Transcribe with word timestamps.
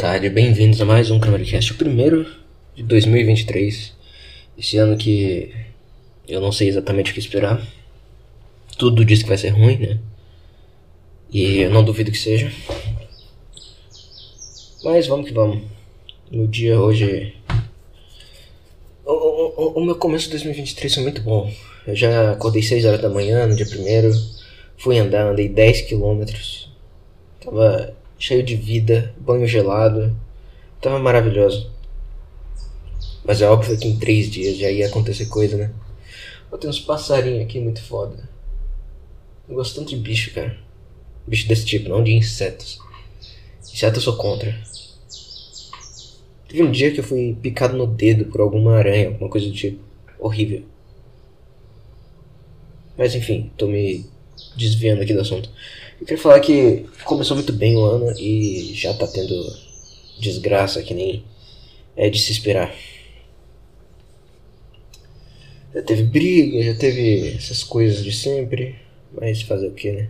tarde, 0.00 0.30
bem-vindos 0.30 0.80
a 0.80 0.86
mais 0.86 1.10
um 1.10 1.20
Cameracast, 1.20 1.72
o 1.72 1.74
primeiro 1.74 2.26
de 2.74 2.82
2023. 2.84 3.92
Esse 4.56 4.78
ano 4.78 4.96
que 4.96 5.54
eu 6.26 6.40
não 6.40 6.50
sei 6.50 6.68
exatamente 6.68 7.10
o 7.10 7.14
que 7.14 7.20
esperar. 7.20 7.62
Tudo 8.78 9.04
diz 9.04 9.22
que 9.22 9.28
vai 9.28 9.36
ser 9.36 9.50
ruim, 9.50 9.76
né? 9.76 9.98
E 11.30 11.58
eu 11.58 11.70
não 11.70 11.84
duvido 11.84 12.10
que 12.10 12.16
seja. 12.16 12.50
Mas 14.82 15.06
vamos 15.06 15.28
que 15.28 15.34
vamos. 15.34 15.64
No 16.30 16.48
dia 16.48 16.80
hoje. 16.80 17.34
O, 19.04 19.12
o, 19.12 19.80
o 19.80 19.84
meu 19.84 19.96
começo 19.96 20.24
de 20.24 20.30
2023 20.30 20.94
foi 20.94 21.02
muito 21.02 21.20
bom. 21.20 21.52
Eu 21.86 21.94
já 21.94 22.32
acordei 22.32 22.62
6 22.62 22.86
horas 22.86 23.02
da 23.02 23.10
manhã 23.10 23.46
no 23.46 23.54
dia 23.54 23.66
primeiro. 23.66 24.10
Fui 24.78 24.98
andar, 24.98 25.26
andei 25.26 25.46
10 25.46 25.82
quilômetros. 25.82 26.70
Tava 27.44 27.99
cheio 28.20 28.42
de 28.42 28.54
vida, 28.54 29.12
banho 29.18 29.46
gelado. 29.46 30.14
Tava 30.80 30.98
maravilhoso. 30.98 31.72
Mas 33.24 33.40
é 33.40 33.48
óbvio 33.48 33.76
que 33.78 33.88
em 33.88 33.98
três 33.98 34.30
dias 34.30 34.56
já 34.58 34.70
ia 34.70 34.86
acontecer 34.86 35.26
coisa, 35.26 35.56
né? 35.56 35.72
Oh, 36.52 36.58
tem 36.58 36.68
uns 36.68 36.80
passarinhos 36.80 37.42
aqui 37.42 37.58
muito 37.58 37.82
foda. 37.82 38.28
Eu 39.48 39.54
gosto 39.54 39.74
tanto 39.74 39.90
de 39.90 39.96
bicho, 39.96 40.32
cara. 40.34 40.56
Bicho 41.26 41.48
desse 41.48 41.64
tipo, 41.64 41.88
não 41.88 42.04
de 42.04 42.12
insetos. 42.12 42.78
Insetos 43.62 43.96
eu 43.96 44.12
sou 44.12 44.16
contra. 44.16 44.56
Teve 46.48 46.62
um 46.62 46.70
dia 46.70 46.92
que 46.92 47.00
eu 47.00 47.04
fui 47.04 47.36
picado 47.40 47.76
no 47.76 47.86
dedo 47.86 48.26
por 48.26 48.40
alguma 48.40 48.76
aranha, 48.76 49.08
alguma 49.08 49.30
coisa 49.30 49.46
do 49.46 49.52
tipo. 49.52 49.82
Horrível. 50.18 50.64
Mas 52.98 53.14
enfim, 53.14 53.50
tô 53.56 53.66
me 53.66 54.04
desviando 54.56 55.02
aqui 55.02 55.14
do 55.14 55.20
assunto. 55.20 55.48
Eu 56.00 56.06
queria 56.06 56.22
falar 56.22 56.40
que 56.40 56.86
começou 57.04 57.36
muito 57.36 57.52
bem 57.52 57.76
o 57.76 57.84
ano 57.84 58.10
e 58.18 58.72
já 58.74 58.94
tá 58.94 59.06
tendo 59.06 59.34
desgraça 60.18 60.82
que 60.82 60.94
nem 60.94 61.22
é 61.94 62.08
de 62.08 62.18
se 62.18 62.32
esperar. 62.32 62.74
Já 65.74 65.82
teve 65.82 66.04
briga, 66.04 66.62
já 66.62 66.74
teve 66.74 67.36
essas 67.36 67.62
coisas 67.62 68.02
de 68.02 68.12
sempre, 68.12 68.76
mas 69.12 69.42
fazer 69.42 69.68
o 69.68 69.74
que, 69.74 69.92
né? 69.92 70.08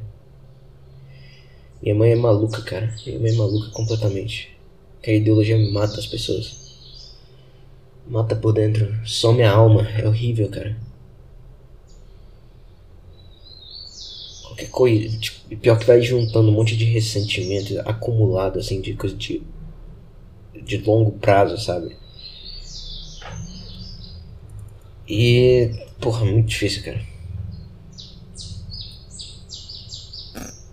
Minha 1.82 1.96
mãe 1.96 2.12
é 2.12 2.16
maluca, 2.16 2.62
cara. 2.62 2.94
Minha 3.04 3.18
mãe 3.18 3.32
é 3.32 3.36
maluca 3.36 3.70
completamente. 3.70 4.56
Que 5.02 5.10
a 5.10 5.14
ideologia 5.14 5.58
mata 5.72 5.98
as 5.98 6.06
pessoas. 6.06 7.16
Mata 8.06 8.36
por 8.36 8.52
dentro, 8.52 8.94
some 9.04 9.42
a 9.42 9.50
alma. 9.50 9.88
É 9.98 10.06
horrível, 10.06 10.48
cara. 10.48 10.76
Qualquer 14.60 14.68
coisa. 14.68 15.18
Tipo, 15.18 15.56
pior 15.56 15.78
que 15.78 15.86
vai 15.86 16.02
juntando 16.02 16.50
um 16.50 16.52
monte 16.52 16.76
de 16.76 16.84
ressentimento 16.84 17.80
acumulado, 17.84 18.58
assim, 18.58 18.80
de 18.80 18.94
coisa 18.94 19.16
de. 19.16 19.42
de 20.62 20.78
longo 20.78 21.12
prazo, 21.12 21.58
sabe? 21.58 21.96
E. 25.08 25.70
Porra, 26.00 26.24
muito 26.24 26.48
difícil, 26.48 26.82
cara. 26.82 27.00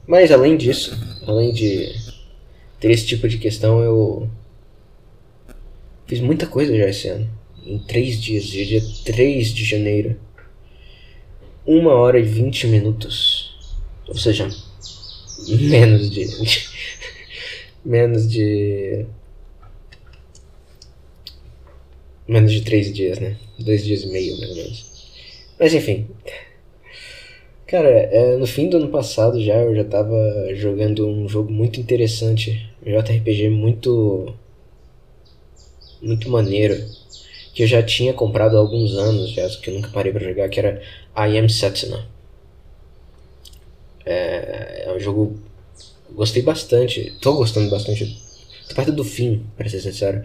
Mas 0.05 0.31
além 0.31 0.55
disso, 0.55 0.97
além 1.25 1.53
de 1.53 1.93
ter 2.79 2.91
esse 2.91 3.05
tipo 3.05 3.27
de 3.27 3.37
questão, 3.37 3.81
eu. 3.81 4.29
Fiz 6.05 6.21
muita 6.21 6.47
coisa 6.47 6.75
já 6.75 6.87
esse 6.87 7.07
ano. 7.09 7.29
Em 7.65 7.79
três 7.79 8.21
dias, 8.21 8.45
dia 8.45 8.81
3 9.03 9.49
de 9.49 9.65
janeiro. 9.65 10.17
Uma 11.65 11.93
hora 11.95 12.17
e 12.17 12.23
vinte 12.23 12.65
minutos 12.65 13.36
ou 14.07 14.15
seja, 14.15 14.47
menos 15.47 16.09
de. 16.09 16.27
menos 17.83 18.29
de. 18.29 19.05
Menos 22.27 22.51
de 22.51 22.61
três 22.61 22.93
dias, 22.93 23.19
né? 23.19 23.37
Dois 23.59 23.83
dias 23.85 24.03
e 24.03 24.07
meio, 24.07 24.37
mais 24.37 24.49
ou 24.49 24.55
menos. 24.55 24.85
Mas 25.59 25.73
enfim. 25.73 26.07
Cara, 27.65 27.89
é, 27.89 28.37
no 28.37 28.47
fim 28.47 28.69
do 28.69 28.77
ano 28.77 28.87
passado 28.89 29.41
já 29.41 29.55
eu 29.55 29.75
já 29.75 29.83
tava 29.83 30.15
jogando 30.53 31.07
um 31.07 31.27
jogo 31.27 31.51
muito 31.51 31.79
interessante. 31.79 32.69
Um 32.85 32.91
JRPG 32.91 33.49
muito. 33.49 34.33
Muito 36.01 36.29
maneiro. 36.29 36.75
Que 37.53 37.63
eu 37.63 37.67
já 37.67 37.81
tinha 37.81 38.13
comprado 38.13 38.55
há 38.55 38.59
alguns 38.59 38.95
anos, 38.95 39.31
já, 39.31 39.49
que 39.49 39.69
eu 39.69 39.73
nunca 39.73 39.89
parei 39.89 40.11
pra 40.11 40.23
jogar, 40.23 40.47
que 40.47 40.59
era 40.59 40.81
I 41.15 41.37
Am 41.39 41.49
Setsuna. 41.49 42.16
É, 44.07 44.85
é 44.85 44.93
um 44.95 44.99
jogo. 44.99 45.37
Gostei 46.11 46.41
bastante. 46.41 47.13
Tô 47.19 47.33
gostando 47.33 47.69
bastante. 47.69 48.17
Tô 48.69 48.75
perto 48.75 48.93
do 48.93 49.03
fim, 49.03 49.45
pra 49.57 49.67
ser 49.67 49.81
sincero. 49.81 50.23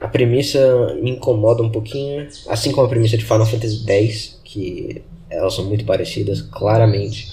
A 0.00 0.08
premissa 0.08 0.94
me 1.00 1.12
incomoda 1.12 1.62
um 1.62 1.70
pouquinho. 1.70 2.28
Assim 2.48 2.72
como 2.72 2.86
a 2.86 2.90
premissa 2.90 3.16
de 3.16 3.24
Final 3.24 3.46
Fantasy 3.46 3.84
X, 3.86 4.40
que 4.42 5.02
elas 5.30 5.54
são 5.54 5.64
muito 5.64 5.84
parecidas, 5.84 6.42
claramente. 6.42 7.28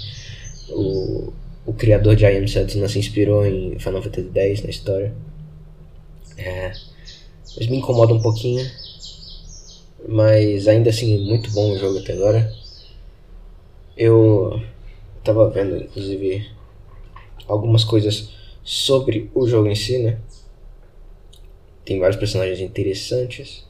O, 0.69 1.33
o 1.65 1.73
criador 1.73 2.15
de 2.15 2.25
I 2.25 2.37
Am 2.37 2.47
Setsuna 2.47 2.87
se 2.87 2.99
inspirou 2.99 3.43
em 3.43 3.79
Final 3.79 4.03
Fantasy 4.03 4.29
X 4.33 4.63
na 4.63 4.69
história. 4.69 5.13
É, 6.37 6.71
mas 7.57 7.67
me 7.67 7.77
incomoda 7.77 8.13
um 8.13 8.21
pouquinho. 8.21 8.63
Mas 10.07 10.67
ainda 10.67 10.91
assim, 10.91 11.25
muito 11.25 11.49
bom 11.51 11.71
o 11.71 11.79
jogo 11.79 11.97
até 11.97 12.13
agora. 12.13 12.53
Eu 13.97 14.61
tava 15.23 15.49
vendo, 15.49 15.77
inclusive, 15.77 16.49
algumas 17.47 17.83
coisas 17.83 18.29
sobre 18.63 19.29
o 19.33 19.47
jogo 19.47 19.67
em 19.67 19.75
si, 19.75 19.97
né? 19.99 20.19
Tem 21.85 21.99
vários 21.99 22.19
personagens 22.19 22.59
interessantes, 22.59 23.65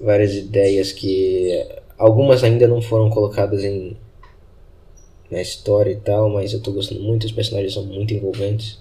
várias 0.00 0.34
ideias 0.34 0.92
que 0.92 1.66
algumas 1.96 2.42
ainda 2.42 2.66
não 2.66 2.82
foram 2.82 3.10
colocadas 3.10 3.64
em 3.64 3.96
na 5.30 5.42
história 5.42 5.92
e 5.92 5.96
tal, 5.96 6.30
mas 6.30 6.52
eu 6.52 6.60
tô 6.60 6.72
gostando 6.72 7.02
muito, 7.02 7.24
os 7.24 7.32
personagens 7.32 7.74
são 7.74 7.84
muito 7.84 8.14
envolventes. 8.14 8.78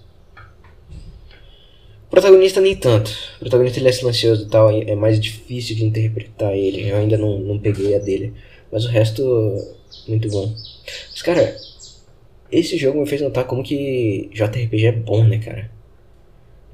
O 2.07 2.09
protagonista 2.09 2.61
nem 2.61 2.75
tanto. 2.75 3.11
O 3.35 3.39
protagonista 3.39 3.79
ele 3.79 3.89
é 3.89 3.91
silencioso 3.91 4.43
e 4.43 4.49
tal, 4.49 4.71
é 4.71 4.95
mais 4.95 5.19
difícil 5.19 5.75
de 5.75 5.83
interpretar 5.83 6.55
ele. 6.55 6.89
Eu 6.89 6.95
ainda 6.95 7.17
não, 7.17 7.37
não 7.39 7.59
peguei 7.59 7.93
a 7.95 7.99
dele. 7.99 8.33
Mas 8.71 8.85
o 8.85 8.87
resto, 8.87 9.21
muito 10.07 10.29
bom. 10.29 10.53
Mas 11.11 11.21
cara, 11.21 11.57
esse 12.51 12.77
jogo 12.77 12.99
me 12.99 13.07
fez 13.07 13.21
notar 13.21 13.45
como 13.45 13.63
que 13.63 14.29
JRPG 14.33 14.85
é 14.87 14.91
bom, 14.91 15.23
né, 15.23 15.39
cara? 15.39 15.69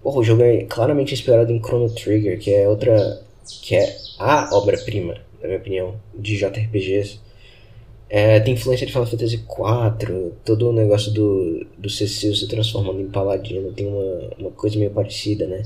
Porra, 0.02 0.20
o 0.20 0.24
jogo 0.24 0.44
é 0.44 0.64
claramente 0.66 1.14
inspirado 1.14 1.52
em 1.52 1.60
Chrono 1.60 1.90
Trigger, 1.90 2.40
que 2.40 2.54
é 2.54 2.68
outra. 2.68 3.22
que 3.62 3.76
é 3.76 3.96
a 4.20 4.56
obra-prima, 4.56 5.16
na 5.42 5.48
minha 5.48 5.60
opinião, 5.60 5.96
de 6.14 6.38
JRPGs. 6.38 7.20
É, 8.10 8.40
tem 8.40 8.54
influência 8.54 8.86
de 8.86 8.92
Final 8.92 9.08
Fantasy 9.08 9.38
IV, 9.38 10.34
todo 10.46 10.70
o 10.70 10.74
negócio 10.74 11.12
do, 11.12 11.66
do 11.78 11.90
Cecil 11.90 12.36
se 12.36 12.48
transformando 12.48 13.02
em 13.02 13.10
paladino, 13.10 13.72
tem 13.72 13.88
uma, 13.88 14.30
uma 14.38 14.52
coisa 14.52 14.78
meio 14.78 14.92
parecida, 14.92 15.48
né? 15.48 15.64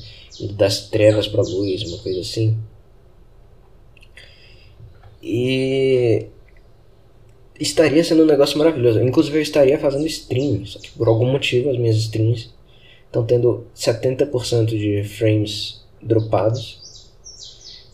Das 0.51 0.88
trevas 0.88 1.28
pra 1.28 1.41
luz, 1.41 1.84
uma 1.84 1.97
coisa 1.97 2.22
assim. 2.22 2.57
E 5.22 6.28
estaria 7.59 8.03
sendo 8.03 8.23
um 8.23 8.28
negócio 8.28 8.57
maravilhoso. 8.57 9.01
Inclusive 9.01 9.38
eu 9.38 9.41
estaria 9.41 9.79
fazendo 9.79 10.06
stream, 10.06 10.66
só 10.66 10.79
que 10.79 10.91
por 10.91 11.07
algum 11.07 11.25
motivo 11.25 11.69
as 11.69 11.78
minhas 11.78 11.97
streams 11.97 12.53
estão 13.06 13.25
tendo 13.25 13.66
70% 13.75 14.66
de 14.66 15.03
frames 15.03 15.81
dropados. 16.01 16.85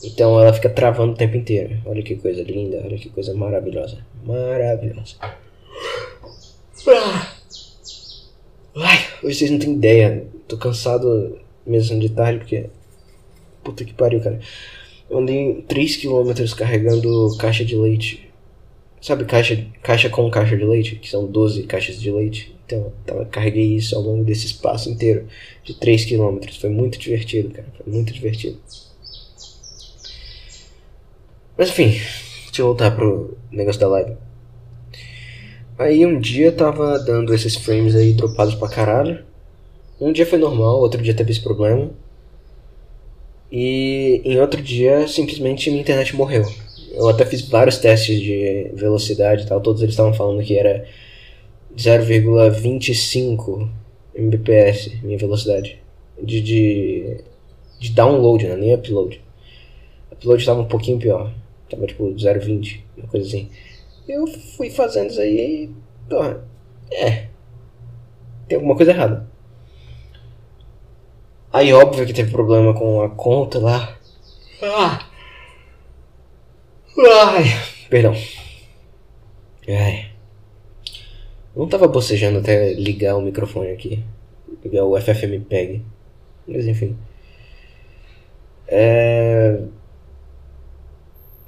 Então 0.04 0.40
ela 0.40 0.52
fica 0.52 0.70
travando 0.70 1.14
o 1.14 1.16
tempo 1.16 1.38
inteiro. 1.38 1.78
Olha 1.86 2.04
que 2.04 2.16
coisa 2.16 2.44
linda, 2.44 2.82
olha 2.84 2.98
que 2.98 3.10
coisa 3.10 3.34
maravilhosa. 3.34 4.00
Maravilhosa. 4.26 5.16
Ah. 5.22 5.38
Ai, 8.76 9.00
hoje 9.24 9.38
vocês 9.38 9.52
não 9.52 9.60
têm 9.60 9.74
ideia. 9.74 10.26
Tô 10.48 10.58
cansado 10.58 11.40
mesmo 11.66 12.00
de 12.00 12.10
tarde 12.10 12.40
porque. 12.40 12.70
Puta 13.64 13.86
que 13.86 13.94
pariu, 13.94 14.20
cara. 14.20 14.40
Eu 15.10 15.20
andei 15.20 15.64
3km 15.70 16.56
carregando 16.56 17.38
caixa 17.38 17.64
de 17.64 17.78
leite 17.78 18.33
Sabe 19.04 19.26
caixa, 19.26 19.68
caixa 19.82 20.10
com 20.10 20.32
caixa 20.32 20.56
de 20.56 20.64
leite? 20.64 20.96
Que 20.96 21.10
são 21.10 21.26
12 21.26 21.64
caixas 21.64 22.00
de 22.00 22.10
leite. 22.10 22.56
Então, 22.66 22.94
eu 23.06 23.26
carreguei 23.26 23.76
isso 23.76 23.98
ao 23.98 24.02
longo 24.02 24.24
desse 24.24 24.46
espaço 24.46 24.90
inteiro 24.90 25.28
de 25.62 25.74
3 25.74 26.06
km. 26.06 26.40
Foi 26.58 26.70
muito 26.70 26.98
divertido, 26.98 27.50
cara. 27.50 27.68
Foi 27.78 27.92
muito 27.92 28.14
divertido. 28.14 28.58
Mas 31.58 31.68
enfim, 31.68 31.90
deixa 31.90 32.62
eu 32.62 32.68
voltar 32.68 32.92
pro 32.92 33.38
negócio 33.52 33.82
da 33.82 33.90
live. 33.90 34.16
Aí 35.78 36.06
um 36.06 36.18
dia 36.18 36.54
tava 36.54 36.98
dando 36.98 37.34
esses 37.34 37.58
frames 37.58 37.96
aí 37.96 38.14
dropados 38.14 38.56
pra 38.56 38.70
caralho. 38.70 39.22
Um 40.00 40.14
dia 40.14 40.26
foi 40.26 40.40
normal, 40.40 40.80
outro 40.80 41.04
dia 41.04 41.14
teve 41.14 41.34
esse 41.34 41.42
problema. 41.42 41.92
E 43.52 44.22
em 44.24 44.40
outro 44.40 44.62
dia 44.62 45.06
simplesmente 45.10 45.70
minha 45.70 45.82
internet 45.82 46.16
morreu. 46.16 46.46
Eu 46.94 47.10
até 47.10 47.26
fiz 47.26 47.42
vários 47.50 47.78
testes 47.78 48.22
de 48.22 48.72
velocidade 48.76 49.44
e 49.44 49.48
tal, 49.48 49.60
todos 49.60 49.82
eles 49.82 49.94
estavam 49.94 50.14
falando 50.14 50.44
que 50.44 50.58
era 50.58 50.86
0,25 51.76 53.68
Mbps 54.16 55.02
minha 55.02 55.18
velocidade. 55.18 55.82
de, 56.22 56.42
de, 56.42 57.18
de 57.80 57.92
download, 57.92 58.48
né? 58.48 58.56
Nem 58.56 58.76
upload. 58.76 59.20
Upload 60.12 60.40
estava 60.40 60.62
um 60.62 60.68
pouquinho 60.68 61.00
pior. 61.00 61.34
Tava 61.68 61.88
tipo 61.88 62.06
0,20, 62.14 62.82
uma 62.96 63.08
coisa 63.08 63.28
assim. 63.28 63.50
Eu 64.08 64.28
fui 64.28 64.70
fazendo 64.70 65.10
isso 65.10 65.20
aí 65.20 65.66
e. 65.66 65.70
Porra, 66.08 66.46
é. 66.92 67.28
Tem 68.48 68.58
alguma 68.58 68.76
coisa 68.76 68.92
errada. 68.92 69.28
Aí 71.52 71.74
óbvio 71.74 72.06
que 72.06 72.14
teve 72.14 72.32
problema 72.32 72.74
com 72.74 73.02
a 73.02 73.10
conta 73.10 73.58
lá. 73.58 73.98
Ah. 74.62 75.13
Ai, 76.98 77.44
perdão. 77.90 78.14
Ai. 79.68 80.12
Não 81.56 81.68
tava 81.68 81.88
bocejando 81.88 82.40
até 82.40 82.74
ligar 82.74 83.16
o 83.16 83.22
microfone 83.22 83.72
aqui. 83.72 84.04
Ligar 84.64 84.86
o 84.86 85.00
FFmpeg. 85.00 85.82
Mas 86.48 86.68
enfim. 86.68 86.98
É... 88.68 89.60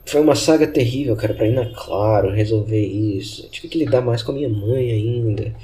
Foi 0.06 0.21
uma 0.21 0.36
saga 0.36 0.68
terrível, 0.68 1.15
cara, 1.15 1.33
pra 1.33 1.47
ir 1.47 1.53
na 1.53 1.65
Claro, 1.74 2.30
resolver 2.31 2.86
isso. 2.86 3.45
Eu 3.45 3.50
tive 3.50 3.68
que 3.68 3.77
lidar 3.80 4.01
mais 4.01 4.21
com 4.21 4.31
a 4.31 4.36
minha 4.36 4.50
mãe 4.50 4.92
ainda. 4.92 5.56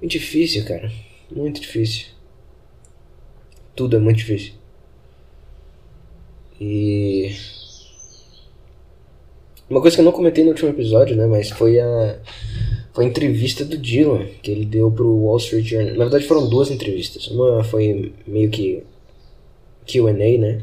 Muito 0.00 0.12
difícil, 0.12 0.64
cara. 0.64 0.90
Muito 1.30 1.60
difícil. 1.60 2.08
Tudo 3.76 3.96
é 3.96 4.00
muito 4.00 4.18
difícil. 4.18 4.54
E. 6.60 7.32
Uma 9.68 9.80
coisa 9.80 9.96
que 9.96 10.00
eu 10.00 10.04
não 10.04 10.12
comentei 10.12 10.44
no 10.44 10.50
último 10.50 10.70
episódio, 10.70 11.16
né? 11.16 11.26
Mas 11.26 11.50
foi 11.50 11.78
a. 11.78 12.18
Foi 12.92 13.04
a 13.04 13.08
entrevista 13.08 13.64
do 13.64 13.76
Dylan 13.76 14.26
que 14.42 14.50
ele 14.50 14.64
deu 14.64 14.90
pro 14.90 15.06
Wall 15.06 15.36
Street 15.36 15.66
Journal. 15.66 15.94
Na 15.94 16.04
verdade 16.04 16.26
foram 16.26 16.48
duas 16.48 16.70
entrevistas. 16.70 17.28
Uma 17.28 17.62
foi 17.62 18.12
meio 18.26 18.50
que 18.50 18.82
QA, 19.86 20.12
né? 20.12 20.62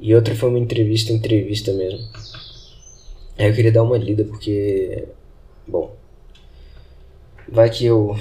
E 0.00 0.14
outra 0.14 0.34
foi 0.34 0.48
uma 0.48 0.58
entrevista, 0.58 1.12
entrevista 1.12 1.72
mesmo. 1.72 2.00
Aí 3.38 3.48
eu 3.48 3.54
queria 3.54 3.70
dar 3.70 3.82
uma 3.82 3.98
lida 3.98 4.24
porque. 4.24 5.04
Bom. 5.66 5.94
Vai 7.48 7.70
que 7.70 7.84
eu 7.84 8.18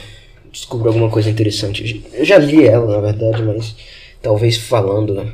descubro 0.51 0.89
alguma 0.89 1.10
coisa 1.10 1.30
interessante. 1.30 2.06
Eu 2.13 2.25
já 2.25 2.38
li 2.38 2.68
ela, 2.68 2.86
na 2.86 3.01
verdade, 3.01 3.42
mas 3.42 3.75
talvez 4.21 4.57
falando 4.57 5.31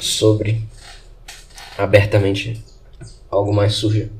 sobre 0.00 0.60
abertamente 1.78 2.62
algo 3.30 3.52
mais 3.52 3.74
sujo. 3.74 4.10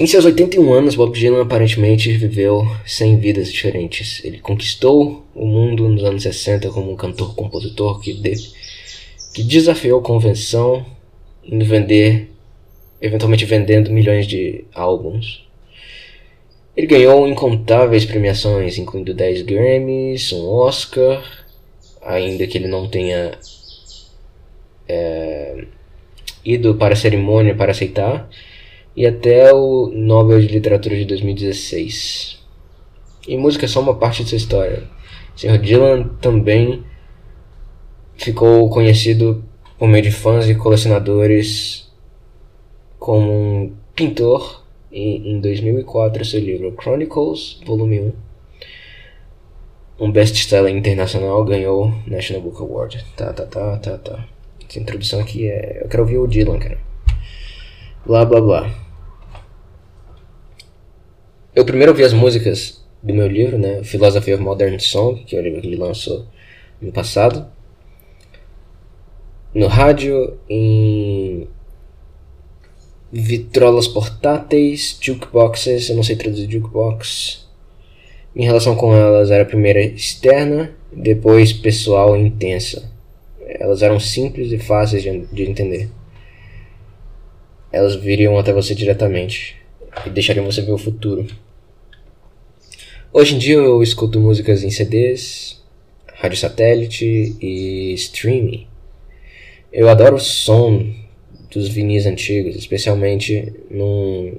Em 0.00 0.06
seus 0.06 0.24
81 0.24 0.72
anos, 0.72 0.94
Bob 0.94 1.16
Dylan 1.16 1.42
aparentemente 1.42 2.10
viveu 2.16 2.66
100 2.86 3.18
vidas 3.18 3.52
diferentes. 3.52 4.24
Ele 4.24 4.38
conquistou 4.38 5.24
o 5.34 5.46
mundo 5.46 5.88
nos 5.88 6.02
anos 6.02 6.22
60 6.22 6.70
como 6.70 6.90
um 6.90 6.96
cantor-compositor 6.96 8.00
que, 8.00 8.14
de, 8.14 8.32
que 9.34 9.42
desafiou 9.42 10.00
a 10.00 10.02
convenção 10.02 10.84
indo 11.44 11.64
vender, 11.64 12.30
eventualmente 13.00 13.44
vendendo 13.44 13.90
milhões 13.90 14.26
de 14.26 14.64
álbuns. 14.74 15.46
Ele 16.74 16.86
ganhou 16.86 17.28
incontáveis 17.28 18.06
premiações, 18.06 18.78
incluindo 18.78 19.12
10 19.12 19.42
Grammys, 19.42 20.32
um 20.32 20.48
Oscar, 20.48 21.22
ainda 22.00 22.46
que 22.46 22.56
ele 22.56 22.66
não 22.66 22.88
tenha 22.88 23.38
é, 24.88 25.66
ido 26.44 26.74
para 26.74 26.94
a 26.94 26.96
cerimônia 26.96 27.54
para 27.54 27.72
aceitar, 27.72 28.28
e 28.96 29.06
até 29.06 29.52
o 29.52 29.90
Nobel 29.94 30.40
de 30.40 30.48
Literatura 30.48 30.96
de 30.96 31.04
2016. 31.04 32.40
E 33.26 33.36
música 33.36 33.64
é 33.64 33.68
só 33.68 33.80
uma 33.80 33.94
parte 33.94 34.22
dessa 34.22 34.36
história. 34.36 34.82
O 35.34 35.40
Sr. 35.40 35.58
Dylan 35.58 36.08
também 36.20 36.84
ficou 38.16 38.68
conhecido 38.68 39.44
por 39.78 39.88
meio 39.88 40.04
de 40.04 40.10
fãs 40.10 40.48
e 40.48 40.54
colecionadores 40.54 41.90
como 42.98 43.32
um 43.32 43.74
pintor 43.94 44.62
e 44.92 45.16
em 45.16 45.40
2004 45.40 46.24
seu 46.24 46.40
livro 46.40 46.76
Chronicles, 46.80 47.60
volume 47.64 48.00
1, 48.00 48.12
um 50.00 50.12
best-seller 50.12 50.74
internacional, 50.74 51.44
ganhou 51.44 51.92
National 52.06 52.42
Book 52.42 52.60
Award. 52.60 53.04
Tá, 53.16 53.32
tá, 53.32 53.46
tá, 53.46 53.76
tá, 53.78 53.98
tá. 53.98 54.31
Essa 54.72 54.80
introdução 54.80 55.20
aqui 55.20 55.50
é... 55.50 55.82
Eu 55.82 55.88
quero 55.88 56.02
ouvir 56.02 56.16
o 56.16 56.26
Dylan, 56.26 56.58
cara. 56.58 56.78
Blá, 58.06 58.24
blá, 58.24 58.40
blá. 58.40 58.74
Eu 61.54 61.62
primeiro 61.66 61.92
ouvi 61.92 62.02
as 62.02 62.14
músicas 62.14 62.82
do 63.02 63.12
meu 63.12 63.26
livro, 63.26 63.58
né? 63.58 63.84
Philosophy 63.84 64.32
of 64.32 64.42
Modern 64.42 64.78
Song, 64.78 65.24
que 65.24 65.36
é 65.36 65.40
o 65.40 65.42
livro 65.42 65.60
que 65.60 65.66
ele 65.66 65.76
lançou 65.76 66.26
no 66.80 66.90
passado. 66.90 67.46
No 69.52 69.66
rádio, 69.66 70.38
em 70.48 71.46
vitrolas 73.12 73.86
portáteis, 73.86 74.96
jukeboxes, 74.98 75.90
eu 75.90 75.96
não 75.96 76.02
sei 76.02 76.16
traduzir 76.16 76.50
jukebox. 76.50 77.46
Minha 78.34 78.48
relação 78.48 78.74
com 78.74 78.96
elas 78.96 79.30
era 79.30 79.44
primeiro 79.44 79.80
externa, 79.80 80.74
depois 80.90 81.52
pessoal 81.52 82.16
intensa. 82.16 82.90
Elas 83.58 83.82
eram 83.82 84.00
simples 84.00 84.52
e 84.52 84.58
fáceis 84.58 85.02
de, 85.02 85.20
de 85.26 85.42
entender. 85.42 85.88
Elas 87.70 87.94
viriam 87.94 88.38
até 88.38 88.52
você 88.52 88.74
diretamente 88.74 89.56
e 90.06 90.10
deixariam 90.10 90.44
você 90.44 90.62
ver 90.62 90.72
o 90.72 90.78
futuro. 90.78 91.26
Hoje 93.12 93.34
em 93.34 93.38
dia 93.38 93.56
eu 93.56 93.82
escuto 93.82 94.20
músicas 94.20 94.62
em 94.62 94.70
CDs, 94.70 95.62
rádio 96.14 96.38
satélite 96.38 97.36
e 97.40 97.92
streaming. 97.94 98.66
Eu 99.72 99.88
adoro 99.88 100.16
o 100.16 100.20
som 100.20 100.92
dos 101.50 101.68
vinis 101.68 102.06
antigos, 102.06 102.56
especialmente 102.56 103.52
num, 103.70 104.38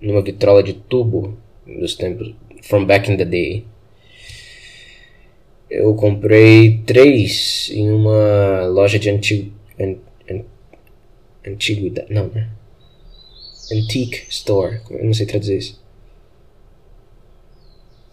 numa 0.00 0.22
vitrola 0.22 0.62
de 0.62 0.72
tubo 0.72 1.36
dos 1.66 1.94
tempos 1.94 2.34
from 2.62 2.84
back 2.84 3.10
in 3.10 3.16
the 3.16 3.24
day. 3.24 3.64
Eu 5.74 5.94
comprei 5.94 6.82
três 6.84 7.70
em 7.72 7.90
uma 7.90 8.66
loja 8.66 8.98
de 8.98 9.08
antigo, 9.08 9.50
an, 9.80 9.96
an, 10.30 10.42
antiguidade, 11.46 12.12
não, 12.12 12.28
né? 12.28 12.50
Antique 13.72 14.26
Store, 14.28 14.80
eu 14.90 15.04
não 15.04 15.14
sei 15.14 15.24
traduzir 15.24 15.56
isso. 15.56 15.82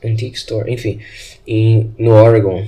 Antique 0.01 0.37
Store, 0.37 0.71
enfim, 0.71 0.99
em, 1.45 1.91
no 1.97 2.11
Oregon, 2.11 2.65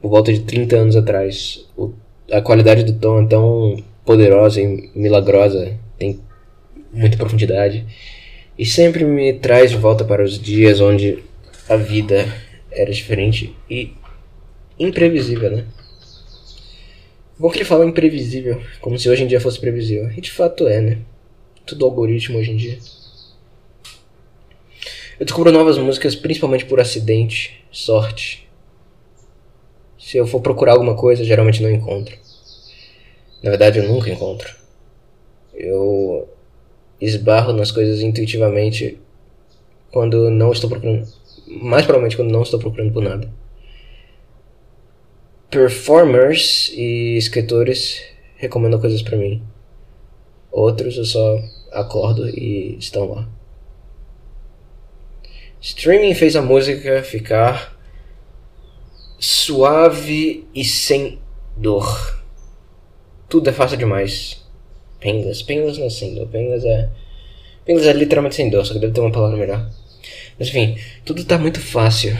por 0.00 0.10
volta 0.10 0.32
de 0.32 0.40
30 0.40 0.76
anos 0.76 0.96
atrás. 0.96 1.66
O 1.76 1.92
a 2.30 2.40
qualidade 2.40 2.84
do 2.84 2.92
tom 2.92 3.22
é 3.22 3.26
tão 3.26 3.82
poderosa 4.04 4.60
e 4.60 4.90
milagrosa, 4.94 5.76
tem 5.98 6.20
muita 6.92 7.16
profundidade. 7.16 7.84
E 8.56 8.64
sempre 8.64 9.04
me 9.04 9.32
traz 9.34 9.70
de 9.70 9.76
volta 9.76 10.04
para 10.04 10.22
os 10.22 10.38
dias 10.38 10.80
onde 10.80 11.18
a 11.68 11.76
vida 11.76 12.26
era 12.70 12.92
diferente 12.92 13.54
e 13.68 13.92
imprevisível, 14.80 15.50
né? 15.50 15.66
Bom 17.38 17.48
que 17.50 17.58
ele 17.58 17.64
fala 17.64 17.86
imprevisível, 17.86 18.60
como 18.80 18.98
se 18.98 19.08
hoje 19.08 19.22
em 19.22 19.26
dia 19.28 19.40
fosse 19.40 19.60
previsível. 19.60 20.10
E 20.10 20.20
de 20.20 20.32
fato 20.32 20.66
é, 20.66 20.80
né? 20.80 20.98
Tudo 21.64 21.84
algoritmo 21.84 22.38
hoje 22.38 22.50
em 22.50 22.56
dia. 22.56 22.78
Eu 25.18 25.24
descubro 25.24 25.52
novas 25.52 25.78
músicas 25.78 26.16
principalmente 26.16 26.64
por 26.64 26.80
acidente, 26.80 27.64
sorte 27.70 28.50
se 30.10 30.16
eu 30.16 30.26
for 30.26 30.40
procurar 30.40 30.72
alguma 30.72 30.96
coisa, 30.96 31.22
geralmente 31.22 31.62
não 31.62 31.70
encontro. 31.70 32.16
Na 33.42 33.50
verdade, 33.50 33.78
eu 33.78 33.84
nunca 33.84 34.10
encontro. 34.10 34.52
Eu 35.54 36.28
esbarro 37.00 37.52
nas 37.52 37.70
coisas 37.70 38.00
intuitivamente 38.00 38.98
quando 39.92 40.28
não 40.30 40.50
estou 40.50 40.68
procurando. 40.68 41.06
Mais 41.46 41.84
provavelmente 41.84 42.16
quando 42.16 42.32
não 42.32 42.42
estou 42.42 42.58
procurando 42.58 42.92
por 42.92 43.02
nada. 43.02 43.30
Performers 45.50 46.70
e 46.74 47.16
escritores 47.16 48.00
recomendam 48.36 48.80
coisas 48.80 49.02
para 49.02 49.16
mim. 49.16 49.42
Outros 50.50 50.96
eu 50.96 51.04
só 51.04 51.38
acordo 51.72 52.28
e 52.28 52.76
estão 52.78 53.10
lá. 53.10 53.28
Streaming 55.60 56.14
fez 56.14 56.36
a 56.36 56.42
música 56.42 57.02
ficar 57.02 57.78
suave 59.18 60.46
e 60.54 60.64
sem 60.64 61.18
dor. 61.56 62.22
Tudo 63.28 63.50
é 63.50 63.52
fácil 63.52 63.76
demais. 63.76 64.42
Pengas. 64.98 65.42
Pengas 65.42 65.78
não 65.78 65.86
é 65.86 65.90
sem 65.90 66.14
dor. 66.14 66.28
Pengas 66.28 66.64
é. 66.64 66.88
Pengas 67.64 67.86
é 67.86 67.92
literalmente 67.92 68.36
sem 68.36 68.48
dor, 68.48 68.64
só 68.64 68.72
que 68.72 68.78
deve 68.78 68.92
ter 68.92 69.00
uma 69.00 69.12
palavra 69.12 69.36
melhor. 69.36 69.70
Mas 70.38 70.48
enfim, 70.48 70.78
tudo 71.04 71.24
tá 71.24 71.36
muito 71.36 71.60
fácil. 71.60 72.16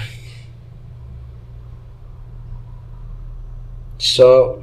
Só 4.00 4.59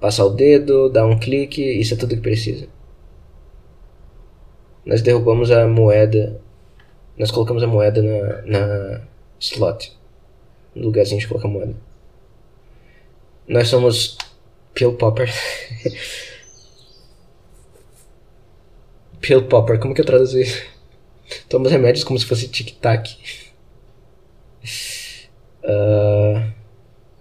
passar 0.00 0.24
o 0.24 0.30
dedo, 0.30 0.88
dar 0.88 1.04
um 1.04 1.18
clique, 1.18 1.62
isso 1.62 1.92
é 1.92 1.96
tudo 1.96 2.14
que 2.14 2.22
precisa. 2.22 2.66
Nós 4.84 5.02
derrubamos 5.02 5.50
a 5.50 5.68
moeda. 5.68 6.40
Nós 7.18 7.30
colocamos 7.30 7.62
a 7.62 7.66
moeda 7.66 8.00
na, 8.00 8.42
na 8.46 9.02
slot. 9.38 9.94
no 10.74 10.84
lugarzinho 10.84 11.20
de 11.20 11.28
colocar 11.28 11.48
moeda. 11.48 11.76
Nós 13.46 13.68
somos 13.68 14.16
pill 14.72 14.94
popper. 14.94 15.30
pill 19.20 19.46
popper, 19.48 19.78
como 19.78 19.92
que 19.92 20.00
eu 20.00 20.06
traduzo 20.06 20.40
isso? 20.40 20.64
Tomamos 21.46 21.72
remédios 21.72 22.04
como 22.04 22.18
se 22.18 22.24
fosse 22.24 22.48
tic-tac. 22.48 23.18
Uh, 25.62 26.52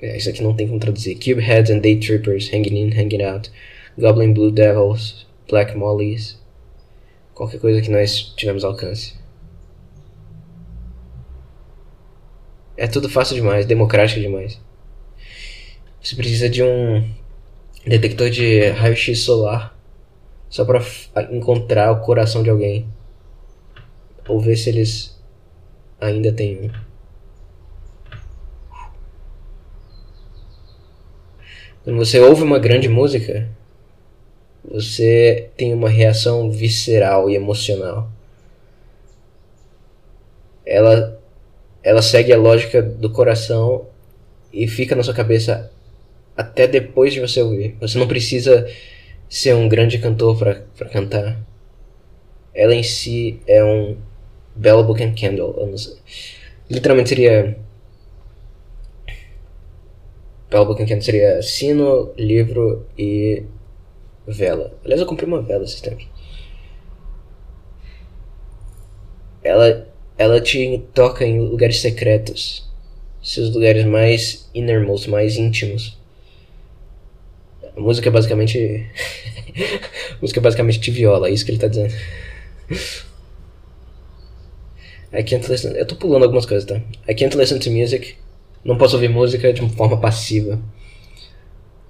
é, 0.01 0.17
isso 0.17 0.29
aqui 0.29 0.43
não 0.43 0.55
tem 0.55 0.67
como 0.67 0.79
traduzir. 0.79 1.15
Cube 1.15 1.41
Heads 1.41 1.71
and 1.71 1.79
Day 1.79 1.99
Trippers, 1.99 2.51
Hanging 2.51 2.77
In, 2.77 2.93
Hanging 2.93 3.23
Out. 3.23 3.51
Goblin 3.97 4.33
Blue 4.33 4.51
Devils, 4.51 5.25
Black 5.49 5.75
Mollies. 5.75 6.37
Qualquer 7.33 7.59
coisa 7.59 7.81
que 7.81 7.89
nós 7.89 8.33
tivemos 8.35 8.63
alcance. 8.63 9.15
É 12.77 12.87
tudo 12.87 13.09
fácil 13.09 13.35
demais, 13.35 13.65
democrático 13.65 14.19
demais. 14.19 14.59
Você 16.01 16.15
precisa 16.15 16.49
de 16.49 16.61
um 16.61 17.09
detector 17.87 18.29
de 18.29 18.69
raio-x 18.69 19.19
solar 19.19 19.77
só 20.49 20.65
para 20.65 20.81
encontrar 21.31 21.91
o 21.91 22.01
coração 22.01 22.43
de 22.43 22.49
alguém. 22.49 22.87
Ou 24.27 24.39
ver 24.39 24.57
se 24.57 24.69
eles 24.69 25.17
ainda 25.99 26.33
têm 26.33 26.65
um. 26.65 26.94
Quando 31.85 31.97
você 31.97 32.19
ouve 32.19 32.41
uma 32.41 32.57
grande 32.57 32.89
música, 32.89 33.47
você 34.67 35.49
tem 35.55 35.71
uma 35.71 35.87
reação 35.87 36.49
visceral 36.51 37.29
e 37.29 37.35
emocional. 37.35 38.09
Ela 40.65 41.21
ela 41.83 42.01
segue 42.01 42.33
a 42.33 42.37
lógica 42.37 42.81
do 42.81 43.11
coração 43.11 43.85
e 44.51 44.67
fica 44.67 44.95
na 44.95 45.03
sua 45.03 45.13
cabeça 45.13 45.71
até 46.35 46.65
depois 46.67 47.13
de 47.13 47.19
você 47.19 47.43
ouvir. 47.43 47.77
Você 47.79 47.99
não 47.99 48.07
precisa 48.07 48.67
ser 49.29 49.53
um 49.53 49.69
grande 49.69 49.99
cantor 49.99 50.35
para 50.35 50.89
cantar. 50.89 51.39
Ela 52.51 52.73
em 52.73 52.81
si 52.81 53.39
é 53.45 53.63
um 53.63 53.95
Bell 54.55 54.83
Book 54.83 55.03
and 55.03 55.13
Candle. 55.13 55.55
Literalmente 56.67 57.09
seria. 57.09 57.63
Bell 60.55 60.65
Book 60.65 60.81
and 60.81 60.85
Candle 60.85 61.03
seria 61.03 61.41
sino, 61.41 62.13
livro 62.17 62.87
e 62.97 63.43
vela. 64.25 64.73
Aliás, 64.85 65.01
eu 65.01 65.05
comprei 65.05 65.27
uma 65.27 65.41
vela 65.41 65.65
esses 65.65 65.81
tempos. 65.81 66.07
Ela 69.43 69.85
ela 70.17 70.39
te 70.39 70.81
toca 70.93 71.25
em 71.25 71.41
lugares 71.41 71.81
secretos, 71.81 72.71
seus 73.21 73.53
lugares 73.53 73.83
mais 73.83 74.49
innermost, 74.55 75.09
mais 75.09 75.35
íntimos. 75.35 75.99
A 77.75 77.81
música 77.81 78.09
basicamente. 78.09 78.89
a 80.15 80.21
música 80.21 80.39
basicamente 80.39 80.79
te 80.79 80.89
viola, 80.89 81.27
é 81.27 81.31
isso 81.31 81.43
que 81.43 81.51
ele 81.51 81.59
tá 81.59 81.67
dizendo. 81.67 81.93
I 85.11 85.21
can't 85.21 85.51
listen. 85.51 85.73
Eu 85.73 85.85
tô 85.85 85.97
pulando 85.97 86.23
algumas 86.23 86.45
coisas, 86.45 86.63
tá? 86.65 86.81
I 87.09 87.13
can't 87.13 87.35
listen 87.35 87.59
to 87.59 87.69
music. 87.69 88.15
Não 88.65 88.79
posso 88.79 88.95
ouvir 88.95 89.09
música 89.09 89.53
de 89.53 89.61
forma 89.75 90.01
passiva. 90.01 90.59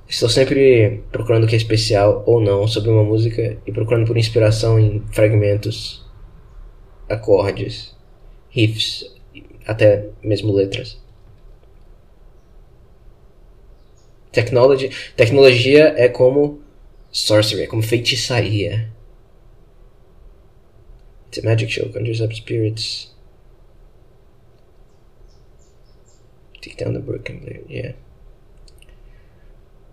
Estou 0.06 0.28
sempre 0.28 1.02
procurando 1.10 1.46
o 1.46 1.48
que 1.48 1.56
é 1.56 1.58
especial 1.58 2.22
ou 2.28 2.42
não 2.42 2.68
sobre 2.68 2.92
uma 2.92 3.04
música 3.04 3.58
e 3.66 3.72
procurando 3.72 4.06
por 4.06 4.18
inspiração 4.18 4.78
em 4.78 5.02
fragmentos, 5.12 6.06
acordes 7.10 7.96
riffs, 8.50 9.10
até 9.66 10.10
mesmo 10.22 10.52
letras. 10.52 11.02
Technology, 14.34 14.90
tecnologia 15.16 15.94
é 15.98 16.10
como 16.10 16.62
sorcery, 17.10 17.64
é 17.64 17.68
como 17.68 17.82
feitiçaria. 17.82 18.92
It's 21.28 21.40
a 21.40 21.50
magic 21.50 21.72
show, 21.72 21.90
conjures 21.90 22.20
up 22.20 22.36
spirits. 22.36 23.15
Take 26.66 26.84
down 26.84 26.94
the 26.94 27.64
yeah. 27.70 27.94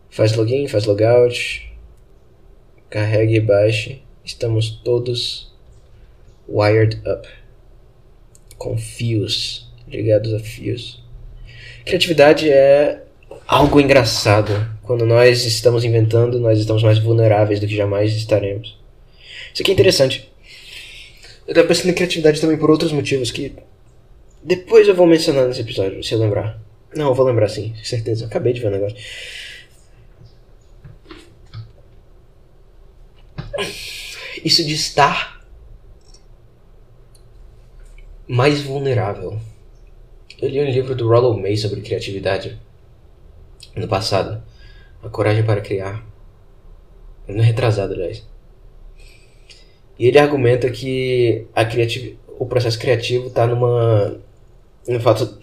Faz 0.08 0.34
login, 0.34 0.66
faz 0.68 0.86
logout. 0.86 1.70
Carregue 2.88 3.36
e 3.36 3.40
baixe. 3.40 4.00
Estamos 4.24 4.70
todos 4.82 5.52
wired 6.48 6.96
up 7.06 7.28
com 8.56 8.78
fios, 8.78 9.70
ligados 9.86 10.32
a 10.32 10.38
fios. 10.38 11.04
Criatividade 11.84 12.48
é 12.48 13.02
algo 13.46 13.78
engraçado. 13.78 14.66
Quando 14.82 15.04
nós 15.04 15.44
estamos 15.44 15.84
inventando, 15.84 16.40
nós 16.40 16.58
estamos 16.58 16.82
mais 16.82 16.98
vulneráveis 16.98 17.60
do 17.60 17.66
que 17.66 17.76
jamais 17.76 18.14
estaremos. 18.14 18.78
Isso 19.52 19.62
aqui 19.62 19.72
é 19.72 19.74
interessante. 19.74 20.32
Eu 21.46 21.54
tava 21.54 21.68
pensando 21.68 21.90
em 21.90 21.94
criatividade 21.94 22.40
também 22.40 22.56
por 22.56 22.70
outros 22.70 22.92
motivos 22.92 23.30
que 23.30 23.52
depois 24.42 24.88
eu 24.88 24.94
vou 24.94 25.06
mencionar 25.06 25.46
nesse 25.46 25.60
episódio, 25.60 26.02
se 26.02 26.12
eu 26.14 26.18
lembrar. 26.18 26.60
Não, 26.94 27.08
eu 27.08 27.14
vou 27.14 27.24
lembrar 27.24 27.48
sim, 27.48 27.74
certeza. 27.82 28.24
Eu 28.24 28.28
acabei 28.28 28.52
de 28.52 28.60
ver 28.60 28.68
o 28.68 28.70
negócio. 28.70 28.96
Isso 34.44 34.64
de 34.64 34.74
estar 34.74 35.40
mais 38.26 38.62
vulnerável. 38.62 39.38
Eu 40.40 40.48
li 40.48 40.60
um 40.60 40.70
livro 40.70 40.94
do 40.94 41.08
Rollo 41.08 41.38
May 41.38 41.56
sobre 41.56 41.80
criatividade 41.80 42.58
no 43.76 43.86
passado. 43.86 44.42
A 45.02 45.08
coragem 45.08 45.44
para 45.44 45.60
criar. 45.60 46.04
No 47.28 47.42
retrasado, 47.42 47.94
aliás. 47.94 48.26
E 49.98 50.06
ele 50.06 50.18
argumenta 50.18 50.70
que 50.70 51.46
a 51.54 51.64
criativ... 51.64 52.16
o 52.38 52.46
processo 52.46 52.78
criativo 52.78 53.28
está 53.28 53.46
numa. 53.46 54.18
No 54.88 55.00
fato. 55.00 55.38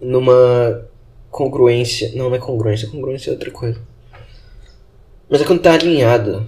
numa 0.00 0.86
congruência. 1.30 2.12
Não, 2.14 2.28
não 2.28 2.36
é 2.36 2.38
congruência, 2.38 2.88
congruência 2.88 3.30
é 3.30 3.32
outra 3.32 3.50
coisa. 3.50 3.80
Mas 5.28 5.40
é 5.40 5.44
quando 5.44 5.58
está 5.58 5.74
alinhado 5.74 6.46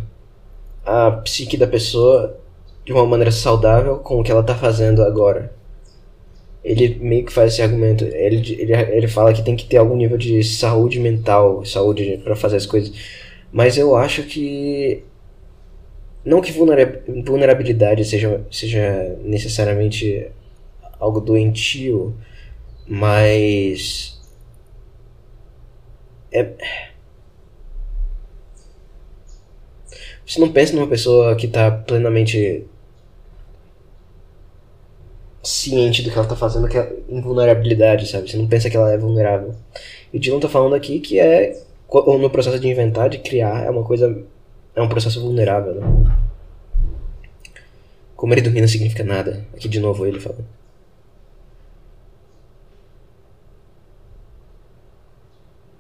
a 0.85 1.11
psique 1.11 1.57
da 1.57 1.67
pessoa 1.67 2.39
de 2.85 2.93
uma 2.93 3.05
maneira 3.05 3.31
saudável 3.31 3.99
com 3.99 4.21
o 4.21 4.25
que 4.25 4.31
ela 4.31 4.43
tá 4.43 4.55
fazendo 4.55 5.03
agora. 5.03 5.53
Ele 6.65 6.99
meio 7.01 7.25
que 7.25 7.33
faz 7.33 7.53
esse 7.53 7.63
argumento. 7.63 8.05
Ele, 8.05 8.55
ele, 8.59 8.73
ele 8.73 9.09
fala 9.09 9.33
que 9.33 9.43
tem 9.43 9.57
que 9.57 9.67
ter 9.67 9.79
algum 9.79 9.97
nível 9.97 10.17
de 10.17 10.43
saúde 10.45 11.01
mental, 11.01 11.65
saúde 11.65 12.21
para 12.23 12.37
fazer 12.37 12.57
as 12.57 12.67
coisas. 12.67 12.93
Mas 13.53 13.77
eu 13.77 13.97
acho 13.97 14.23
que. 14.25 15.05
Não 16.25 16.41
que 16.41 16.53
vulnerabilidade 16.53 18.05
seja, 18.05 18.45
seja 18.51 19.17
necessariamente 19.23 20.31
algo 20.99 21.21
doentio, 21.21 22.15
mas. 22.87 24.19
É 26.31 26.45
Você 30.29 30.41
não 30.41 30.53
pensa 30.53 30.75
numa 30.77 30.87
pessoa 30.87 31.35
que 31.35 31.49
tá 31.49 31.71
plenamente 31.71 32.67
ciente 35.43 36.03
do 36.03 36.11
que 36.11 36.19
ela 36.19 36.29
tá 36.29 36.37
fazendo, 36.37 36.69
que 36.69 36.77
é 36.77 36.97
invulnerabilidade, 37.09 38.07
sabe? 38.07 38.31
Você 38.31 38.37
não 38.37 38.47
pensa 38.47 38.69
que 38.69 38.77
ela 38.77 38.93
é 38.93 38.99
vulnerável. 38.99 39.55
E 40.13 40.19
o 40.19 40.21
Dylan 40.21 40.39
tá 40.39 40.49
falando 40.49 40.75
aqui 40.75 41.01
que 41.01 41.19
é 41.19 41.59
no 41.91 42.29
processo 42.29 42.61
de 42.61 42.69
inventar, 42.69 43.09
de 43.09 43.19
criar, 43.19 43.65
é 43.65 43.71
uma 43.71 43.83
coisa 43.83 44.23
é 44.79 44.83
um 44.83 44.89
processo 44.89 45.21
vulnerável, 45.21 45.75
né? 45.75 46.17
Como 48.17 48.33
ele 48.35 48.43
domina 48.43 48.67
significa 48.67 49.05
nada. 49.05 49.47
Aqui 49.55 49.69
de 49.69 49.81
novo 49.81 50.07
ele 50.07 50.21
falando. 50.21 50.47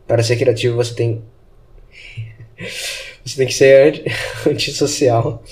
Para 0.06 0.22
ser 0.22 0.36
criativo 0.36 0.76
você 0.76 0.94
tem 0.94 1.22
Você 3.24 3.36
tem 3.36 3.46
que 3.46 3.54
ser 3.54 4.04
antissocial 4.46 5.42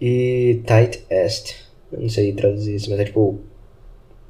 e 0.00 0.60
tight-assed. 0.66 1.56
Não 1.92 2.08
sei 2.08 2.32
traduzir 2.32 2.74
isso, 2.74 2.90
mas 2.90 3.00
é 3.00 3.04
tipo. 3.04 3.40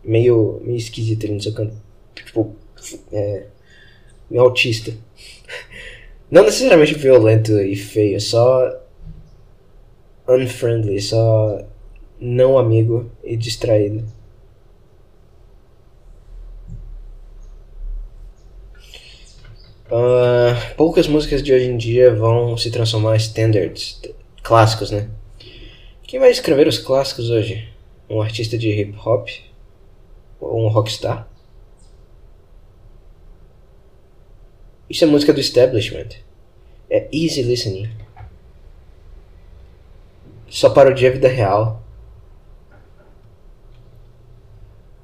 Meio, 0.05 0.61
meio 0.65 0.77
esquisito 0.77 1.25
ali 1.25 1.35
no 1.35 1.41
seu 1.41 1.53
canto. 1.53 1.75
Tipo. 2.15 2.55
É, 3.13 3.47
meio 4.31 4.43
autista. 4.43 4.93
Não 6.33 6.45
necessariamente 6.45 6.95
violento 6.95 7.61
e 7.61 7.77
feio, 7.77 8.19
só. 8.19 8.81
Unfriendly, 10.27 10.99
só. 10.99 11.63
Não 12.19 12.57
amigo 12.57 13.11
e 13.23 13.37
distraído. 13.37 14.03
Uh, 19.91 20.75
poucas 20.75 21.07
músicas 21.07 21.43
de 21.43 21.53
hoje 21.53 21.67
em 21.67 21.77
dia 21.77 22.15
vão 22.15 22.57
se 22.57 22.71
transformar 22.71 23.17
em 23.17 23.19
standards, 23.19 24.01
clássicos, 24.43 24.91
né? 24.91 25.11
Quem 26.05 26.19
vai 26.19 26.31
escrever 26.31 26.67
os 26.67 26.79
clássicos 26.79 27.29
hoje? 27.29 27.69
Um 28.09 28.23
artista 28.23 28.57
de 28.57 28.71
hip 28.71 28.97
hop? 29.05 29.29
um 30.41 30.69
rockstar? 30.69 31.29
Isso 34.89 35.05
é 35.05 35.07
música 35.07 35.33
do 35.33 35.41
establishment. 35.41 36.09
É 36.91 37.09
easy 37.13 37.43
listening. 37.43 37.91
Só 40.49 40.69
parodia 40.71 41.09
a 41.09 41.13
vida 41.13 41.29
real. 41.29 41.83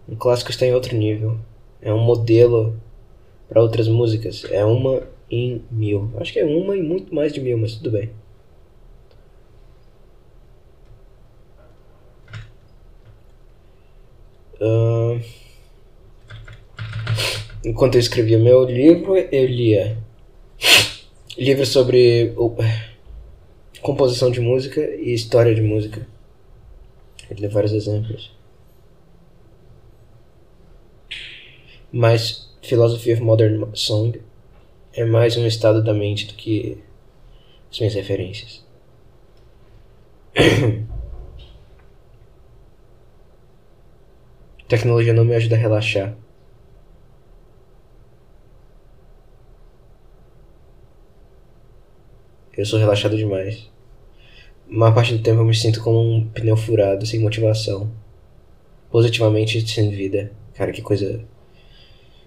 O 0.07 0.17
clássico 0.17 0.51
está 0.51 0.67
em 0.67 0.75
outro 0.75 0.97
nível. 0.97 1.39
É 1.81 1.93
um 1.93 2.01
modelo 2.01 2.79
para 3.49 3.63
outras 3.63 3.89
músicas. 3.89 4.45
É 4.51 4.65
uma 4.65 5.07
em 5.31 5.63
mil. 5.71 6.11
Acho 6.19 6.33
que 6.33 6.41
é 6.41 6.45
uma 6.45 6.77
em 6.77 6.83
muito 6.83 7.15
mais 7.15 7.33
de 7.33 7.41
mil, 7.41 7.57
mas 7.57 7.75
tudo 7.75 7.91
bem. 7.91 8.11
Uh, 14.61 15.21
enquanto 17.69 17.97
eu 17.97 18.01
escrevia 18.01 18.39
meu 18.39 18.65
livro, 18.65 19.15
eu 19.17 19.47
lia 19.47 19.99
livros 21.37 21.69
sobre 21.69 22.33
composição 23.83 24.31
de 24.31 24.41
música 24.41 24.81
e 24.81 25.13
história 25.13 25.55
de 25.55 25.61
música. 25.61 26.09
Eu 27.31 27.37
li 27.37 27.47
vários 27.47 27.73
exemplos. 27.73 28.35
Mas 31.93 32.49
Philosophy 32.63 33.13
of 33.13 33.21
Modern 33.23 33.67
Song 33.75 34.19
é 34.95 35.05
mais 35.05 35.37
um 35.37 35.47
estado 35.47 35.85
da 35.85 35.93
mente 35.93 36.27
do 36.27 36.33
que 36.35 36.79
as 37.71 37.79
minhas 37.79 37.95
referências. 37.95 38.67
Tecnologia 44.69 45.13
não 45.13 45.27
me 45.27 45.35
ajuda 45.35 45.57
a 45.57 45.59
relaxar. 45.59 46.17
Eu 52.59 52.67
sou 52.67 52.77
relaxado 52.77 53.17
demais. 53.17 53.71
A 54.69 54.77
maior 54.77 54.93
parte 54.93 55.15
do 55.15 55.23
tempo 55.23 55.41
eu 55.41 55.45
me 55.45 55.55
sinto 55.55 55.81
como 55.81 56.01
um 56.01 56.29
pneu 56.29 56.57
furado, 56.57 57.07
sem 57.07 57.21
motivação. 57.21 57.89
Positivamente 58.91 59.65
sem 59.67 59.91
vida. 59.91 60.33
Cara, 60.55 60.73
que 60.73 60.83
coisa. 60.83 61.25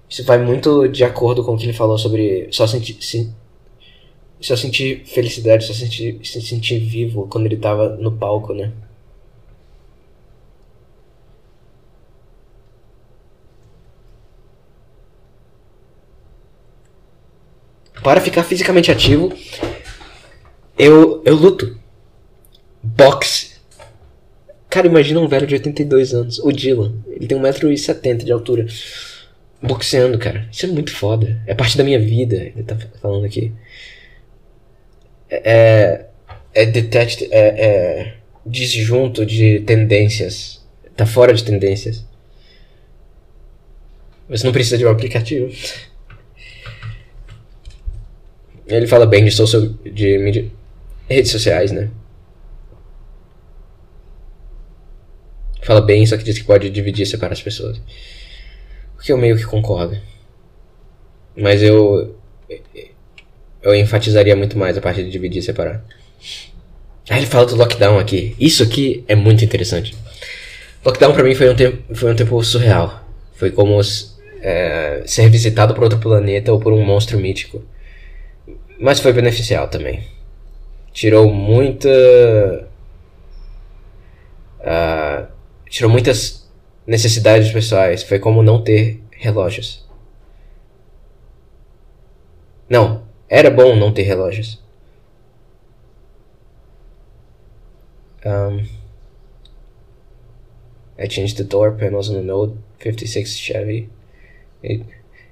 Isso 0.10 0.24
vai 0.24 0.38
muito 0.38 0.88
de 0.88 1.04
acordo 1.04 1.44
com 1.44 1.54
o 1.54 1.58
que 1.58 1.66
ele 1.66 1.74
falou 1.74 1.98
sobre 1.98 2.48
só 2.50 2.66
sentir. 2.66 2.96
Se... 3.02 3.30
Só 4.40 4.56
sentir 4.56 5.04
felicidade, 5.06 5.66
só 5.66 5.74
sentir, 5.74 6.20
se 6.24 6.42
sentir 6.42 6.80
vivo 6.80 7.28
quando 7.28 7.46
ele 7.48 7.58
tava 7.58 7.98
no 7.98 8.14
palco, 8.14 8.54
né? 8.54 8.72
Para 18.02 18.22
ficar 18.22 18.44
fisicamente 18.44 18.90
ativo, 18.90 19.32
eu, 20.82 21.22
eu 21.24 21.36
luto. 21.36 21.78
Boxe. 22.82 23.52
Cara, 24.68 24.88
imagina 24.88 25.20
um 25.20 25.28
velho 25.28 25.46
de 25.46 25.54
82 25.54 26.14
anos, 26.14 26.40
o 26.40 26.52
Dylan. 26.52 26.96
Ele 27.08 27.28
tem 27.28 27.38
1,70m 27.38 28.24
de 28.24 28.32
altura. 28.32 28.66
Boxeando, 29.62 30.18
cara. 30.18 30.48
Isso 30.52 30.66
é 30.66 30.70
muito 30.70 30.92
foda. 30.92 31.40
É 31.46 31.54
parte 31.54 31.78
da 31.78 31.84
minha 31.84 32.00
vida, 32.00 32.36
ele 32.36 32.64
tá 32.64 32.76
falando 33.00 33.26
aqui. 33.26 33.52
É. 35.30 36.06
É 36.54 36.66
detached. 36.66 37.28
É, 37.32 37.66
é 37.66 38.14
disjunto 38.44 39.24
de 39.24 39.60
tendências. 39.60 40.66
Tá 40.96 41.06
fora 41.06 41.32
de 41.32 41.44
tendências. 41.44 42.04
Você 44.28 44.46
não 44.46 44.54
precisa 44.54 44.80
de 44.80 44.86
um 44.86 44.90
aplicativo. 44.90 45.54
Ele 48.66 48.88
fala 48.88 49.06
bem 49.06 49.26
de 49.26 49.32
social, 49.32 49.62
de 49.84 50.18
mídia, 50.18 50.50
redes 51.12 51.32
sociais, 51.32 51.72
né? 51.72 51.90
Fala 55.62 55.82
bem, 55.82 56.06
só 56.06 56.18
que 56.18 56.24
diz 56.24 56.38
que 56.38 56.44
pode 56.44 56.70
dividir 56.70 57.04
e 57.04 57.06
separar 57.06 57.34
as 57.34 57.42
pessoas. 57.42 57.78
O 58.98 59.02
que 59.02 59.12
eu 59.12 59.18
meio 59.18 59.38
que 59.38 59.44
concordo. 59.44 59.98
Mas 61.36 61.62
eu. 61.62 62.16
Eu 63.62 63.76
enfatizaria 63.76 64.36
muito 64.36 64.58
mais 64.58 64.78
a 64.78 64.82
parte 64.82 65.04
de 65.04 65.12
dividir 65.12 65.40
e 65.40 65.44
separar. 65.44 65.84
Ah, 67.10 67.18
ele 67.18 67.28
fala 67.28 67.46
do 67.46 67.56
lockdown 67.56 68.00
aqui. 68.00 68.36
Isso 68.40 68.64
aqui 68.64 69.04
é 69.08 69.16
muito 69.16 69.46
interessante. 69.46 69.96
Lockdown 70.84 71.14
pra 71.14 71.24
mim 71.24 71.36
foi 71.36 71.50
um 71.50 71.56
tempo, 71.56 71.96
foi 71.96 72.12
um 72.12 72.16
tempo 72.16 72.44
surreal. 72.44 73.06
Foi 73.34 73.52
como 73.52 73.80
é, 74.42 75.04
ser 75.06 75.30
visitado 75.30 75.74
por 75.74 75.84
outro 75.84 76.00
planeta 76.00 76.52
ou 76.52 76.60
por 76.60 76.74
um 76.74 76.84
monstro 76.84 77.20
mítico. 77.20 77.64
Mas 78.80 79.00
foi 79.00 79.14
beneficial 79.14 79.68
também. 79.68 80.04
Tirou 80.94 81.32
muita. 81.32 81.90
Uh, 84.60 85.28
tirou 85.70 85.90
muitas 85.90 86.50
necessidades 86.86 87.52
pessoais. 87.52 88.04
Foi 88.04 88.20
como 88.20 88.44
não 88.44 88.62
ter 88.64 89.02
relógios. 89.12 89.88
Não, 92.70 93.04
era 93.30 93.50
bom 93.50 93.76
não 93.76 93.92
ter 93.94 94.04
relógios. 94.04 94.62
Um, 98.26 98.66
I 100.98 101.08
changed 101.10 101.38
the 101.38 101.44
door 101.44 101.72
panels 101.72 102.10
on 102.10 102.26
the 102.26 102.34
old 102.34 102.58
56 102.80 103.38
Chevy. 103.38 103.90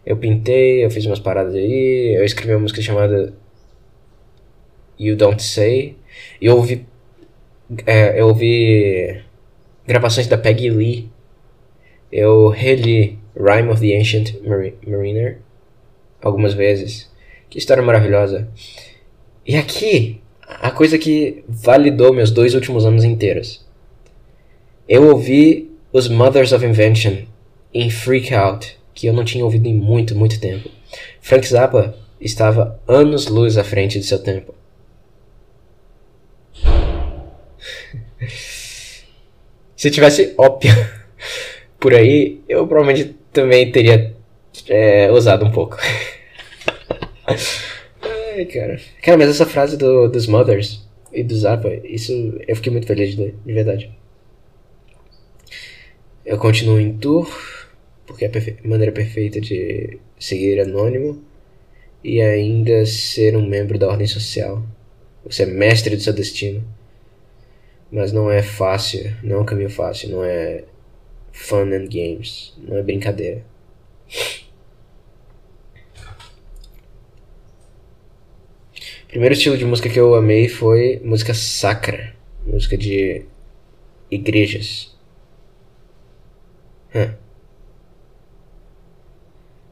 Eu 0.05 0.17
pintei, 0.17 0.83
eu 0.83 0.89
fiz 0.89 1.05
umas 1.05 1.19
paradas 1.19 1.53
aí, 1.53 2.15
eu 2.17 2.25
escrevi 2.25 2.53
uma 2.53 2.61
música 2.61 2.81
chamada 2.81 3.33
You 4.99 5.15
Don't 5.15 5.41
Say. 5.41 5.95
Eu 6.41 6.57
ouvi, 6.57 6.85
é, 7.85 8.19
eu 8.19 8.27
ouvi 8.27 9.21
gravações 9.87 10.27
da 10.27 10.37
Peggy 10.37 10.69
Lee. 10.69 11.09
Eu 12.11 12.49
reli 12.49 13.19
Rhyme 13.35 13.69
of 13.69 13.81
the 13.81 13.97
Ancient 13.97 14.35
Mariner 14.85 15.39
algumas 16.21 16.53
vezes. 16.53 17.09
Que 17.49 17.57
história 17.57 17.83
maravilhosa. 17.83 18.49
E 19.45 19.55
aqui, 19.55 20.21
a 20.41 20.71
coisa 20.71 20.97
que 20.97 21.43
validou 21.47 22.13
meus 22.13 22.31
dois 22.31 22.53
últimos 22.53 22.85
anos 22.85 23.03
inteiros. 23.03 23.65
Eu 24.87 25.07
ouvi 25.07 25.71
os 25.93 26.07
Mothers 26.07 26.51
of 26.51 26.65
Invention 26.65 27.25
em 27.73 27.89
Freak 27.89 28.33
Out 28.33 28.79
que 28.99 29.07
eu 29.07 29.13
não 29.13 29.23
tinha 29.23 29.45
ouvido 29.45 29.65
em 29.65 29.73
muito, 29.73 30.13
muito 30.13 30.41
tempo. 30.41 30.69
Frank 31.21 31.47
Zappa 31.47 31.95
estava 32.19 32.77
anos-luz 32.85 33.57
à 33.57 33.63
frente 33.63 33.97
de 33.97 34.05
seu 34.05 34.19
tempo. 34.19 34.53
Se 39.79 39.89
tivesse 39.89 40.33
ópio 40.37 40.71
por 41.79 41.93
aí, 41.93 42.41
eu 42.49 42.67
provavelmente 42.67 43.15
também 43.31 43.71
teria 43.71 44.13
é, 44.67 45.09
usado 45.09 45.45
um 45.45 45.51
pouco. 45.51 45.77
Ai, 48.35 48.43
cara. 48.43 48.77
Cara, 49.01 49.17
mas 49.17 49.29
essa 49.29 49.45
frase 49.45 49.77
do, 49.77 50.09
dos 50.09 50.27
Mothers 50.27 50.85
e 51.13 51.23
do 51.23 51.33
Zappa, 51.33 51.73
isso 51.85 52.11
eu 52.45 52.57
fiquei 52.57 52.73
muito 52.73 52.87
feliz 52.87 53.15
de 53.15 53.31
de 53.31 53.53
verdade. 53.53 53.89
Eu 56.25 56.37
continuo 56.37 56.77
em 56.77 56.97
tour 56.97 57.33
porque 58.05 58.25
é 58.25 58.27
a 58.27 58.67
maneira 58.67 58.91
perfeita 58.91 59.39
de 59.39 59.97
seguir 60.19 60.59
anônimo 60.59 61.23
e 62.03 62.21
ainda 62.21 62.85
ser 62.85 63.37
um 63.37 63.47
membro 63.47 63.79
da 63.79 63.87
ordem 63.87 64.07
social. 64.07 64.61
Você 65.23 65.43
é 65.43 65.45
mestre 65.45 65.95
do 65.95 66.03
seu 66.03 66.11
destino. 66.11 66.61
Mas 67.91 68.11
não 68.11 68.29
é 68.29 68.43
fácil, 68.43 69.15
não 69.23 69.37
é 69.37 69.39
um 69.39 69.45
caminho 69.45 69.69
fácil, 69.69 70.09
não 70.09 70.23
é 70.23 70.63
fun 71.31 71.71
and 71.73 71.87
games, 71.87 72.53
não 72.57 72.77
é 72.77 72.83
brincadeira. 72.83 73.43
Primeiro 79.07 79.33
estilo 79.33 79.57
de 79.57 79.65
música 79.65 79.89
que 79.89 79.99
eu 79.99 80.13
amei 80.13 80.47
foi 80.47 81.01
música 81.03 81.33
sacra, 81.33 82.13
música 82.45 82.77
de 82.77 83.25
igrejas. 84.11 84.95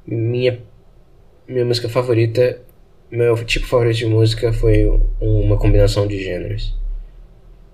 Minha, 0.05 0.59
minha 1.47 1.65
música 1.65 1.87
favorita, 1.87 2.61
meu 3.11 3.35
tipo 3.45 3.67
favorito 3.67 3.97
de 3.97 4.05
música 4.05 4.51
foi 4.53 4.87
uma 5.19 5.57
combinação 5.57 6.07
de 6.07 6.17
gêneros. 6.23 6.75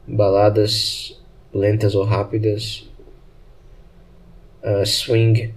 Baladas 0.08 1.22
lentas 1.54 1.96
ou 1.96 2.04
rápidas, 2.04 2.90
uh, 4.64 4.86
swing, 4.86 5.54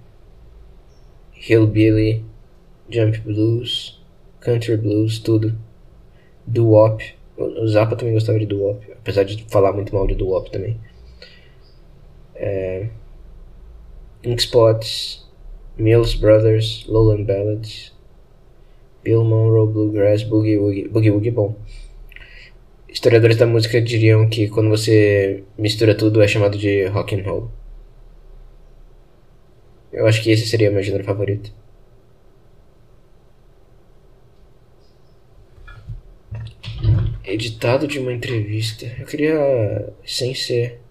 hillbilly, 1.33 2.23
jump 2.89 3.19
blues, 3.19 3.99
country 4.39 4.77
blues, 4.77 5.19
tudo. 5.19 5.57
Doo-wop. 6.45 7.03
O 7.37 7.67
Zappa 7.67 7.95
também 7.95 8.13
gostava 8.13 8.39
de 8.39 8.45
doo-wop, 8.45 8.91
apesar 8.93 9.23
de 9.23 9.43
falar 9.49 9.73
muito 9.73 9.93
mal 9.93 10.07
de 10.07 10.15
doo-wop 10.15 10.49
também. 10.49 10.79
É... 12.35 12.89
Ink 14.23 14.41
Spots, 14.41 15.27
Mills 15.77 16.17
Brothers, 16.17 16.85
Lowland 16.87 17.25
Ballads, 17.25 17.93
Bill 19.03 19.23
Monroe, 19.23 19.71
Bluegrass, 19.71 20.23
Boogie 20.23 20.57
Woogie, 20.57 20.87
Boogie 20.87 21.11
Woogie 21.11 21.31
bom. 21.31 21.55
Historiadores 22.97 23.37
da 23.37 23.45
música 23.45 23.79
diriam 23.79 24.27
que 24.27 24.49
quando 24.49 24.69
você 24.69 25.43
mistura 25.55 25.93
tudo 25.93 26.19
é 26.19 26.27
chamado 26.27 26.57
de 26.57 26.83
rock 26.87 27.13
and 27.15 27.23
roll. 27.23 27.51
Eu 29.93 30.07
acho 30.07 30.23
que 30.23 30.31
esse 30.31 30.47
seria 30.47 30.71
o 30.71 30.73
meu 30.73 30.81
gênero 30.81 31.03
favorito. 31.03 31.53
Editado 37.23 37.87
de 37.87 37.99
uma 37.99 38.11
entrevista. 38.11 38.87
Eu 38.97 39.05
queria 39.05 39.93
sem 40.03 40.33
ser 40.33 40.81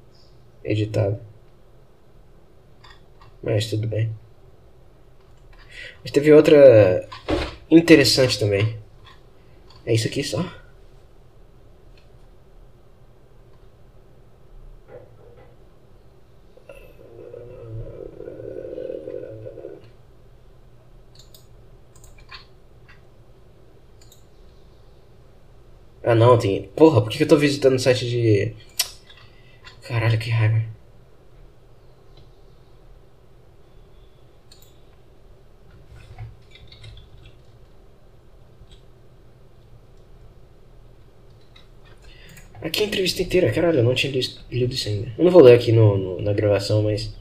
editado. 0.63 1.19
Mas 3.43 3.67
tudo 3.67 3.89
bem. 3.89 4.15
Mas 6.03 6.13
teve 6.13 6.33
outra 6.33 7.09
interessante 7.69 8.39
também. 8.39 8.79
É 9.85 9.93
isso 9.93 10.07
aqui 10.07 10.23
só. 10.23 10.66
Não, 26.17 26.39
tem. 26.39 26.65
Porra, 26.75 27.03
por 27.03 27.11
que 27.11 27.23
eu 27.23 27.29
tô 27.29 27.37
visitando 27.37 27.75
o 27.75 27.79
site 27.79 28.09
de. 28.09 28.55
Caralho, 29.83 30.19
que 30.19 30.31
raiva. 30.31 30.63
Aqui 42.63 42.83
a 42.83 42.87
entrevista 42.87 43.23
inteira, 43.23 43.53
caralho, 43.53 43.79
eu 43.79 43.85
não 43.85 43.95
tinha 43.95 44.13
lido 44.51 44.75
isso 44.75 44.89
ainda. 44.89 45.13
Eu 45.17 45.25
não 45.25 45.31
vou 45.31 45.43
ler 45.43 45.55
aqui 45.55 45.71
no, 45.73 45.97
no 45.97 46.23
na 46.23 46.33
gravação, 46.33 46.83
mas. 46.83 47.15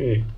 Hum. 0.00 0.37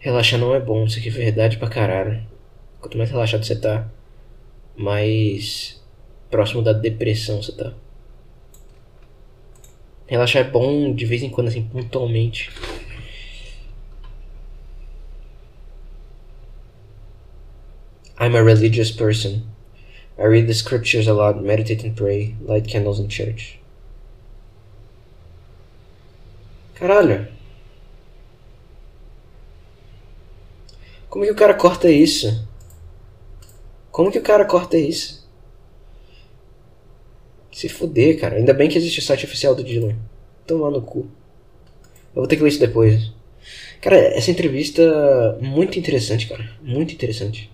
Relaxar 0.00 0.40
não 0.40 0.54
é 0.54 0.58
bom, 0.58 0.86
isso 0.86 0.98
aqui 0.98 1.08
é 1.08 1.12
verdade 1.12 1.58
pra 1.58 1.68
caralho. 1.68 2.26
Quanto 2.80 2.96
mais 2.96 3.10
relaxado 3.10 3.44
você 3.44 3.54
tá, 3.54 3.86
mais 4.74 5.78
próximo 6.30 6.62
da 6.62 6.72
depressão 6.72 7.42
você 7.42 7.52
tá. 7.52 7.74
Relaxar 10.06 10.46
é 10.46 10.50
bom 10.50 10.94
de 10.94 11.04
vez 11.04 11.22
em 11.22 11.28
quando, 11.28 11.48
assim, 11.48 11.62
pontualmente. 11.62 12.50
I'm 18.18 18.34
a 18.34 18.42
religious 18.42 18.90
person. 18.90 19.42
I 20.18 20.24
read 20.24 20.46
the 20.46 20.54
scriptures 20.54 21.08
a 21.08 21.12
lot, 21.12 21.42
meditate 21.42 21.86
and 21.86 21.94
pray, 21.94 22.34
light 22.40 22.66
candles 22.66 22.98
in 22.98 23.08
church. 23.08 23.60
Caralho. 26.74 27.28
Como 31.10 31.24
que 31.24 31.30
o 31.32 31.34
cara 31.34 31.54
corta 31.54 31.90
isso? 31.90 32.48
Como 33.90 34.12
que 34.12 34.18
o 34.18 34.22
cara 34.22 34.44
corta 34.44 34.78
isso? 34.78 35.28
Se 37.52 37.68
fuder, 37.68 38.18
cara. 38.18 38.36
Ainda 38.36 38.54
bem 38.54 38.68
que 38.68 38.78
existe 38.78 39.00
o 39.00 39.02
site 39.02 39.26
oficial 39.26 39.54
do 39.54 39.64
Dylan. 39.64 39.96
Tomar 40.46 40.70
no 40.70 40.80
cu. 40.80 41.00
Eu 42.14 42.22
vou 42.22 42.26
ter 42.28 42.36
que 42.36 42.42
ler 42.42 42.50
isso 42.50 42.60
depois. 42.60 43.12
Cara, 43.80 43.96
essa 43.96 44.30
entrevista 44.30 45.36
muito 45.40 45.78
interessante, 45.78 46.28
cara. 46.28 46.48
Muito 46.62 46.94
interessante. 46.94 47.50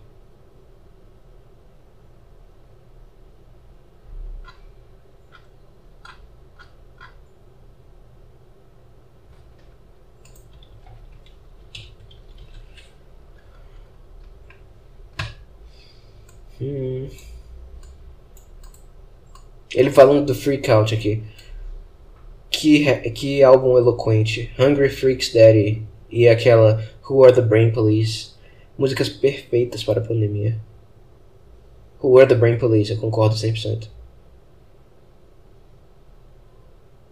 Ele 19.75 19.91
falando 19.91 20.25
do 20.25 20.35
Freak 20.35 20.71
Out 20.71 20.95
aqui. 20.95 21.23
Que, 22.51 23.11
que 23.11 23.43
álbum 23.43 23.77
eloquente. 23.77 24.51
Hungry 24.59 24.89
Freaks 24.89 25.33
Daddy 25.33 25.87
e 26.11 26.29
aquela 26.29 26.83
Who 27.09 27.25
Are 27.25 27.35
the 27.35 27.43
Brain 27.43 27.73
Police. 27.73 28.35
Músicas 28.79 29.09
perfeitas 29.09 29.85
para 29.85 30.01
a 30.01 30.05
pandemia. 30.05 30.59
Who 32.03 32.19
Are 32.19 32.29
the 32.29 32.35
Brain 32.35 32.59
Police, 32.59 32.93
eu 32.93 32.99
concordo 32.99 33.35
100%. 33.35 33.89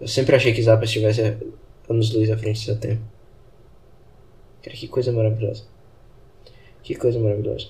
Eu 0.00 0.08
sempre 0.08 0.36
achei 0.36 0.52
que 0.52 0.62
Zappa 0.62 0.84
estivesse 0.84 1.22
anos 1.88 2.12
luz 2.12 2.30
à 2.30 2.36
frente 2.36 2.60
do 2.60 2.64
seu 2.64 2.78
tempo. 2.78 3.02
Cara, 4.62 4.76
que 4.76 4.88
coisa 4.88 5.12
maravilhosa. 5.12 5.64
Que 6.82 6.94
coisa 6.94 7.18
maravilhosa. 7.18 7.68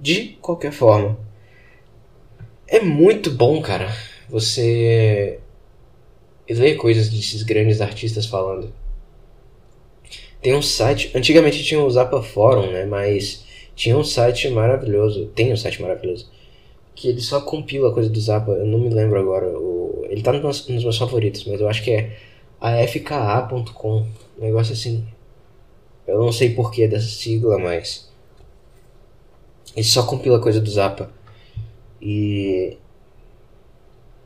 De 0.00 0.38
qualquer 0.40 0.72
forma, 0.72 1.18
é 2.66 2.80
muito 2.80 3.30
bom, 3.30 3.60
cara, 3.60 3.94
você 4.30 5.38
ler 6.48 6.76
coisas 6.76 7.10
desses 7.10 7.42
grandes 7.42 7.82
artistas 7.82 8.24
falando. 8.24 8.72
Tem 10.40 10.54
um 10.54 10.62
site, 10.62 11.10
antigamente 11.14 11.62
tinha 11.62 11.84
o 11.84 11.90
Zappa 11.90 12.22
Forum, 12.22 12.70
né, 12.72 12.86
mas 12.86 13.44
tinha 13.76 13.94
um 13.94 14.02
site 14.02 14.48
maravilhoso, 14.48 15.26
tem 15.34 15.52
um 15.52 15.56
site 15.56 15.82
maravilhoso, 15.82 16.30
que 16.94 17.08
ele 17.08 17.20
só 17.20 17.42
compila 17.42 17.90
a 17.90 17.92
coisa 17.92 18.08
do 18.08 18.18
Zappa, 18.18 18.52
eu 18.52 18.64
não 18.64 18.78
me 18.78 18.88
lembro 18.88 19.20
agora, 19.20 19.46
o, 19.46 20.06
ele 20.08 20.22
tá 20.22 20.32
nos, 20.32 20.66
nos 20.66 20.82
meus 20.82 20.96
favoritos, 20.96 21.44
mas 21.44 21.60
eu 21.60 21.68
acho 21.68 21.84
que 21.84 21.90
é 21.90 22.16
afka.com, 22.58 24.06
um 24.38 24.40
negócio 24.40 24.72
assim. 24.72 25.06
Eu 26.06 26.18
não 26.18 26.32
sei 26.32 26.54
porquê 26.54 26.88
dessa 26.88 27.06
sigla, 27.06 27.58
mas 27.58 28.09
ele 29.74 29.84
só 29.84 30.04
compila 30.06 30.40
coisa 30.40 30.60
do 30.60 30.70
Zappa. 30.70 31.10
E 32.00 32.76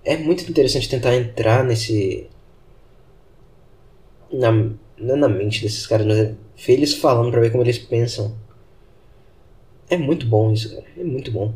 é 0.05 0.17
muito 0.17 0.49
interessante 0.49 0.89
tentar 0.89 1.15
entrar 1.17 1.65
nesse. 1.65 2.29
Na, 4.33 4.53
não 4.53 5.15
é 5.15 5.17
na 5.17 5.29
mente 5.29 5.63
desses 5.63 5.87
caras, 5.87 6.07
mas 6.07 6.19
é 6.19 6.35
ver 6.57 6.73
eles 6.75 6.95
falando 6.95 7.31
pra 7.31 7.41
ver 7.41 7.51
como 7.51 7.63
eles 7.63 7.79
pensam. 7.79 8.35
É 9.89 9.97
muito 9.97 10.27
bom 10.27 10.53
isso, 10.53 10.71
cara. 10.75 10.87
É 10.97 11.05
muito 11.05 11.31
bom. 11.31 11.53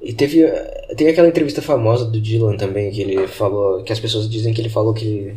E 0.00 0.14
teve, 0.14 0.42
tem 0.96 1.08
aquela 1.08 1.28
entrevista 1.28 1.60
famosa 1.60 2.06
do 2.06 2.20
Dylan 2.20 2.56
também, 2.56 2.90
que 2.90 3.00
ele 3.02 3.26
falou. 3.28 3.82
Que 3.84 3.92
as 3.92 4.00
pessoas 4.00 4.28
dizem 4.28 4.52
que 4.54 4.60
ele 4.60 4.70
falou 4.70 4.94
que 4.94 5.36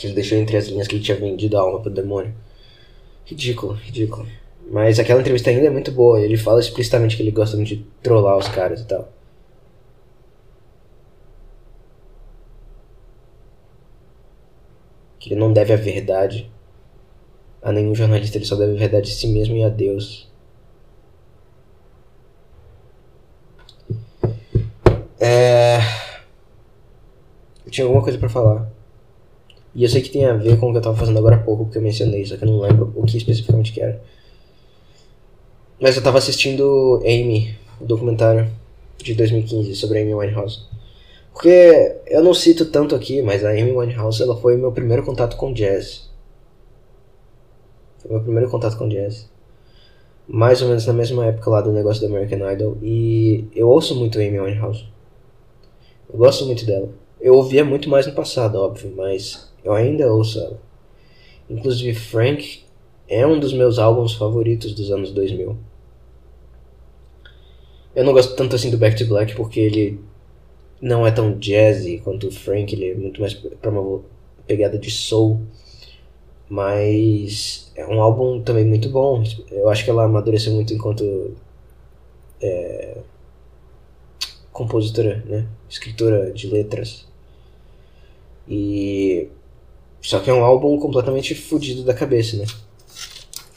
que 0.00 0.06
ele 0.06 0.14
deixou 0.14 0.38
entre 0.38 0.56
as 0.56 0.66
linhas 0.66 0.88
que 0.88 0.96
ele 0.96 1.04
tinha 1.04 1.16
vendido 1.16 1.58
a 1.58 1.60
alma 1.60 1.80
pro 1.80 1.90
demônio. 1.90 2.34
Ridículo, 3.26 3.74
ridículo. 3.74 4.26
Mas 4.70 4.98
aquela 4.98 5.20
entrevista 5.20 5.50
ainda 5.50 5.66
é 5.66 5.70
muito 5.70 5.92
boa. 5.92 6.20
Ele 6.20 6.36
fala 6.38 6.60
explicitamente 6.60 7.16
que 7.16 7.22
ele 7.22 7.30
gosta 7.30 7.56
de 7.62 7.84
trollar 8.02 8.38
os 8.38 8.48
caras 8.48 8.80
e 8.80 8.86
tal. 8.86 9.12
Que 15.18 15.32
ele 15.34 15.40
não 15.40 15.52
deve 15.52 15.72
a 15.74 15.76
verdade 15.76 16.50
a 17.62 17.70
nenhum 17.70 17.94
jornalista, 17.94 18.38
ele 18.38 18.46
só 18.46 18.56
deve 18.56 18.72
a 18.74 18.78
verdade 18.78 19.10
a 19.10 19.14
si 19.14 19.28
mesmo 19.28 19.54
e 19.54 19.62
a 19.62 19.68
Deus. 19.68 20.30
É... 25.20 25.78
Eu 27.66 27.70
tinha 27.70 27.84
alguma 27.84 28.02
coisa 28.02 28.18
para 28.18 28.30
falar. 28.30 28.79
E 29.74 29.84
eu 29.84 29.88
sei 29.88 30.02
que 30.02 30.10
tem 30.10 30.24
a 30.24 30.34
ver 30.34 30.58
com 30.58 30.68
o 30.68 30.72
que 30.72 30.78
eu 30.78 30.82
tava 30.82 30.96
fazendo 30.96 31.18
agora 31.18 31.36
há 31.36 31.38
pouco, 31.38 31.64
porque 31.64 31.78
eu 31.78 31.82
mencionei, 31.82 32.24
só 32.24 32.36
que 32.36 32.44
eu 32.44 32.48
não 32.48 32.60
lembro 32.60 32.92
o 32.96 33.04
que 33.04 33.16
especificamente 33.16 33.72
que 33.72 33.80
era. 33.80 34.02
Mas 35.80 35.96
eu 35.96 36.02
tava 36.02 36.18
assistindo 36.18 37.00
Amy, 37.04 37.56
o 37.80 37.84
documentário 37.84 38.50
de 38.98 39.14
2015 39.14 39.74
sobre 39.76 40.02
Amy 40.02 40.14
Winehouse. 40.14 40.66
Porque 41.32 41.96
eu 42.06 42.22
não 42.22 42.34
cito 42.34 42.66
tanto 42.66 42.94
aqui, 42.94 43.22
mas 43.22 43.44
a 43.44 43.50
Amy 43.50 43.72
Winehouse 43.72 44.22
ela 44.22 44.36
foi 44.36 44.56
meu 44.56 44.72
primeiro 44.72 45.04
contato 45.04 45.36
com 45.36 45.52
jazz. 45.52 46.10
Foi 47.98 48.10
meu 48.10 48.20
primeiro 48.20 48.50
contato 48.50 48.76
com 48.76 48.88
jazz. 48.88 49.30
Mais 50.28 50.60
ou 50.60 50.68
menos 50.68 50.86
na 50.86 50.92
mesma 50.92 51.26
época 51.26 51.50
lá 51.50 51.60
do 51.60 51.72
negócio 51.72 52.06
do 52.06 52.14
American 52.14 52.50
Idol. 52.52 52.76
E 52.82 53.48
eu 53.54 53.68
ouço 53.68 53.94
muito 53.94 54.18
Amy 54.18 54.38
Winehouse. 54.38 54.84
Eu 56.12 56.18
gosto 56.18 56.44
muito 56.44 56.66
dela. 56.66 56.90
Eu 57.20 57.34
ouvia 57.34 57.64
muito 57.64 57.88
mais 57.88 58.06
no 58.06 58.12
passado, 58.12 58.56
óbvio, 58.56 58.92
mas 58.96 59.49
eu 59.64 59.72
ainda 59.72 60.12
ouço 60.12 60.38
ela. 60.38 60.60
Inclusive, 61.48 61.98
Frank 61.98 62.62
é 63.08 63.26
um 63.26 63.40
dos 63.40 63.52
meus 63.52 63.78
álbuns 63.78 64.14
favoritos 64.14 64.74
dos 64.74 64.90
anos 64.90 65.12
2000. 65.12 65.56
Eu 67.94 68.04
não 68.04 68.12
gosto 68.12 68.36
tanto 68.36 68.54
assim 68.54 68.70
do 68.70 68.78
Back 68.78 68.96
to 68.96 69.08
Black 69.08 69.34
porque 69.34 69.58
ele 69.60 70.00
não 70.80 71.06
é 71.06 71.10
tão 71.10 71.38
jazzy 71.38 71.98
quanto 71.98 72.28
o 72.28 72.32
Frank, 72.32 72.72
ele 72.72 72.90
é 72.90 72.94
muito 72.94 73.20
mais 73.20 73.34
pra 73.34 73.70
uma 73.70 74.00
pegada 74.46 74.78
de 74.78 74.90
soul. 74.90 75.40
Mas 76.48 77.70
é 77.76 77.86
um 77.86 78.00
álbum 78.00 78.42
também 78.42 78.64
muito 78.64 78.88
bom. 78.88 79.22
Eu 79.50 79.68
acho 79.68 79.84
que 79.84 79.90
ela 79.90 80.04
amadureceu 80.04 80.52
muito 80.52 80.74
enquanto 80.74 81.36
é, 82.40 82.98
compositora, 84.52 85.22
né? 85.26 85.46
Escritora 85.68 86.32
de 86.32 86.48
letras. 86.48 87.06
E. 88.48 89.28
Só 90.00 90.18
que 90.20 90.30
é 90.30 90.32
um 90.32 90.44
álbum 90.44 90.78
completamente 90.78 91.34
fodido 91.34 91.82
da 91.82 91.92
cabeça, 91.92 92.36
né? 92.36 92.46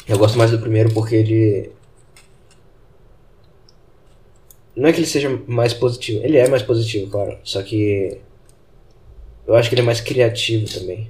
Eu 0.08 0.18
gosto 0.18 0.38
mais 0.38 0.52
do 0.52 0.60
primeiro 0.60 0.94
porque 0.94 1.16
ele. 1.16 1.72
Não 4.76 4.90
é 4.90 4.94
que 4.94 5.00
ele 5.00 5.08
seja 5.08 5.30
mais 5.48 5.74
positivo. 5.74 6.24
Ele 6.24 6.38
é 6.38 6.48
mais 6.50 6.62
positivo, 6.62 7.10
claro. 7.10 7.38
Só 7.44 7.62
que. 7.62 8.20
Eu 9.48 9.56
acho 9.56 9.70
que 9.70 9.76
ele 9.76 9.82
é 9.82 9.86
mais 9.86 10.02
criativo 10.02 10.68
também. 10.68 11.10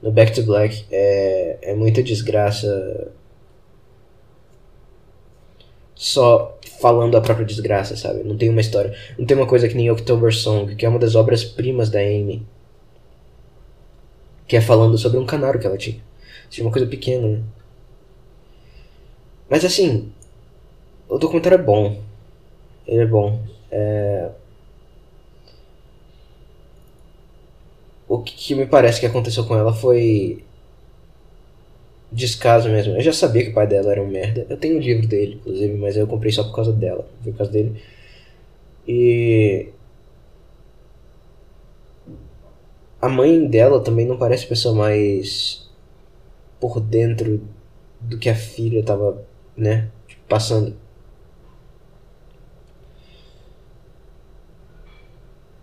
No 0.00 0.12
Back 0.12 0.32
to 0.32 0.42
Black 0.44 0.84
é, 0.90 1.58
é 1.62 1.74
muita 1.74 2.02
desgraça. 2.02 3.12
Só 5.94 6.56
falando 6.80 7.16
a 7.16 7.20
própria 7.20 7.44
desgraça, 7.44 7.96
sabe? 7.96 8.22
Não 8.22 8.36
tem 8.36 8.48
uma 8.48 8.60
história. 8.60 8.94
Não 9.18 9.26
tem 9.26 9.36
uma 9.36 9.46
coisa 9.46 9.68
que 9.68 9.74
nem 9.74 9.90
October 9.90 10.32
Song, 10.32 10.76
que 10.76 10.86
é 10.86 10.88
uma 10.88 10.98
das 10.98 11.16
obras-primas 11.16 11.90
da 11.90 11.98
Amy. 11.98 12.46
Que 14.48 14.56
é 14.56 14.60
falando 14.60 14.98
sobre 14.98 15.18
um 15.18 15.26
canário 15.26 15.60
que 15.60 15.66
ela 15.66 15.78
tinha. 15.78 16.00
Seja 16.50 16.62
uma 16.62 16.72
coisa 16.72 16.86
pequena, 16.88 17.28
né? 17.28 17.42
Mas 19.48 19.64
assim, 19.64 20.12
o 21.08 21.18
documentário 21.18 21.56
é 21.56 21.62
bom. 21.62 22.02
Ele 22.86 23.02
é 23.02 23.06
bom. 23.06 23.40
É... 23.70 24.30
O 28.08 28.22
que 28.22 28.54
me 28.54 28.66
parece 28.66 29.00
que 29.00 29.06
aconteceu 29.06 29.44
com 29.44 29.54
ela 29.54 29.72
foi 29.72 30.42
descaso 32.10 32.68
mesmo. 32.70 32.94
Eu 32.94 33.02
já 33.02 33.12
sabia 33.12 33.44
que 33.44 33.50
o 33.50 33.54
pai 33.54 33.66
dela 33.66 33.92
era 33.92 34.02
um 34.02 34.08
merda. 34.08 34.46
Eu 34.48 34.56
tenho 34.56 34.76
o 34.76 34.80
livro 34.80 35.06
dele, 35.06 35.34
inclusive, 35.34 35.74
mas 35.74 35.96
eu 35.96 36.06
comprei 36.06 36.32
só 36.32 36.42
por 36.44 36.54
causa 36.54 36.72
dela. 36.72 37.06
Foi 37.22 37.32
por 37.32 37.38
causa 37.38 37.52
dele. 37.52 37.82
E. 38.86 39.68
A 43.00 43.08
mãe 43.08 43.46
dela 43.46 43.80
também 43.80 44.06
não 44.06 44.18
parece 44.18 44.44
a 44.44 44.48
pessoa 44.48 44.74
mais 44.74 45.68
por 46.60 46.80
dentro 46.80 47.40
do 48.00 48.18
que 48.18 48.28
a 48.28 48.34
filha 48.34 48.82
tava, 48.82 49.24
né, 49.56 49.88
passando. 50.28 50.74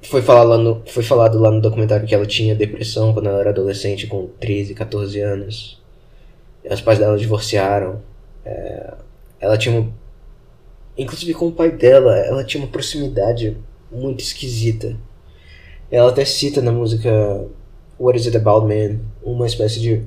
Foi, 0.03 0.21
falar 0.21 0.43
lá 0.43 0.57
no, 0.57 0.83
foi 0.85 1.03
falado 1.03 1.39
lá 1.39 1.49
no 1.51 1.59
documentário 1.61 2.07
que 2.07 2.13
ela 2.13 2.25
tinha 2.25 2.55
depressão 2.55 3.11
quando 3.13 3.27
ela 3.27 3.39
era 3.39 3.49
adolescente, 3.49 4.07
com 4.07 4.27
13, 4.39 4.75
14 4.75 5.19
anos. 5.19 5.81
Os 6.63 6.81
pais 6.81 6.99
dela 6.99 7.17
divorciaram. 7.17 8.01
É, 8.45 8.93
ela 9.39 9.57
tinha 9.57 9.79
uma. 9.79 9.91
Inclusive 10.97 11.33
com 11.33 11.47
o 11.47 11.51
pai 11.51 11.71
dela, 11.71 12.15
ela 12.17 12.43
tinha 12.43 12.63
uma 12.63 12.71
proximidade 12.71 13.57
muito 13.91 14.21
esquisita. 14.21 14.95
Ela 15.91 16.09
até 16.09 16.25
cita 16.25 16.61
na 16.61 16.71
música 16.71 17.45
What 17.99 18.19
Is 18.19 18.25
It 18.25 18.37
About 18.37 18.67
Man 18.67 18.99
uma 19.23 19.45
espécie 19.45 19.79
de 19.79 20.01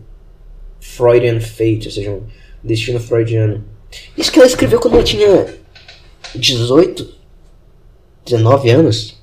Freudian 0.80 1.40
fate, 1.40 1.86
ou 1.86 1.90
seja, 1.92 2.10
um 2.10 2.22
destino 2.62 3.00
freudiano. 3.00 3.64
Isso 4.16 4.30
que 4.30 4.38
ela 4.38 4.48
escreveu 4.48 4.80
quando 4.80 4.94
ela 4.94 5.04
tinha 5.04 5.46
18, 6.34 7.14
19 8.24 8.70
anos. 8.70 9.18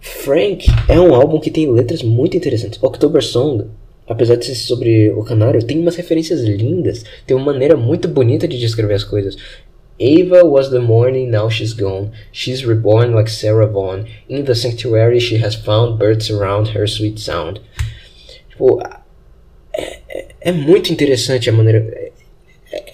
Frank 0.00 0.66
é 0.88 1.00
um 1.00 1.14
álbum 1.14 1.40
que 1.40 1.50
tem 1.50 1.70
letras 1.70 2.02
muito 2.02 2.36
interessantes. 2.36 2.82
October 2.82 3.22
Song 3.22 3.66
apesar 4.10 4.34
de 4.34 4.44
ser 4.44 4.56
sobre 4.56 5.12
o 5.12 5.22
canário, 5.22 5.62
tem 5.62 5.78
umas 5.78 5.94
referências 5.94 6.40
lindas, 6.40 7.04
tem 7.24 7.36
uma 7.36 7.52
maneira 7.52 7.76
muito 7.76 8.08
bonita 8.08 8.48
de 8.48 8.58
descrever 8.58 8.94
as 8.94 9.04
coisas. 9.04 9.36
Ava 10.00 10.44
was 10.44 10.70
the 10.70 10.80
morning, 10.80 11.30
now 11.30 11.48
she's 11.48 11.74
gone. 11.74 12.12
She's 12.32 12.64
reborn 12.64 13.12
like 13.12 13.28
Sarah 13.28 13.66
Vaughan. 13.66 14.06
In 14.28 14.44
the 14.44 14.54
sanctuary 14.54 15.20
she 15.20 15.38
has 15.38 15.54
found 15.54 15.98
birds 15.98 16.30
around 16.30 16.68
her 16.68 16.86
sweet 16.86 17.18
sound. 17.20 17.60
Tipo, 18.50 18.80
é, 19.72 20.00
é, 20.08 20.26
é 20.40 20.52
muito 20.52 20.92
interessante 20.92 21.50
a 21.50 21.52
maneira. 21.52 22.12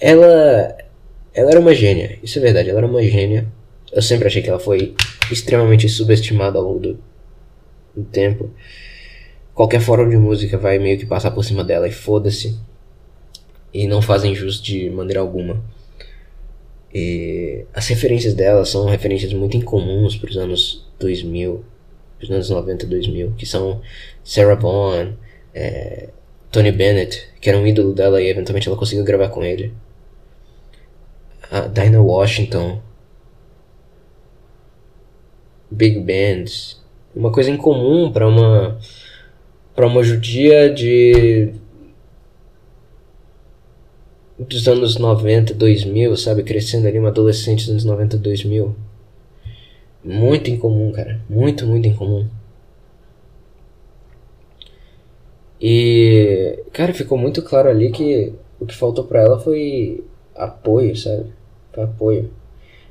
Ela. 0.00 0.76
Ela 1.32 1.50
era 1.50 1.60
uma 1.60 1.74
gênia, 1.74 2.18
isso 2.22 2.38
é 2.38 2.42
verdade, 2.42 2.70
ela 2.70 2.78
era 2.78 2.86
uma 2.86 3.02
gênia. 3.02 3.46
Eu 3.92 4.00
sempre 4.00 4.26
achei 4.26 4.40
que 4.40 4.48
ela 4.48 4.58
foi 4.58 4.94
extremamente 5.30 5.86
subestimada 5.86 6.58
ao 6.58 6.64
longo 6.64 6.80
do, 6.80 6.98
do 7.94 8.04
tempo 8.04 8.50
qualquer 9.56 9.80
fórum 9.80 10.06
de 10.06 10.18
música 10.18 10.58
vai 10.58 10.78
meio 10.78 10.98
que 10.98 11.06
passar 11.06 11.30
por 11.30 11.42
cima 11.42 11.64
dela 11.64 11.88
e 11.88 11.90
foda-se. 11.90 12.60
E 13.72 13.88
não 13.88 14.02
fazem 14.02 14.34
jus 14.34 14.60
de 14.60 14.90
maneira 14.90 15.20
alguma. 15.20 15.64
E 16.98 17.66
as 17.74 17.86
referências 17.88 18.32
dela 18.32 18.64
são 18.64 18.86
referências 18.86 19.30
muito 19.34 19.54
incomuns 19.54 20.16
para 20.16 20.30
os 20.30 20.38
anos 20.38 20.82
2000, 20.98 21.62
os 22.22 22.30
anos 22.30 22.48
90 22.48 22.86
e 22.86 22.88
2000, 22.88 23.32
que 23.36 23.44
são 23.44 23.82
Sarah 24.24 24.54
Vaughan, 24.54 25.12
é, 25.54 26.08
Tony 26.50 26.72
Bennett, 26.72 27.28
que 27.38 27.50
era 27.50 27.58
um 27.58 27.66
ídolo 27.66 27.92
dela 27.92 28.22
e 28.22 28.28
eventualmente 28.28 28.66
ela 28.66 28.78
conseguiu 28.78 29.04
gravar 29.04 29.28
com 29.28 29.44
ele. 29.44 29.74
A 31.50 31.68
Dinah 31.68 32.00
Washington, 32.00 32.80
Big 35.70 36.00
Bands, 36.00 36.82
uma 37.14 37.30
coisa 37.30 37.50
incomum 37.50 38.10
para 38.10 38.26
uma 38.26 38.78
para 39.74 39.86
uma 39.86 40.02
judia 40.02 40.72
de 40.72 41.52
dos 44.38 44.68
anos 44.68 44.96
90, 44.98 45.54
2000, 45.54 46.16
sabe, 46.16 46.42
crescendo 46.42 46.86
ali 46.86 46.98
uma 46.98 47.08
adolescente 47.08 47.60
dos 47.60 47.70
anos 47.70 47.84
90, 47.84 48.18
2000. 48.18 48.74
Muito 50.04 50.50
incomum, 50.50 50.92
cara, 50.92 51.20
muito, 51.28 51.66
muito 51.66 51.88
incomum. 51.88 52.26
E, 55.60 56.62
cara, 56.72 56.92
ficou 56.92 57.16
muito 57.18 57.42
claro 57.42 57.68
ali 57.68 57.90
que 57.90 58.32
o 58.60 58.66
que 58.66 58.74
faltou 58.74 59.04
para 59.04 59.20
ela 59.22 59.38
foi 59.38 60.04
apoio, 60.34 60.94
sabe? 60.96 61.26
Foi 61.72 61.84
apoio. 61.84 62.30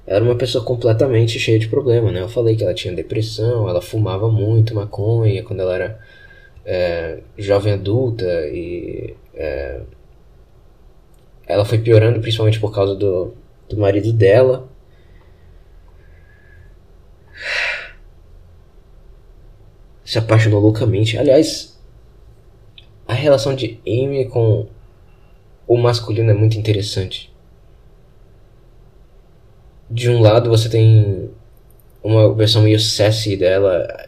Ela 0.06 0.18
era 0.18 0.26
uma 0.26 0.36
pessoa 0.36 0.64
completamente 0.64 1.40
cheia 1.40 1.60
de 1.60 1.68
problema, 1.68 2.12
né? 2.12 2.22
Eu 2.22 2.30
falei 2.30 2.56
que 2.56 2.64
ela 2.64 2.74
tinha 2.74 2.94
depressão, 2.94 3.70
ela 3.70 3.82
fumava 3.82 4.30
muito 4.32 4.76
maconha 4.76 5.44
quando 5.44 5.62
ela 5.62 5.76
era 5.76 6.00
é, 6.66 7.20
jovem 7.38 7.74
adulta 7.74 8.26
e 8.48 9.16
é, 9.34 9.82
ela 11.48 11.66
foi 11.66 11.78
piorando 11.78 12.20
principalmente 12.20 12.60
por 12.60 12.74
causa 12.74 12.96
do, 12.96 13.34
do 13.70 13.78
marido 13.78 14.12
dela. 14.12 14.68
Se 20.04 20.18
apaixonou 20.18 20.60
loucamente. 20.60 21.18
Aliás, 21.18 21.80
a 23.08 23.14
relação 23.14 23.56
de 23.56 23.80
Amy 23.88 24.26
com 24.26 24.68
o 25.68 25.78
masculino 25.78 26.32
é 26.32 26.34
muito 26.34 26.58
interessante. 26.58 27.34
De 29.90 30.10
um 30.10 30.22
lado 30.22 30.50
você 30.50 30.70
tem 30.70 31.30
uma 32.04 32.34
versão 32.34 32.64
meio 32.64 32.80
sassy 32.80 33.36
dela, 33.38 34.06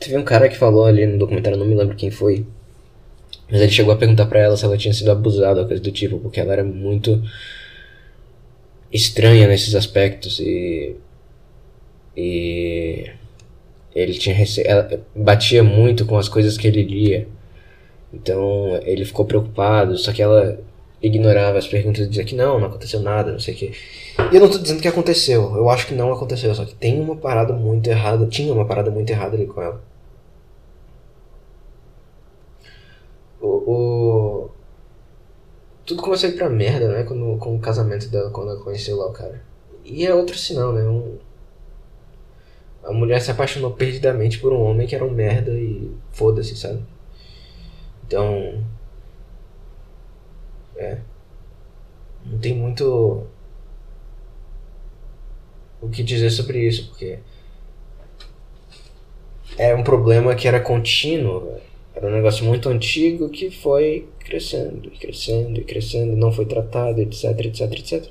Teve 0.00 0.16
um 0.16 0.24
cara 0.24 0.48
que 0.48 0.56
falou 0.56 0.86
ali 0.86 1.06
no 1.06 1.18
documentário, 1.18 1.58
não 1.58 1.66
me 1.66 1.74
lembro 1.74 1.94
quem 1.94 2.10
foi. 2.10 2.46
Mas 3.50 3.60
ele 3.60 3.72
chegou 3.72 3.92
a 3.92 3.96
perguntar 3.96 4.26
para 4.26 4.40
ela 4.40 4.56
se 4.56 4.64
ela 4.64 4.76
tinha 4.76 4.94
sido 4.94 5.10
abusada 5.10 5.60
ou 5.60 5.66
coisa 5.66 5.82
do 5.82 5.90
tipo, 5.90 6.18
porque 6.18 6.40
ela 6.40 6.52
era 6.52 6.64
muito 6.64 7.22
estranha 8.92 9.46
nesses 9.48 9.74
aspectos 9.74 10.40
e. 10.40 10.96
E. 12.16 13.10
Ele 13.94 14.14
tinha 14.14 14.34
rece... 14.34 14.62
ela 14.64 14.88
batia 15.14 15.64
muito 15.64 16.04
com 16.06 16.16
as 16.16 16.28
coisas 16.28 16.56
que 16.56 16.66
ele 16.66 16.82
lia. 16.82 17.26
Então 18.12 18.80
ele 18.84 19.04
ficou 19.04 19.24
preocupado, 19.24 19.96
só 19.98 20.12
que 20.12 20.22
ela 20.22 20.60
ignorava 21.02 21.58
as 21.58 21.66
perguntas 21.66 22.04
e 22.04 22.08
dizia 22.08 22.24
que 22.24 22.34
não, 22.34 22.58
não 22.60 22.66
aconteceu 22.66 23.00
nada, 23.00 23.32
não 23.32 23.40
sei 23.40 23.54
o 23.54 23.56
que. 23.56 23.72
E 24.30 24.34
eu 24.34 24.40
não 24.40 24.50
tô 24.50 24.58
dizendo 24.58 24.82
que 24.82 24.88
aconteceu, 24.88 25.56
eu 25.56 25.68
acho 25.70 25.86
que 25.86 25.94
não 25.94 26.12
aconteceu, 26.12 26.54
só 26.54 26.64
que 26.64 26.74
tem 26.74 27.00
uma 27.00 27.16
parada 27.16 27.52
muito 27.52 27.88
errada, 27.88 28.26
tinha 28.26 28.52
uma 28.52 28.66
parada 28.66 28.90
muito 28.90 29.10
errada 29.10 29.36
ali 29.36 29.46
com 29.46 29.62
ela. 29.62 29.82
O, 33.40 33.46
o... 33.46 34.50
Tudo 35.86 36.02
começou 36.02 36.28
a 36.28 36.32
ir 36.32 36.36
pra 36.36 36.48
merda, 36.48 36.88
né? 36.88 37.02
Quando, 37.04 37.36
com 37.38 37.56
o 37.56 37.60
casamento 37.60 38.08
dela, 38.08 38.30
quando 38.30 38.50
ela 38.50 38.60
conheceu 38.62 38.96
lá 38.96 39.06
o 39.06 39.12
cara. 39.12 39.42
E 39.84 40.06
é 40.06 40.14
outro 40.14 40.36
sinal, 40.38 40.72
né? 40.72 40.82
Um... 40.82 41.18
a 42.84 42.92
mulher 42.92 43.20
se 43.20 43.30
apaixonou 43.30 43.72
perdidamente 43.72 44.38
por 44.38 44.52
um 44.52 44.62
homem 44.62 44.86
que 44.86 44.94
era 44.94 45.04
um 45.04 45.10
merda 45.10 45.52
e 45.52 45.90
foda-se, 46.12 46.56
sabe? 46.56 46.82
Então. 48.06 48.64
É. 50.76 50.98
Não 52.24 52.38
tem 52.38 52.54
muito. 52.54 53.26
O 55.80 55.88
que 55.88 56.02
dizer 56.02 56.30
sobre 56.30 56.66
isso, 56.66 56.88
porque. 56.88 57.18
Era 59.58 59.76
um 59.76 59.82
problema 59.82 60.34
que 60.34 60.46
era 60.48 60.60
contínuo, 60.60 61.58
Era 61.94 62.06
um 62.06 62.12
negócio 62.12 62.44
muito 62.44 62.68
antigo 62.68 63.28
que 63.28 63.50
foi 63.50 64.08
crescendo, 64.20 64.90
crescendo, 65.00 65.60
e 65.60 65.64
crescendo, 65.64 66.16
não 66.16 66.30
foi 66.30 66.46
tratado, 66.46 67.00
etc, 67.00 67.38
etc, 67.40 67.72
etc. 67.72 68.04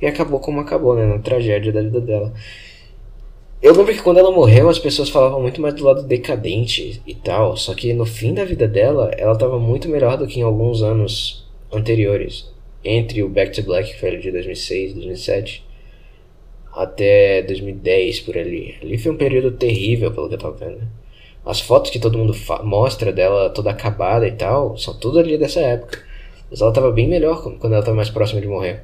E 0.00 0.06
acabou 0.06 0.38
como 0.40 0.60
acabou, 0.60 0.94
né? 0.94 1.06
Na 1.06 1.18
tragédia 1.18 1.72
da 1.72 1.82
vida 1.82 2.00
dela. 2.00 2.32
Eu 3.60 3.74
lembro 3.74 3.92
que 3.94 4.02
quando 4.02 4.18
ela 4.18 4.30
morreu, 4.30 4.68
as 4.68 4.78
pessoas 4.78 5.08
falavam 5.08 5.40
muito 5.40 5.60
mais 5.60 5.74
do 5.74 5.84
lado 5.84 6.02
decadente 6.02 7.02
e 7.06 7.14
tal. 7.14 7.56
Só 7.56 7.74
que 7.74 7.92
no 7.92 8.04
fim 8.04 8.34
da 8.34 8.44
vida 8.44 8.68
dela, 8.68 9.10
ela 9.16 9.32
estava 9.32 9.58
muito 9.58 9.88
melhor 9.88 10.16
do 10.18 10.26
que 10.26 10.40
em 10.40 10.42
alguns 10.42 10.82
anos 10.82 11.48
anteriores. 11.72 12.48
Entre 12.84 13.22
o 13.22 13.28
Back 13.28 13.52
to 13.52 13.62
Black, 13.62 13.92
que 13.92 13.98
foi 13.98 14.16
de 14.18 14.30
2006, 14.30 14.94
2007, 14.94 15.66
até 16.72 17.42
2010 17.42 18.20
por 18.20 18.36
ali. 18.36 18.76
Ali 18.82 18.98
foi 18.98 19.10
um 19.12 19.16
período 19.16 19.50
terrível, 19.52 20.12
pelo 20.12 20.28
que 20.28 20.34
eu 20.34 20.38
tava 20.38 20.56
vendo. 20.56 20.86
As 21.46 21.60
fotos 21.60 21.92
que 21.92 22.00
todo 22.00 22.18
mundo 22.18 22.34
mostra 22.64 23.12
dela 23.12 23.48
toda 23.50 23.70
acabada 23.70 24.26
e 24.26 24.32
tal, 24.32 24.76
são 24.76 24.92
tudo 24.94 25.20
ali 25.20 25.38
dessa 25.38 25.60
época. 25.60 26.00
Mas 26.50 26.60
ela 26.60 26.72
tava 26.72 26.90
bem 26.90 27.08
melhor 27.08 27.40
quando 27.58 27.72
ela 27.72 27.84
tava 27.84 27.96
mais 27.96 28.10
próxima 28.10 28.40
de 28.40 28.48
morrer. 28.48 28.82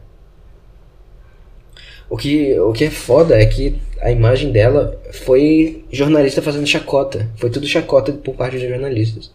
O 2.09 2.17
que, 2.17 2.59
o 2.61 2.73
que 2.73 2.85
é 2.85 2.91
foda 2.91 3.41
é 3.41 3.47
que 3.47 3.81
a 4.01 4.11
imagem 4.11 4.53
dela 4.53 5.01
foi 5.25 5.85
jornalista 5.91 6.43
fazendo 6.43 6.67
chacota. 6.67 7.29
Foi 7.37 7.51
tudo 7.51 7.67
chacota 7.67 8.13
por 8.13 8.35
parte 8.35 8.59
de 8.59 8.69
jornalistas. 8.69 9.33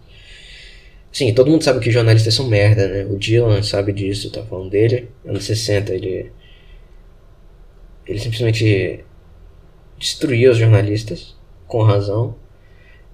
Sim, 1.11 1.33
todo 1.33 1.49
mundo 1.49 1.63
sabe 1.63 1.79
que 1.79 1.89
jornalistas 1.89 2.33
são 2.33 2.47
merda, 2.47 2.87
né? 2.87 3.05
O 3.05 3.17
Dylan 3.17 3.63
sabe 3.63 3.91
disso, 3.91 4.31
tá 4.31 4.43
falando 4.43 4.69
dele. 4.69 5.09
Anos 5.25 5.45
60, 5.45 5.93
ele. 5.93 6.31
Ele 8.05 8.19
simplesmente 8.19 9.03
destruiu 9.97 10.51
os 10.51 10.57
jornalistas, 10.57 11.35
com 11.65 11.81
razão. 11.81 12.35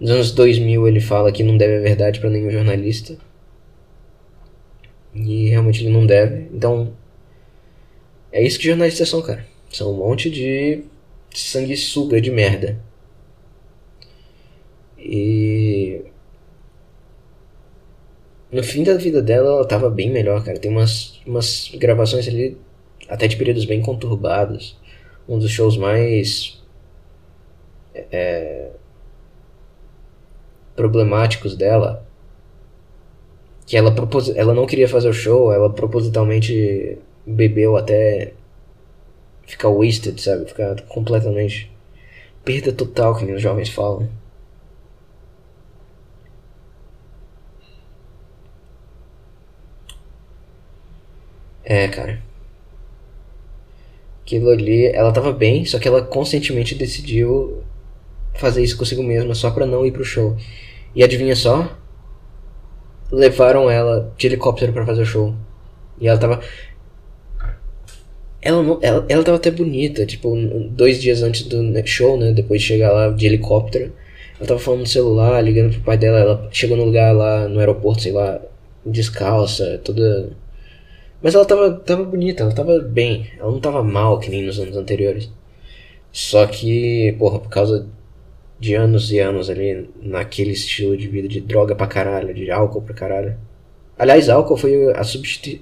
Nos 0.04 0.12
anos 0.12 0.32
2000 0.34 0.86
ele 0.86 1.00
fala 1.00 1.32
que 1.32 1.44
não 1.44 1.56
deve 1.56 1.78
a 1.78 1.80
verdade 1.80 2.20
para 2.20 2.30
nenhum 2.30 2.52
jornalista. 2.52 3.18
E 5.16 5.48
realmente 5.48 5.82
ele 5.82 5.94
não 5.94 6.06
deve. 6.06 6.50
Então. 6.54 6.94
É 8.30 8.44
isso 8.44 8.60
que 8.60 8.68
jornalistas 8.68 9.08
são, 9.08 9.22
cara. 9.22 9.46
São 9.72 9.94
um 9.94 9.98
monte 9.98 10.30
de 10.30 10.84
sanguessuga 11.34 12.20
de 12.20 12.30
merda. 12.30 12.78
E. 15.00 16.02
No 18.52 18.62
fim 18.62 18.84
da 18.84 18.96
vida 18.96 19.22
dela, 19.22 19.52
ela 19.52 19.66
tava 19.66 19.90
bem 19.90 20.12
melhor, 20.12 20.44
cara. 20.44 20.60
Tem 20.60 20.70
umas, 20.70 21.22
umas 21.26 21.72
gravações 21.76 22.28
ali, 22.28 22.58
até 23.08 23.26
de 23.26 23.38
períodos 23.38 23.64
bem 23.64 23.82
conturbados. 23.82 24.78
Um 25.30 25.40
dos 25.40 25.50
shows 25.50 25.78
mais. 25.78 26.62
É, 27.96 28.72
problemáticos 30.76 31.56
dela. 31.56 32.06
Que 33.66 33.78
ela, 33.78 33.94
propos, 33.94 34.30
ela 34.36 34.54
não 34.54 34.66
queria 34.66 34.90
fazer 34.90 35.10
o 35.10 35.14
show, 35.14 35.52
ela 35.54 35.70
propositalmente 35.70 36.98
bebeu 37.26 37.78
até 37.78 38.34
ficar 39.46 39.70
wasted, 39.70 40.20
sabe? 40.22 40.46
Ficar 40.46 40.82
completamente. 40.84 41.72
Perda 42.44 42.74
total, 42.74 43.16
que 43.18 43.26
os 43.32 43.42
jovens 43.42 43.70
falam. 43.70 44.10
É, 51.64 51.88
cara. 51.88 52.22
Aquilo 54.22 54.50
ali, 54.50 54.88
ela 54.88 55.12
tava 55.12 55.32
bem, 55.32 55.66
só 55.66 55.80
que 55.80 55.88
ela 55.88 56.02
conscientemente 56.02 56.76
decidiu 56.76 57.64
fazer 58.36 58.64
isso 58.64 58.78
consigo 58.78 59.04
mesma 59.04 59.36
só 59.36 59.52
pra 59.52 59.66
não 59.66 59.86
ir 59.86 59.92
pro 59.92 60.04
show. 60.04 60.36
E 60.96 61.04
adivinha 61.04 61.36
só? 61.36 61.78
Levaram 63.12 63.70
ela 63.70 64.14
de 64.18 64.28
helicóptero 64.28 64.74
para 64.74 64.86
fazer 64.86 65.04
o 65.04 65.06
show. 65.06 65.36
E 66.00 66.08
ela 66.08 66.18
tava. 66.18 66.42
Ela, 68.42 68.62
não, 68.62 68.80
ela, 68.82 69.06
ela 69.08 69.24
tava 69.24 69.38
até 69.38 69.50
bonita, 69.50 70.06
tipo, 70.06 70.36
dois 70.72 71.02
dias 71.02 71.24
antes 71.24 71.44
do 71.44 71.88
show, 71.88 72.18
né? 72.18 72.34
Depois 72.34 72.62
de 72.62 72.68
chegar 72.68 72.92
lá 72.92 73.10
de 73.10 73.26
helicóptero. 73.26 73.94
Ela 74.38 74.48
tava 74.48 74.60
falando 74.60 74.82
no 74.82 74.88
celular, 74.88 75.42
ligando 75.42 75.72
pro 75.72 75.82
pai 75.82 75.98
dela. 75.98 76.20
Ela 76.20 76.50
chegou 76.52 76.76
no 76.76 76.86
lugar 76.86 77.14
lá 77.16 77.48
no 77.48 77.60
aeroporto, 77.60 78.02
sei 78.02 78.12
lá, 78.12 78.42
descalça, 78.86 79.80
toda. 79.84 80.32
Mas 81.22 81.36
ela 81.36 81.46
tava, 81.46 81.72
tava 81.72 82.04
bonita, 82.04 82.44
ela 82.44 82.54
tava 82.54 82.80
bem. 82.80 83.28
Ela 83.40 83.52
não 83.52 83.60
tava 83.62 83.84
mal 83.84 84.20
que 84.20 84.30
nem 84.30 84.44
nos 84.44 84.60
anos 84.60 84.76
anteriores. 84.76 85.32
Só 86.12 86.46
que, 86.46 87.16
porra, 87.18 87.40
por 87.40 87.50
causa 87.50 87.88
de 88.64 88.76
anos 88.76 89.12
e 89.12 89.20
anos 89.20 89.50
ali 89.50 89.90
naquele 90.02 90.52
estilo 90.52 90.96
de 90.96 91.08
vida 91.08 91.28
de 91.28 91.42
droga 91.42 91.76
pra 91.76 91.88
caralho, 91.88 92.34
de 92.34 92.50
álcool 92.50 92.82
pra 92.82 92.94
caralho 92.94 93.38
Aliás, 93.98 94.28
álcool 94.28 94.58
foi 94.58 94.92
a, 94.94 95.04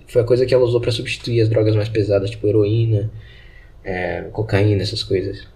foi 0.08 0.22
a 0.22 0.26
coisa 0.26 0.46
que 0.46 0.54
ela 0.54 0.64
usou 0.64 0.80
para 0.80 0.92
substituir 0.92 1.42
as 1.42 1.50
drogas 1.50 1.76
mais 1.76 1.90
pesadas, 1.90 2.30
tipo 2.30 2.48
heroína, 2.48 3.12
é, 3.84 4.22
cocaína, 4.32 4.82
essas 4.82 5.04
coisas. 5.04 5.48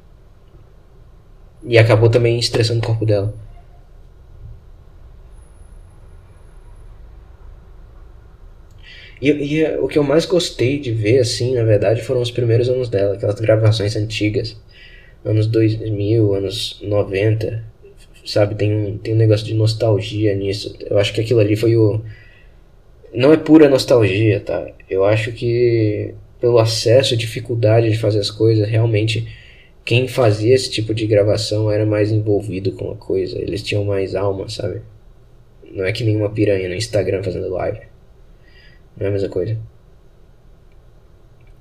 E 1.64 1.78
acabou 1.78 2.10
também 2.10 2.38
estressando 2.38 2.80
o 2.82 2.86
corpo 2.86 3.06
dela. 3.06 3.34
E, 9.22 9.30
e, 9.30 9.78
o 9.78 9.88
que 9.88 9.98
eu 9.98 10.04
mais 10.04 10.26
gostei 10.26 10.78
de 10.80 10.92
ver, 10.92 11.20
assim, 11.20 11.56
na 11.56 11.64
verdade, 11.64 12.02
foram 12.04 12.22
os 12.22 12.32
primeiros 12.32 12.70
anos 12.70 12.90
dela, 12.90 13.16
aquelas 13.16 13.40
gravações 13.40 13.96
antigas, 13.96 14.58
anos 15.26 15.48
2000, 15.48 16.36
anos 16.36 16.80
90, 16.82 17.64
sabe? 18.24 18.56
Tem 18.56 18.74
um, 18.74 18.98
tem 18.98 19.14
um 19.14 19.18
negócio 19.18 19.46
de 19.46 19.54
nostalgia 19.54 20.36
nisso. 20.36 20.78
Eu 20.80 20.98
acho 21.00 21.14
que 21.14 21.22
aquilo 21.22 21.40
ali 21.40 21.56
foi 21.56 21.76
o 21.76 22.02
não 23.14 23.32
é 23.32 23.38
pura 23.38 23.70
nostalgia, 23.70 24.40
tá? 24.42 24.68
Eu 24.90 25.06
acho 25.06 25.32
que 25.32 26.14
pelo 26.40 26.60
acesso 26.60 27.16
dificuldade 27.16 27.90
de 27.90 27.98
fazer 27.98 28.20
as 28.20 28.30
coisas, 28.30 28.68
realmente 28.68 29.28
quem 29.86 30.08
fazia 30.08 30.54
esse 30.54 30.70
tipo 30.70 30.94
de 30.94 31.08
gravação 31.08 31.72
era 31.72 31.86
mais 31.86 32.12
envolvido 32.12 32.74
com 32.74 32.92
a 32.92 32.96
coisa. 32.96 33.40
Eles 33.40 33.64
tinham 33.64 33.86
mais 33.86 34.16
alma, 34.16 34.50
sabe? 34.50 34.82
Não 35.72 35.86
é 35.86 35.92
que 35.92 36.04
nenhuma 36.04 36.30
piranha 36.30 36.68
no 36.68 36.76
Instagram 36.76 37.24
fazendo 37.24 37.50
live. 37.50 37.82
Não 38.98 39.06
é 39.06 39.10
a 39.10 39.12
mesma 39.12 39.30
coisa. 39.30 39.58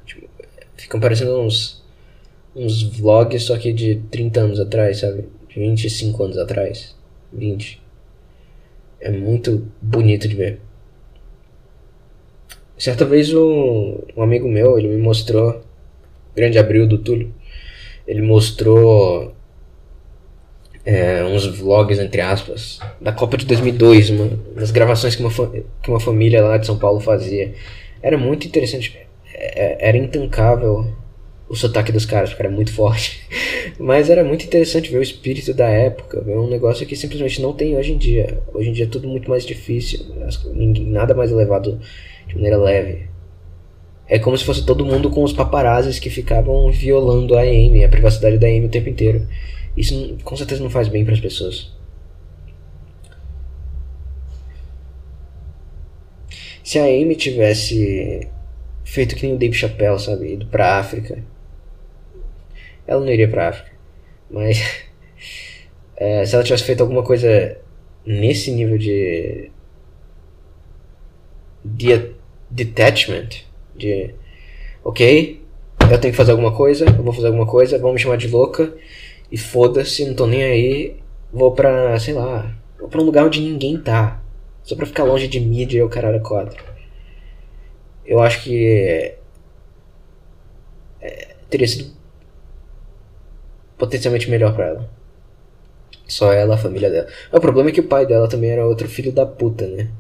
Tipo, 0.07 0.29
ficam 0.77 0.99
parecendo 0.99 1.39
uns 1.41 1.84
uns 2.55 2.83
vlogs 2.83 3.45
só 3.45 3.59
que 3.59 3.73
de 3.73 3.97
30 4.11 4.41
anos 4.41 4.61
atrás, 4.61 4.99
sabe? 4.99 5.25
De 5.49 5.59
25 5.59 6.23
anos 6.23 6.39
atrás. 6.39 6.97
20. 7.33 7.83
É 9.01 9.11
muito 9.11 9.67
bonito 9.81 10.29
de 10.29 10.37
ver. 10.37 10.61
Certa 12.79 13.05
vez 13.05 13.33
um, 13.33 13.99
um 14.17 14.23
amigo 14.23 14.49
meu, 14.49 14.79
ele 14.79 14.89
me 14.89 14.97
mostrou, 14.97 15.63
grande 16.35 16.59
abril 16.59 16.87
do 16.87 16.99
Túlio, 16.99 17.33
ele 18.07 18.21
mostrou 18.21 19.35
é, 20.85 21.25
uns 21.25 21.47
vlogs, 21.47 21.99
entre 21.99 22.21
aspas, 22.21 22.81
da 23.01 23.13
Copa 23.13 23.37
de 23.37 23.47
2002, 23.47 24.11
uma, 24.11 24.27
das 24.57 24.71
gravações 24.71 25.15
que 25.15 25.23
uma, 25.23 25.31
que 25.83 25.89
uma 25.89 26.01
família 26.01 26.43
lá 26.43 26.59
de 26.59 26.67
São 26.67 26.79
Paulo 26.79 27.01
fazia. 27.01 27.55
Era 28.03 28.19
muito 28.19 28.47
interessante, 28.47 28.99
é, 29.33 29.85
é, 29.85 29.89
era 29.89 29.97
intancável 29.97 30.93
o 31.49 31.55
sotaque 31.55 31.93
dos 31.93 32.05
caras, 32.05 32.31
porque 32.31 32.43
era 32.43 32.51
muito 32.51 32.73
forte. 32.73 33.21
Mas 33.79 34.09
era 34.09 34.25
muito 34.25 34.45
interessante 34.45 34.91
ver 34.91 34.99
o 34.99 35.03
espírito 35.03 35.53
da 35.53 35.69
época, 35.69 36.21
ver 36.21 36.37
um 36.39 36.49
negócio 36.49 36.87
que 36.87 36.97
simplesmente 36.97 37.41
não 37.41 37.53
tem 37.53 37.77
hoje 37.77 37.93
em 37.93 37.99
dia. 37.99 38.43
Hoje 38.53 38.71
em 38.71 38.73
dia 38.73 38.85
é 38.85 38.89
tudo 38.89 39.09
muito 39.09 39.29
mais 39.29 39.45
difícil, 39.45 40.01
nada 40.87 41.15
mais 41.15 41.31
elevado 41.31 41.81
de 42.27 42.35
maneira 42.35 42.57
leve. 42.57 43.09
É 44.07 44.19
como 44.19 44.37
se 44.37 44.45
fosse 44.45 44.65
todo 44.65 44.85
mundo 44.85 45.11
com 45.11 45.23
os 45.23 45.33
paparazzis 45.33 45.99
que 45.99 46.11
ficavam 46.11 46.71
violando 46.71 47.37
a 47.37 47.41
Amy, 47.41 47.85
a 47.85 47.89
privacidade 47.89 48.39
da 48.39 48.47
Amy 48.47 48.67
o 48.67 48.71
tempo 48.71 48.89
inteiro. 48.89 49.27
Isso 49.77 50.17
com 50.23 50.37
certeza 50.37 50.63
não 50.63 50.71
faz 50.71 50.89
bem 50.89 51.05
para 51.05 51.15
as 51.15 51.21
pessoas. 51.21 51.73
Se 56.63 56.79
a 56.79 56.85
Amy 56.85 57.17
tivesse 57.17 58.29
feito 58.85 59.17
que 59.17 59.27
nem 59.27 59.35
o 59.35 59.39
Dave 59.39 59.55
Chappelle, 59.55 59.99
sabe, 59.99 60.35
ido 60.35 60.47
pra 60.47 60.79
África, 60.79 61.23
ela 62.87 63.01
não 63.05 63.13
iria 63.13 63.29
pra 63.29 63.49
África. 63.49 63.71
Mas 64.31 64.87
é, 65.97 66.25
se 66.27 66.35
ela 66.35 66.45
tivesse 66.45 66.65
feito 66.65 66.83
alguma 66.83 67.03
coisa 67.03 67.59
nesse 68.07 68.51
nível 68.51 68.79
de 68.79 69.51
de 71.65 72.15
detachment, 72.51 73.29
de 73.75 74.15
ok, 74.85 75.43
eu 75.91 75.99
tenho 76.01 76.13
que 76.13 76.17
fazer 76.17 76.33
alguma 76.33 76.53
coisa, 76.53 76.85
eu 76.87 77.03
vou 77.03 77.13
fazer 77.13 77.29
alguma 77.29 77.47
coisa, 77.47 77.79
vamos 77.79 77.95
me 77.95 78.01
chamar 78.01 78.17
de 78.17 78.29
louca 78.29 78.75
E 79.31 79.39
foda-se, 79.39 80.05
não 80.07 80.15
tô 80.15 80.27
nem 80.27 80.43
aí. 80.43 80.97
Vou 81.33 81.53
pra, 81.53 81.99
sei 81.99 82.15
lá, 82.15 82.55
vou 82.79 82.89
pra 82.89 83.01
um 83.01 83.05
lugar 83.05 83.25
onde 83.27 83.41
ninguém 83.41 83.79
tá. 83.81 84.23
Só 84.63 84.77
pra 84.77 84.87
ficar 84.87 85.05
longe 85.05 85.29
de 85.29 85.41
mídia 85.41 85.79
e 85.79 85.83
o 85.83 85.89
caralho 85.89 86.21
4. 86.23 86.63
Eu 88.07 88.21
acho 88.21 88.43
que. 88.43 89.15
É, 91.01 91.37
teria 91.51 91.67
sido 91.69 91.93
potencialmente 93.79 94.31
melhor 94.31 94.55
pra 94.55 94.67
ela. 94.67 94.91
Só 96.07 96.33
ela, 96.33 96.55
a 96.55 96.59
família 96.59 96.91
dela. 96.91 97.09
O 97.33 97.41
problema 97.41 97.71
é 97.71 97.73
que 97.73 97.81
o 97.81 97.89
pai 97.89 98.07
dela 98.07 98.29
também 98.29 98.51
era 98.51 98.67
outro 98.67 98.89
filho 98.89 99.13
da 99.13 99.25
puta, 99.25 99.67
né? 99.67 99.91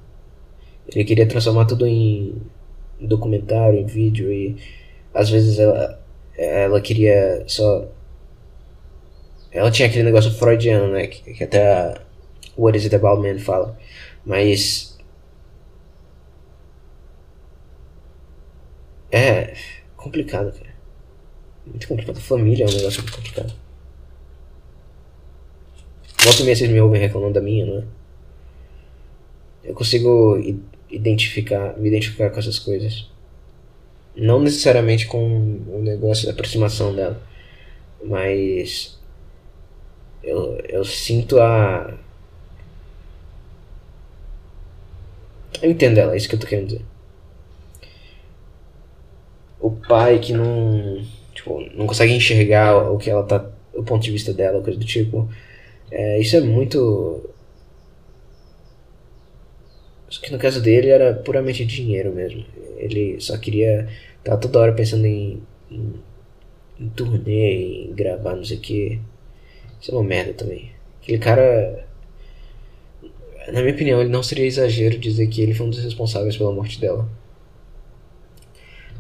Ele 0.88 1.04
queria 1.04 1.26
transformar 1.26 1.64
tudo 1.64 1.86
em 1.86 2.42
documentário, 3.00 3.78
em 3.78 3.86
vídeo 3.86 4.32
e 4.32 4.56
às 5.12 5.30
vezes 5.30 5.58
ela, 5.58 6.00
ela 6.36 6.80
queria 6.80 7.44
só. 7.46 7.88
Ela 9.50 9.70
tinha 9.70 9.88
aquele 9.88 10.04
negócio 10.04 10.30
freudiano, 10.32 10.92
né? 10.92 11.06
Que, 11.06 11.32
que 11.34 11.44
até 11.44 11.72
a 11.72 12.00
What 12.56 12.76
Is 12.76 12.84
It 12.84 12.94
About 12.96 13.22
Man 13.22 13.38
fala. 13.38 13.78
Mas. 14.26 14.98
É 19.10 19.54
complicado, 19.96 20.52
cara. 20.52 20.74
Muito 21.66 21.86
complicado. 21.88 22.20
Família 22.20 22.64
é 22.64 22.68
um 22.68 22.72
negócio 22.72 23.00
muito 23.02 23.16
complicado. 23.16 23.63
Volta 26.24 26.40
e 26.40 26.44
meia 26.44 26.56
vocês 26.56 26.70
me 26.70 26.80
ouvem 26.80 26.98
reclamando 26.98 27.34
da 27.34 27.40
minha, 27.42 27.66
não 27.66 27.78
é? 27.80 27.84
Eu 29.62 29.74
consigo 29.74 30.38
identificar, 30.90 31.76
me 31.78 31.88
identificar 31.88 32.30
com 32.30 32.38
essas 32.38 32.58
coisas. 32.58 33.06
Não 34.16 34.40
necessariamente 34.40 35.06
com 35.06 35.60
o 35.68 35.82
negócio 35.82 36.24
da 36.24 36.32
aproximação 36.32 36.94
dela, 36.94 37.20
mas 38.02 38.98
eu, 40.22 40.58
eu 40.66 40.84
sinto 40.84 41.38
a. 41.38 41.92
Eu 45.60 45.70
entendo 45.70 45.98
ela, 45.98 46.14
é 46.14 46.16
isso 46.16 46.28
que 46.28 46.36
eu 46.36 46.40
tô 46.40 46.46
querendo 46.46 46.68
dizer. 46.68 46.84
O 49.60 49.70
pai 49.70 50.18
que 50.20 50.32
não. 50.32 51.04
Tipo, 51.34 51.60
não 51.74 51.86
consegue 51.86 52.14
enxergar 52.14 52.90
o 52.90 52.96
que 52.96 53.10
ela 53.10 53.24
tá. 53.24 53.44
o 53.74 53.82
ponto 53.82 54.02
de 54.02 54.10
vista 54.10 54.32
dela, 54.32 54.62
coisa 54.62 54.78
do 54.78 54.86
tipo. 54.86 55.28
É, 55.96 56.20
isso 56.20 56.36
é 56.36 56.40
muito 56.40 57.34
só 60.14 60.20
que 60.20 60.30
no 60.30 60.38
caso 60.38 60.62
dele 60.62 60.90
era 60.90 61.12
puramente 61.12 61.64
dinheiro 61.64 62.12
mesmo. 62.14 62.44
Ele 62.76 63.20
só 63.20 63.36
queria. 63.36 63.88
Tava 64.22 64.38
toda 64.40 64.60
hora 64.60 64.72
pensando 64.72 65.06
em. 65.06 65.42
em, 65.68 65.94
em 66.78 66.88
turnê, 66.90 67.86
em 67.86 67.92
gravar, 67.92 68.36
não 68.36 68.44
sei 68.44 68.58
o 68.58 68.60
que. 68.60 69.00
Isso 69.80 69.90
é 69.90 69.94
uma 69.94 70.04
merda 70.04 70.32
também. 70.34 70.70
Aquele 71.02 71.18
cara. 71.18 71.84
Na 73.48 73.60
minha 73.60 73.74
opinião, 73.74 74.00
ele 74.00 74.10
não 74.10 74.22
seria 74.22 74.46
exagero 74.46 74.96
dizer 74.98 75.26
que 75.26 75.42
ele 75.42 75.52
foi 75.52 75.66
um 75.66 75.70
dos 75.70 75.82
responsáveis 75.82 76.36
pela 76.36 76.52
morte 76.52 76.80
dela. 76.80 77.08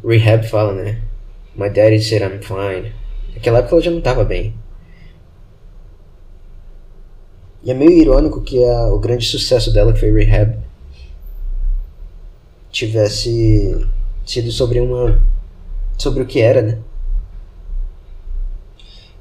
Rehab 0.04 0.46
fala, 0.48 0.74
né? 0.74 1.00
My 1.54 1.70
daddy 1.70 2.00
said 2.00 2.22
I'm 2.22 2.42
fine. 2.42 2.92
Naquela 3.32 3.60
época 3.60 3.76
ela 3.76 3.82
já 3.82 3.90
não 3.92 4.00
tava 4.00 4.24
bem. 4.24 4.52
E 7.64 7.70
é 7.70 7.74
meio 7.74 7.92
irônico 7.92 8.42
que 8.42 8.62
a, 8.62 8.92
o 8.92 8.98
grande 8.98 9.26
sucesso 9.26 9.72
dela, 9.72 9.92
que 9.92 10.00
foi 10.00 10.12
Rehab, 10.12 10.58
tivesse 12.70 13.86
sido 14.26 14.52
sobre 14.52 14.80
uma 14.80 15.22
sobre 15.96 16.22
o 16.22 16.26
que 16.26 16.40
era, 16.40 16.60
né? 16.60 16.78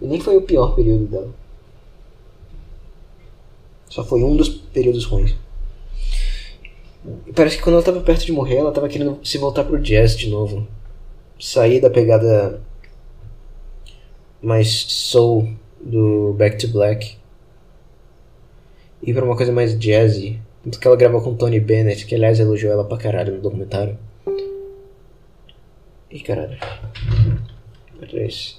E 0.01 0.07
nem 0.07 0.19
foi 0.19 0.35
o 0.35 0.41
pior 0.41 0.75
período 0.75 1.05
dela. 1.05 1.29
Só 3.89 4.03
foi 4.03 4.23
um 4.23 4.35
dos 4.35 4.49
períodos 4.49 5.05
ruins. 5.05 5.35
E 7.27 7.31
parece 7.31 7.57
que 7.57 7.63
quando 7.63 7.75
ela 7.75 7.81
estava 7.81 8.01
perto 8.01 8.25
de 8.25 8.31
morrer, 8.31 8.57
ela 8.57 8.69
estava 8.69 8.89
querendo 8.89 9.19
se 9.23 9.37
voltar 9.37 9.63
pro 9.63 9.79
jazz 9.79 10.17
de 10.17 10.29
novo. 10.29 10.67
Sair 11.39 11.79
da 11.79 11.89
pegada 11.89 12.61
mais 14.41 14.69
soul 14.89 15.53
do 15.79 16.33
Back 16.33 16.57
to 16.57 16.67
Black. 16.67 17.17
Ir 19.05 19.13
pra 19.13 19.25
uma 19.25 19.35
coisa 19.35 19.51
mais 19.51 19.77
jazzy. 19.77 20.41
Tanto 20.63 20.79
que 20.79 20.87
ela 20.87 20.95
gravou 20.95 21.21
com 21.21 21.35
Tony 21.35 21.59
Bennett, 21.59 22.05
que 22.05 22.15
aliás 22.15 22.39
elogiou 22.39 22.71
ela 22.71 22.85
pra 22.85 22.97
caralho 22.97 23.35
no 23.35 23.41
documentário. 23.41 23.97
Ih, 26.09 26.21
caralho. 26.21 26.57
Olha 28.01 28.25
esse. 28.25 28.57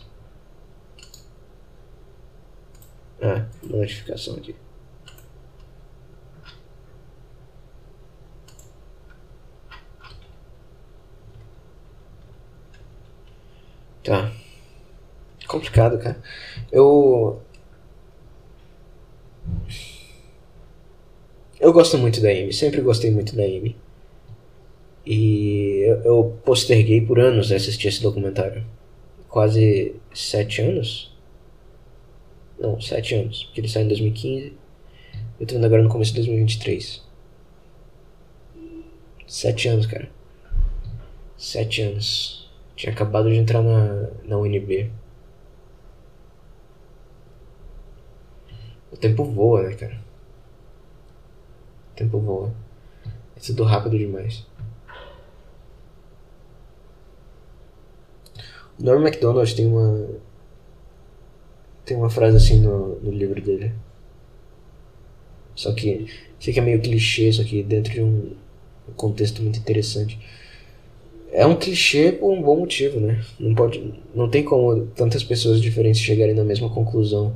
Ah, 3.22 3.46
notificação 3.62 4.36
aqui. 4.36 4.54
Tá. 14.02 14.30
Complicado, 15.46 15.98
cara. 15.98 16.20
Eu. 16.70 17.40
Eu 21.64 21.72
gosto 21.72 21.96
muito 21.96 22.20
da 22.20 22.28
Amy, 22.28 22.52
sempre 22.52 22.82
gostei 22.82 23.10
muito 23.10 23.34
da 23.34 23.42
Amy. 23.42 23.74
E 25.06 25.82
eu, 25.86 25.96
eu 26.02 26.38
posterguei 26.44 27.00
por 27.00 27.18
anos 27.18 27.50
assistir 27.50 27.88
esse 27.88 28.02
documentário. 28.02 28.62
Quase 29.30 29.96
sete 30.12 30.60
anos? 30.60 31.10
Não, 32.58 32.78
sete 32.78 33.14
anos. 33.14 33.44
Porque 33.44 33.62
ele 33.62 33.68
saiu 33.68 33.86
em 33.86 33.88
2015. 33.88 34.52
Eu 35.40 35.46
tô 35.46 35.54
vendo 35.54 35.64
agora 35.64 35.82
no 35.82 35.88
começo 35.88 36.10
de 36.10 36.18
2023. 36.18 37.02
Sete 39.26 39.68
anos, 39.68 39.86
cara. 39.86 40.10
Sete 41.38 41.80
anos. 41.80 42.46
Tinha 42.76 42.92
acabado 42.92 43.30
de 43.30 43.36
entrar 43.36 43.62
na, 43.62 44.10
na 44.22 44.36
UNB. 44.36 44.90
O 48.92 48.96
tempo 48.98 49.24
voa, 49.24 49.62
né, 49.62 49.74
cara? 49.74 50.03
O 51.94 51.96
tempo 51.96 52.18
voa. 52.18 52.52
É 53.36 53.40
tudo 53.40 53.62
rápido 53.62 53.96
demais. 53.96 54.44
O 58.76 58.82
Norm 58.82 59.00
MacDonald 59.00 59.54
tem 59.54 59.64
uma. 59.64 60.08
Tem 61.84 61.96
uma 61.96 62.10
frase 62.10 62.36
assim 62.36 62.58
no, 62.60 62.96
no 63.00 63.12
livro 63.12 63.40
dele. 63.40 63.72
Só 65.54 65.72
que. 65.72 66.06
Que 66.40 66.58
é 66.58 66.62
meio 66.62 66.82
clichê, 66.82 67.32
só 67.32 67.44
que 67.44 67.62
dentro 67.62 67.92
de 67.92 68.02
um 68.02 68.34
contexto 68.96 69.40
muito 69.40 69.58
interessante. 69.60 70.18
É 71.30 71.46
um 71.46 71.56
clichê 71.56 72.10
por 72.12 72.30
um 72.32 72.42
bom 72.42 72.58
motivo, 72.58 73.00
né? 73.00 73.24
Não, 73.38 73.54
pode, 73.54 73.94
não 74.14 74.28
tem 74.28 74.44
como 74.44 74.86
tantas 74.88 75.24
pessoas 75.24 75.62
diferentes 75.62 76.00
chegarem 76.00 76.34
na 76.34 76.44
mesma 76.44 76.68
conclusão. 76.68 77.34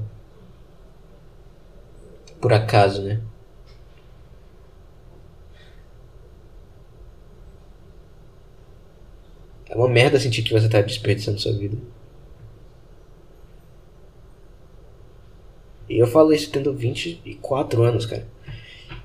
Por 2.40 2.52
acaso, 2.52 3.02
né? 3.02 3.20
É 9.68 9.74
uma 9.76 9.88
merda 9.88 10.18
sentir 10.18 10.42
que 10.42 10.52
você 10.52 10.68
tá 10.68 10.80
desperdiçando 10.80 11.38
sua 11.38 11.52
vida. 11.52 11.76
E 15.88 15.98
eu 15.98 16.06
falo 16.06 16.32
isso 16.32 16.50
tendo 16.50 16.72
24 16.74 17.82
anos, 17.82 18.06
cara. 18.06 18.26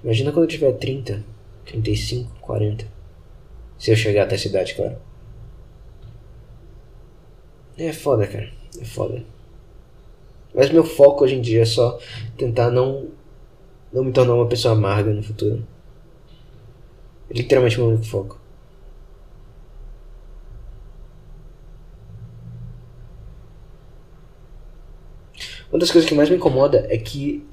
Imagina 0.03 0.31
quando 0.31 0.43
eu 0.43 0.49
tiver 0.49 0.73
30, 0.73 1.23
35, 1.65 2.31
40. 2.41 2.85
Se 3.77 3.91
eu 3.91 3.95
chegar 3.95 4.23
até 4.23 4.35
a 4.35 4.39
cidade, 4.39 4.75
claro. 4.75 4.97
É 7.77 7.91
foda, 7.91 8.27
cara. 8.27 8.49
É 8.79 8.85
foda. 8.85 9.23
Mas 10.53 10.69
meu 10.69 10.83
foco 10.83 11.23
hoje 11.23 11.35
em 11.35 11.41
dia 11.41 11.61
é 11.61 11.65
só 11.65 11.99
tentar 12.37 12.69
não 12.69 13.09
não 13.91 14.03
me 14.03 14.11
tornar 14.11 14.33
uma 14.33 14.47
pessoa 14.47 14.73
amarga 14.73 15.11
no 15.11 15.21
futuro. 15.21 15.65
É 17.29 17.33
literalmente 17.33 17.77
meu 17.77 17.89
único 17.89 18.05
foco. 18.05 18.39
Uma 25.73 25.79
das 25.79 25.89
coisas 25.89 26.07
que 26.07 26.13
mais 26.13 26.29
me 26.29 26.35
incomoda 26.35 26.85
é 26.87 26.99
que 26.99 27.43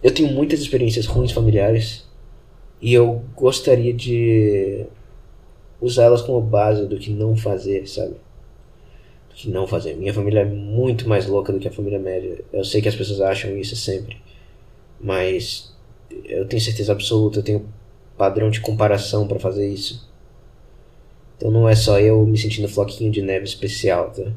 eu 0.00 0.14
tenho 0.14 0.32
muitas 0.32 0.60
experiências 0.60 1.06
ruins 1.06 1.32
familiares 1.32 2.08
e 2.80 2.94
eu 2.94 3.24
gostaria 3.34 3.92
de 3.92 4.86
usá-las 5.80 6.22
como 6.22 6.40
base 6.40 6.86
do 6.86 6.96
que 6.96 7.10
não 7.10 7.36
fazer, 7.36 7.88
sabe? 7.88 8.14
Do 9.28 9.34
que 9.34 9.50
não 9.50 9.66
fazer. 9.66 9.96
Minha 9.96 10.14
família 10.14 10.42
é 10.42 10.44
muito 10.44 11.08
mais 11.08 11.26
louca 11.26 11.52
do 11.52 11.58
que 11.58 11.66
a 11.66 11.72
família 11.72 11.98
média. 11.98 12.44
Eu 12.52 12.64
sei 12.64 12.80
que 12.80 12.88
as 12.88 12.94
pessoas 12.94 13.20
acham 13.20 13.58
isso 13.58 13.74
sempre, 13.74 14.16
mas 15.00 15.74
eu 16.26 16.46
tenho 16.46 16.62
certeza 16.62 16.92
absoluta, 16.92 17.40
eu 17.40 17.42
tenho 17.42 17.68
padrão 18.16 18.50
de 18.50 18.60
comparação 18.60 19.26
para 19.26 19.40
fazer 19.40 19.68
isso. 19.68 20.08
Então 21.36 21.50
não 21.50 21.68
é 21.68 21.74
só 21.74 21.98
eu 21.98 22.24
me 22.24 22.38
sentindo 22.38 22.68
floquinho 22.68 23.10
de 23.10 23.20
neve 23.20 23.46
especial, 23.46 24.12
tá? 24.12 24.32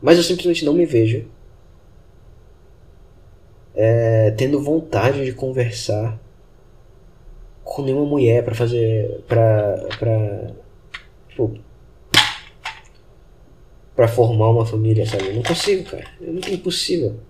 Mas 0.00 0.16
eu 0.16 0.22
simplesmente 0.22 0.64
não 0.64 0.72
me 0.72 0.86
vejo 0.86 1.26
é, 3.74 4.32
tendo 4.32 4.60
vontade 4.60 5.24
de 5.24 5.32
conversar 5.32 6.18
com 7.62 7.82
nenhuma 7.82 8.04
mulher 8.04 8.44
para 8.44 8.54
fazer. 8.54 9.22
pra. 9.28 9.86
pra. 9.98 10.50
Tipo, 11.28 11.56
pra 13.94 14.08
formar 14.08 14.50
uma 14.50 14.66
família, 14.66 15.06
sabe? 15.06 15.28
Eu 15.28 15.34
não 15.34 15.42
consigo, 15.42 15.84
cara. 15.84 16.04
É 16.20 16.26
muito 16.26 16.50
impossível. 16.50 17.20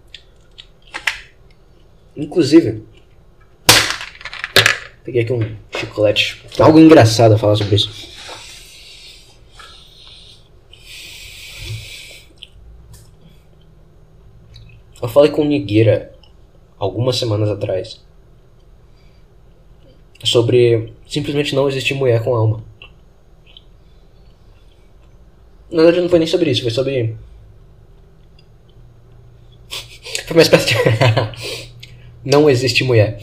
Inclusive, 2.17 2.83
peguei 5.05 5.23
aqui 5.23 5.33
um 5.33 5.57
chocolate. 5.71 6.43
Algo 6.59 6.79
engraçado 6.79 7.35
a 7.35 7.39
falar 7.39 7.57
sobre 7.57 7.77
isso. 7.77 8.18
Eu 15.09 15.13
falei 15.13 15.31
com 15.31 15.41
o 15.41 15.45
Nigueira 15.47 16.13
algumas 16.79 17.17
semanas 17.17 17.49
atrás 17.49 17.99
sobre 20.23 20.93
simplesmente 21.07 21.55
não 21.55 21.67
existir 21.67 21.95
mulher 21.95 22.23
com 22.23 22.35
alma. 22.35 22.63
Na 25.71 25.83
verdade 25.83 26.03
não 26.03 26.11
foi 26.11 26.19
nem 26.19 26.29
sobre 26.29 26.51
isso, 26.51 26.61
foi 26.61 26.71
sobre. 26.71 27.17
Foi 30.27 30.37
uma 30.37 30.43
espécie 30.43 30.67
de. 30.67 30.75
não 32.23 32.51
existe 32.51 32.85
mulher. 32.85 33.19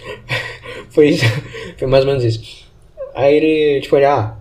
foi 0.90 1.08
isso. 1.08 1.24
Foi 1.78 1.88
mais 1.88 2.04
ou 2.04 2.10
menos 2.10 2.22
isso. 2.22 2.66
Aí 3.14 3.34
ele, 3.34 3.80
tipo, 3.80 3.96
ele, 3.96 4.04
ah. 4.04 4.36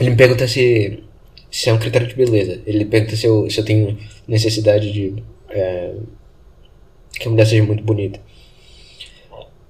Ele 0.00 0.10
me 0.10 0.16
pergunta 0.16 0.48
se. 0.48 1.04
Se 1.48 1.70
é 1.70 1.72
um 1.72 1.78
critério 1.78 2.08
de 2.08 2.16
beleza. 2.16 2.60
Ele 2.66 2.84
pergunta 2.84 3.14
se 3.14 3.24
eu, 3.24 3.48
se 3.48 3.60
eu 3.60 3.64
tenho 3.64 3.96
necessidade 4.26 4.92
de. 4.92 5.22
É, 5.48 5.94
que 7.12 7.28
a 7.28 7.30
mulher 7.30 7.46
seja 7.46 7.62
muito 7.62 7.82
bonita. 7.82 8.20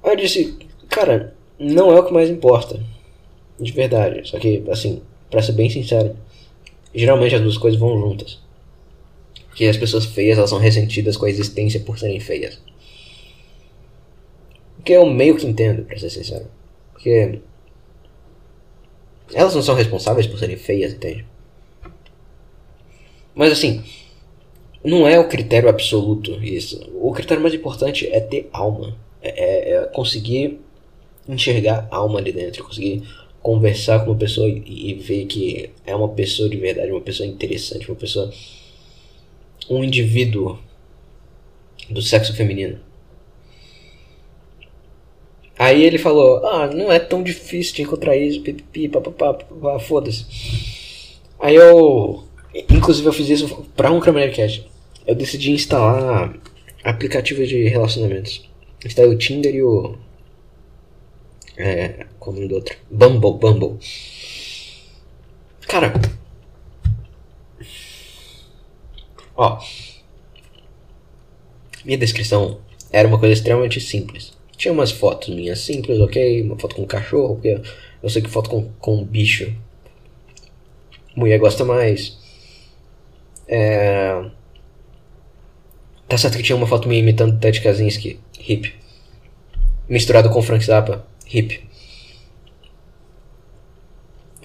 Aí 0.02 0.12
eu 0.12 0.16
disse, 0.16 0.56
cara, 0.88 1.34
não 1.58 1.92
é 1.92 2.00
o 2.00 2.04
que 2.04 2.12
mais 2.12 2.30
importa. 2.30 2.80
De 3.58 3.72
verdade. 3.72 4.28
Só 4.28 4.38
que, 4.38 4.64
assim, 4.70 5.02
pra 5.30 5.42
ser 5.42 5.52
bem 5.52 5.68
sincero, 5.70 6.16
geralmente 6.94 7.34
as 7.34 7.40
duas 7.40 7.58
coisas 7.58 7.78
vão 7.78 7.98
juntas. 7.98 8.40
Porque 9.48 9.66
as 9.66 9.76
pessoas 9.76 10.06
feias, 10.06 10.38
elas 10.38 10.50
são 10.50 10.58
ressentidas 10.58 11.16
com 11.16 11.26
a 11.26 11.30
existência 11.30 11.80
por 11.80 11.98
serem 11.98 12.18
feias. 12.18 12.60
O 14.78 14.82
que 14.82 14.92
eu 14.92 15.06
meio 15.06 15.36
que 15.36 15.46
entendo, 15.46 15.84
pra 15.84 15.98
ser 15.98 16.10
sincero. 16.10 16.46
Porque 16.92 17.40
elas 19.34 19.54
não 19.54 19.62
são 19.62 19.74
responsáveis 19.74 20.26
por 20.26 20.38
serem 20.38 20.56
feias, 20.56 20.92
entende? 20.92 21.26
Mas 23.34 23.52
assim, 23.52 23.84
não 24.84 25.06
é 25.06 25.18
o 25.18 25.28
critério 25.28 25.68
absoluto 25.68 26.32
isso. 26.42 26.90
O 26.94 27.12
critério 27.12 27.42
mais 27.42 27.54
importante 27.54 28.08
é 28.08 28.20
ter 28.20 28.48
alma. 28.52 28.96
É, 29.22 29.28
é, 29.28 29.74
é 29.74 29.84
conseguir 29.86 30.58
enxergar 31.28 31.86
alma 31.90 32.18
ali 32.18 32.32
dentro, 32.32 32.64
conseguir 32.64 33.02
conversar 33.40 34.00
com 34.00 34.10
uma 34.10 34.18
pessoa 34.18 34.48
e, 34.48 34.90
e, 34.90 34.94
ver 34.94 35.26
que 35.26 35.70
é 35.86 35.94
uma 35.94 36.08
pessoa 36.08 36.48
de 36.48 36.56
verdade, 36.56 36.90
uma 36.90 37.00
pessoa 37.00 37.26
interessante, 37.26 37.88
uma 37.88 37.96
pessoa. 37.96 38.32
um 39.70 39.84
indivíduo 39.84 40.58
do 41.90 42.02
sexo 42.02 42.34
feminino. 42.34 42.78
Aí 45.58 45.82
ele 45.84 45.98
falou: 45.98 46.44
Ah, 46.46 46.66
não 46.66 46.90
é 46.90 46.98
tão 46.98 47.22
difícil 47.22 47.74
de 47.76 47.82
encontrar 47.82 48.16
isso, 48.16 48.40
pipipi, 48.40 48.88
papapá, 48.88 49.78
foda-se. 49.78 50.26
Aí 51.38 51.54
eu. 51.54 52.24
Inclusive 52.68 53.08
eu 53.08 53.12
fiz 53.12 53.28
isso 53.28 53.66
pra 53.76 53.90
um 53.90 54.00
Cast. 54.00 54.71
Eu 55.06 55.14
decidi 55.14 55.50
instalar 55.50 56.34
aplicativos 56.84 57.48
de 57.48 57.68
relacionamentos. 57.68 58.48
Instalei 58.84 59.10
o 59.10 59.18
Tinder 59.18 59.54
e 59.54 59.62
o. 59.62 59.96
É. 61.56 62.06
Qual 62.18 62.34
é 62.34 62.38
nome 62.38 62.48
do 62.48 62.54
outro? 62.56 62.76
Bumble, 62.90 63.38
Bumble. 63.38 63.78
Cara. 65.68 65.92
Ó. 69.36 69.60
Minha 71.84 71.98
descrição 71.98 72.60
era 72.92 73.08
uma 73.08 73.18
coisa 73.18 73.32
extremamente 73.32 73.80
simples. 73.80 74.32
Tinha 74.56 74.72
umas 74.72 74.92
fotos 74.92 75.34
minhas 75.34 75.58
simples, 75.60 75.98
ok? 75.98 76.42
Uma 76.42 76.58
foto 76.58 76.76
com 76.76 76.82
um 76.82 76.86
cachorro, 76.86 77.34
porque 77.34 77.60
eu 78.00 78.08
sei 78.08 78.22
que 78.22 78.30
foto 78.30 78.48
com, 78.48 78.70
com 78.78 78.98
um 78.98 79.04
bicho. 79.04 79.52
Mulher 81.16 81.38
gosta 81.38 81.64
mais. 81.64 82.16
É 83.48 84.30
Tá 86.12 86.18
certo 86.18 86.36
que 86.36 86.42
tinha 86.42 86.54
uma 86.54 86.66
foto 86.66 86.86
minha 86.86 87.00
imitando 87.00 87.38
Ted 87.40 87.58
Kaczynski, 87.62 88.20
hip. 88.46 88.70
Misturado 89.88 90.28
com 90.28 90.42
Frank 90.42 90.62
Zappa, 90.62 91.06
hip. 91.32 91.66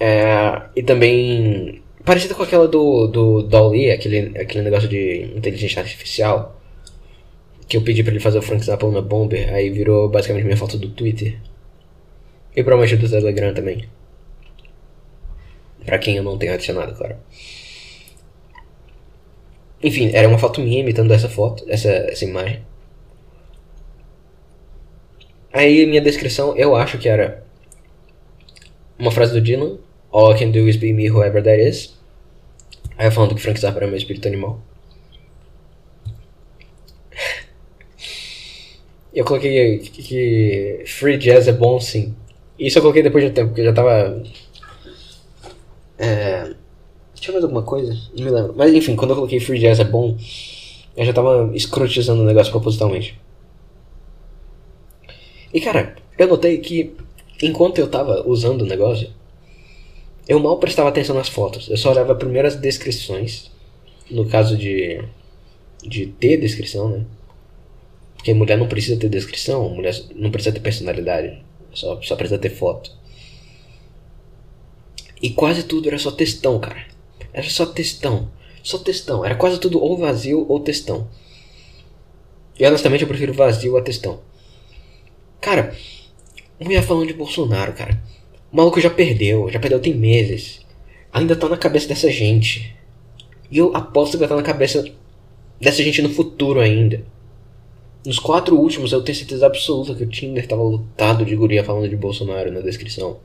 É, 0.00 0.62
e 0.74 0.82
também 0.82 1.82
parecida 2.06 2.34
com 2.34 2.42
aquela 2.42 2.66
do, 2.66 3.06
do 3.08 3.42
Dolly, 3.42 3.90
aquele, 3.90 4.38
aquele 4.40 4.64
negócio 4.64 4.88
de 4.88 5.30
inteligência 5.36 5.82
artificial. 5.82 6.58
Que 7.68 7.76
eu 7.76 7.82
pedi 7.82 8.02
pra 8.02 8.12
ele 8.12 8.20
fazer 8.20 8.38
o 8.38 8.42
Frank 8.42 8.64
Zappa 8.64 8.90
na 8.90 9.02
Bomber, 9.02 9.52
aí 9.52 9.68
virou 9.68 10.08
basicamente 10.08 10.44
minha 10.44 10.56
foto 10.56 10.78
do 10.78 10.88
Twitter. 10.88 11.38
E 12.56 12.64
provavelmente 12.64 12.96
do 12.96 13.10
Telegram 13.10 13.52
também. 13.52 13.86
Pra 15.84 15.98
quem 15.98 16.16
eu 16.16 16.22
não 16.22 16.38
tenho 16.38 16.54
adicionado, 16.54 16.94
claro. 16.94 17.16
Enfim, 19.82 20.10
era 20.12 20.28
uma 20.28 20.38
foto 20.38 20.60
minha 20.60 20.80
imitando 20.80 21.12
essa 21.12 21.28
foto, 21.28 21.64
essa, 21.68 21.88
essa 21.88 22.24
imagem. 22.24 22.62
Aí 25.52 25.86
minha 25.86 26.00
descrição, 26.00 26.56
eu 26.56 26.74
acho 26.76 26.98
que 26.98 27.08
era 27.08 27.44
uma 28.98 29.10
frase 29.10 29.32
do 29.32 29.40
Dylan, 29.40 29.78
All 30.10 30.34
I 30.34 30.38
can 30.38 30.50
do 30.50 30.68
is 30.68 30.76
be 30.76 30.92
me, 30.92 31.08
whoever 31.10 31.42
that 31.42 31.60
is. 31.60 31.96
Aí 32.96 33.06
eu 33.06 33.12
falando 33.12 33.34
que 33.34 33.42
Frank 33.42 33.60
Zappa 33.60 33.78
era 33.78 33.86
meu 33.86 33.96
espírito 33.96 34.26
animal. 34.26 34.60
eu 39.18 39.24
coloquei 39.24 39.78
que, 39.80 40.84
free 40.86 41.18
jazz 41.18 41.48
é 41.48 41.52
bom 41.52 41.80
sim. 41.80 42.14
Isso 42.58 42.78
eu 42.78 42.82
coloquei 42.82 43.02
depois 43.02 43.24
de 43.24 43.30
um 43.30 43.34
tempo, 43.34 43.48
porque 43.48 43.62
eu 43.62 43.66
já 43.66 43.72
tava. 43.72 44.22
É, 45.98 46.54
tinha 47.20 47.32
mais 47.32 47.44
alguma 47.44 47.62
coisa? 47.62 47.96
Não 48.16 48.24
me 48.24 48.30
lembro. 48.30 48.54
Mas 48.56 48.72
enfim, 48.72 48.96
quando 48.96 49.10
eu 49.10 49.16
coloquei 49.16 49.40
Free 49.40 49.58
Jazz 49.58 49.80
é 49.80 49.84
bom, 49.84 50.16
eu 50.96 51.04
já 51.04 51.12
tava 51.12 51.50
escrotizando 51.54 52.22
o 52.22 52.26
negócio 52.26 52.52
propositalmente. 52.52 53.18
E 55.52 55.60
cara, 55.60 55.96
eu 56.18 56.28
notei 56.28 56.58
que 56.58 56.94
enquanto 57.42 57.78
eu 57.78 57.88
tava 57.88 58.26
usando 58.26 58.62
o 58.62 58.66
negócio, 58.66 59.10
eu 60.28 60.38
mal 60.38 60.58
prestava 60.58 60.88
atenção 60.90 61.16
nas 61.16 61.28
fotos. 61.28 61.68
Eu 61.68 61.76
só 61.76 61.90
olhava 61.90 62.14
primeiro 62.14 62.46
as 62.46 62.56
descrições. 62.56 63.50
No 64.10 64.26
caso 64.26 64.56
de. 64.56 65.02
de 65.82 66.06
ter 66.06 66.36
descrição, 66.38 66.88
né? 66.88 67.04
Porque 68.16 68.34
mulher 68.34 68.58
não 68.58 68.66
precisa 68.66 68.98
ter 68.98 69.08
descrição, 69.08 69.68
mulher 69.70 69.94
não 70.14 70.30
precisa 70.30 70.54
ter 70.54 70.60
personalidade. 70.60 71.42
Só, 71.72 72.00
só 72.02 72.16
precisa 72.16 72.38
ter 72.38 72.50
foto. 72.50 72.90
E 75.22 75.30
quase 75.30 75.62
tudo 75.64 75.88
era 75.88 75.98
só 75.98 76.10
textão, 76.10 76.58
cara. 76.58 76.84
Era 77.38 77.48
só 77.48 77.64
textão. 77.64 78.28
Só 78.64 78.78
textão. 78.78 79.24
Era 79.24 79.36
quase 79.36 79.60
tudo 79.60 79.80
ou 79.80 79.96
vazio 79.96 80.44
ou 80.48 80.58
textão. 80.58 81.08
E 82.58 82.66
honestamente 82.66 83.02
eu 83.02 83.08
prefiro 83.08 83.32
vazio 83.32 83.76
a 83.76 83.80
textão. 83.80 84.18
Cara, 85.40 85.72
mulher 86.58 86.82
falando 86.82 87.06
de 87.06 87.14
Bolsonaro, 87.14 87.74
cara. 87.74 88.02
O 88.52 88.56
maluco 88.56 88.80
já 88.80 88.90
perdeu, 88.90 89.48
já 89.48 89.60
perdeu 89.60 89.78
tem 89.78 89.94
meses. 89.94 90.66
Ainda 91.12 91.36
tá 91.36 91.48
na 91.48 91.56
cabeça 91.56 91.86
dessa 91.86 92.10
gente. 92.10 92.74
E 93.48 93.58
eu 93.58 93.70
aposto 93.72 94.12
que 94.12 94.16
vai 94.16 94.26
estar 94.26 94.34
na 94.34 94.42
cabeça 94.42 94.84
dessa 95.60 95.80
gente 95.80 96.02
no 96.02 96.10
futuro 96.10 96.58
ainda. 96.58 97.04
Nos 98.04 98.18
quatro 98.18 98.58
últimos 98.58 98.90
eu 98.90 99.02
tenho 99.02 99.16
certeza 99.16 99.46
absoluta 99.46 99.94
que 99.94 100.02
o 100.02 100.08
Tinder 100.08 100.44
tava 100.44 100.62
lotado 100.62 101.24
de 101.24 101.36
guria 101.36 101.62
falando 101.62 101.88
de 101.88 101.96
Bolsonaro 101.96 102.50
na 102.50 102.62
descrição. 102.62 103.20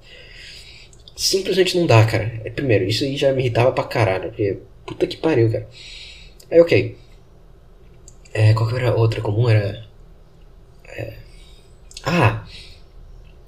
Simplesmente 1.16 1.78
não 1.78 1.86
dá, 1.86 2.06
cara. 2.06 2.42
É, 2.44 2.50
primeiro, 2.50 2.86
isso 2.86 3.04
aí 3.04 3.16
já 3.16 3.32
me 3.32 3.42
irritava 3.42 3.72
pra 3.72 3.84
caralho. 3.84 4.30
Porque, 4.30 4.60
puta 4.86 5.08
que 5.08 5.18
pariu, 5.18 5.52
cara. 5.52 5.68
Aí, 6.52 6.60
ok. 6.60 6.98
É, 8.34 8.54
qual 8.54 8.68
que 8.68 8.76
era 8.76 8.96
outra 8.96 9.22
comum? 9.22 9.48
Era. 9.48 9.86
É, 10.88 11.14
ah! 12.04 12.46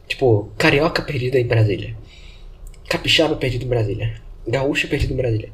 Tipo, 0.07 0.51
carioca 0.57 1.01
perdido 1.01 1.37
em 1.37 1.45
Brasília. 1.45 1.95
Capixaba 2.87 3.35
perdido 3.35 3.65
em 3.65 3.67
Brasília. 3.67 4.21
Gaúcha 4.47 4.87
perdido 4.87 5.13
em 5.13 5.17
Brasília. 5.17 5.51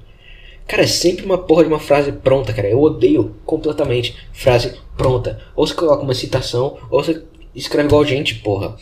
Cara, 0.67 0.83
é 0.83 0.87
sempre 0.87 1.25
uma 1.25 1.37
porra 1.37 1.63
de 1.63 1.69
uma 1.69 1.79
frase 1.79 2.11
pronta, 2.11 2.53
cara. 2.53 2.69
Eu 2.69 2.79
odeio 2.79 3.35
completamente 3.45 4.15
frase 4.33 4.77
pronta. 4.95 5.41
Ou 5.55 5.65
você 5.65 5.73
coloca 5.73 6.03
uma 6.03 6.13
citação, 6.13 6.77
ou 6.89 7.03
você 7.03 7.23
escreve 7.55 7.87
igual 7.87 8.05
gente, 8.05 8.35
porra. 8.35 8.77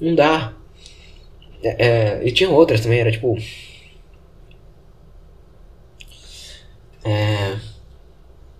Não 0.00 0.14
dá. 0.14 0.54
É, 1.62 1.86
é, 1.86 2.26
e 2.26 2.32
tinha 2.32 2.50
outras 2.50 2.80
também, 2.80 3.00
era 3.00 3.10
tipo. 3.10 3.36
É, 7.04 7.56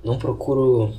não 0.02 0.18
procuro. 0.18 0.92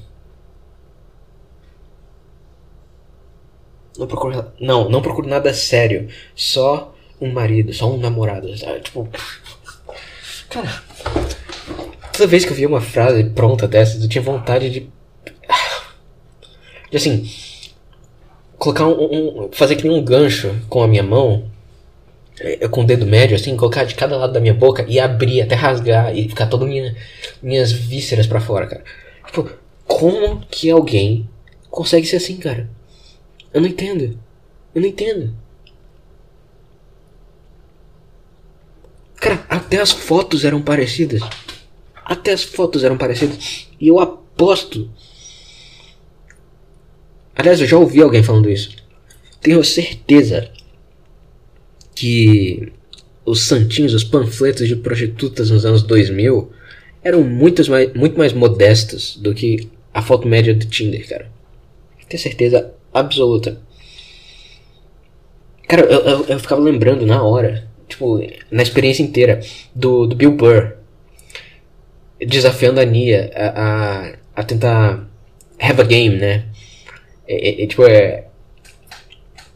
Não 3.97 4.07
procuro. 4.07 4.51
Não, 4.59 4.89
não 4.89 5.01
procuro 5.01 5.27
nada 5.27 5.53
sério. 5.53 6.07
Só 6.35 6.93
um 7.19 7.31
marido, 7.31 7.73
só 7.73 7.91
um 7.91 7.97
namorado. 7.97 8.55
Sabe? 8.57 8.81
Tipo. 8.81 9.09
Cara. 10.49 10.83
Toda 12.13 12.27
vez 12.27 12.43
que 12.45 12.51
eu 12.51 12.55
via 12.55 12.67
uma 12.67 12.81
frase 12.81 13.23
pronta 13.31 13.67
dessas, 13.67 14.01
eu 14.01 14.09
tinha 14.09 14.21
vontade 14.21 14.69
de. 14.69 14.89
De 16.91 16.97
assim. 16.97 17.29
Colocar 18.57 18.87
um, 18.87 19.45
um. 19.45 19.49
Fazer 19.51 19.75
que 19.75 19.87
nem 19.87 19.97
um 19.97 20.03
gancho 20.03 20.55
com 20.69 20.81
a 20.81 20.87
minha 20.87 21.03
mão 21.03 21.49
com 22.71 22.81
o 22.81 22.85
dedo 22.85 23.05
médio, 23.05 23.35
assim, 23.35 23.55
colocar 23.57 23.83
de 23.83 23.95
cada 23.95 24.15
lado 24.17 24.33
da 24.33 24.39
minha 24.39 24.53
boca 24.53 24.85
e 24.87 24.99
abrir 24.99 25.41
até 25.41 25.55
rasgar 25.55 26.15
e 26.15 26.27
ficar 26.29 26.47
todas 26.47 26.67
minha, 26.67 26.95
minhas 27.41 27.71
vísceras 27.71 28.27
para 28.27 28.39
fora, 28.39 28.67
cara. 28.67 28.83
Tipo, 29.25 29.49
como 29.85 30.39
que 30.49 30.69
alguém 30.69 31.29
consegue 31.69 32.07
ser 32.07 32.17
assim, 32.17 32.37
cara? 32.37 32.69
Eu 33.53 33.61
não 33.61 33.67
entendo. 33.67 34.17
Eu 34.73 34.81
não 34.81 34.87
entendo. 34.87 35.33
Cara, 39.15 39.43
até 39.49 39.81
as 39.81 39.91
fotos 39.91 40.45
eram 40.45 40.61
parecidas. 40.61 41.21
Até 42.05 42.31
as 42.31 42.43
fotos 42.43 42.83
eram 42.83 42.97
parecidas. 42.97 43.67
E 43.79 43.87
eu 43.87 43.99
aposto. 43.99 44.89
Aliás, 47.35 47.59
eu 47.59 47.67
já 47.67 47.77
ouvi 47.77 48.01
alguém 48.01 48.23
falando 48.23 48.49
isso. 48.49 48.75
Tenho 49.41 49.63
certeza 49.63 50.51
que 51.99 52.71
os 53.25 53.41
santinhos, 53.41 53.93
os 53.93 54.05
panfletos 54.05 54.69
de 54.69 54.75
prostitutas 54.77 55.51
nos 55.51 55.65
anos 55.65 55.83
2000 55.83 56.49
eram 57.03 57.23
muito 57.23 57.69
mais, 57.69 57.93
muito 57.93 58.17
mais 58.17 58.31
modestos 58.31 59.17
do 59.17 59.33
que 59.33 59.69
a 59.93 60.01
foto 60.01 60.25
média 60.25 60.53
do 60.53 60.65
Tinder, 60.65 61.05
cara. 61.07 61.29
Tenho 62.07 62.23
certeza 62.23 62.73
absoluta. 62.93 63.61
Cara, 65.67 65.81
eu, 65.83 65.99
eu, 65.99 66.25
eu, 66.25 66.39
ficava 66.39 66.61
lembrando 66.61 67.05
na 67.05 67.21
hora, 67.21 67.67
tipo, 67.87 68.17
na 68.49 68.63
experiência 68.63 69.03
inteira, 69.03 69.41
do, 69.75 70.07
do 70.07 70.15
Bill 70.15 70.31
Burr 70.31 70.71
desafiando 72.25 72.79
a 72.79 72.85
Nia 72.85 73.29
a, 73.35 73.47
a, 73.47 74.13
a 74.37 74.43
tentar 74.43 75.05
have 75.59 75.81
a 75.81 75.83
game, 75.83 76.15
né? 76.15 76.45
E, 77.27 77.63
e, 77.63 77.67
tipo, 77.67 77.83
é. 77.85 78.25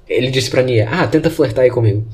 Ele 0.08 0.30
disse 0.30 0.50
pra 0.52 0.62
Nia, 0.62 0.90
ah, 0.92 1.08
tenta 1.08 1.30
flertar 1.30 1.64
aí 1.64 1.72
comigo. 1.72 2.06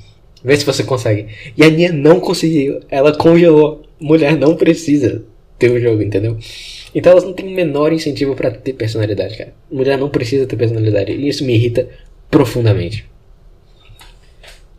Vê 0.44 0.56
se 0.56 0.66
você 0.66 0.84
consegue. 0.84 1.28
E 1.58 1.64
a 1.64 1.70
Nia 1.70 1.92
não 1.92 2.20
conseguiu. 2.20 2.80
Ela 2.90 3.16
congelou. 3.16 3.84
Mulher 4.00 4.38
não 4.38 4.56
precisa 4.56 5.24
ter 5.58 5.70
o 5.70 5.76
um 5.76 5.80
jogo, 5.80 6.02
entendeu? 6.02 6.38
Então 6.96 7.12
elas 7.12 7.24
não 7.24 7.34
têm 7.34 7.48
o 7.48 7.52
menor 7.52 7.92
incentivo 7.92 8.36
para 8.36 8.50
ter 8.50 8.74
personalidade, 8.74 9.38
cara. 9.38 9.54
Mulher 9.70 9.98
não 9.98 10.10
precisa 10.10 10.48
ter 10.48 10.56
personalidade. 10.56 11.12
E 11.12 11.28
isso 11.28 11.44
me 11.44 11.54
irrita 11.54 11.90
profundamente. 12.32 13.06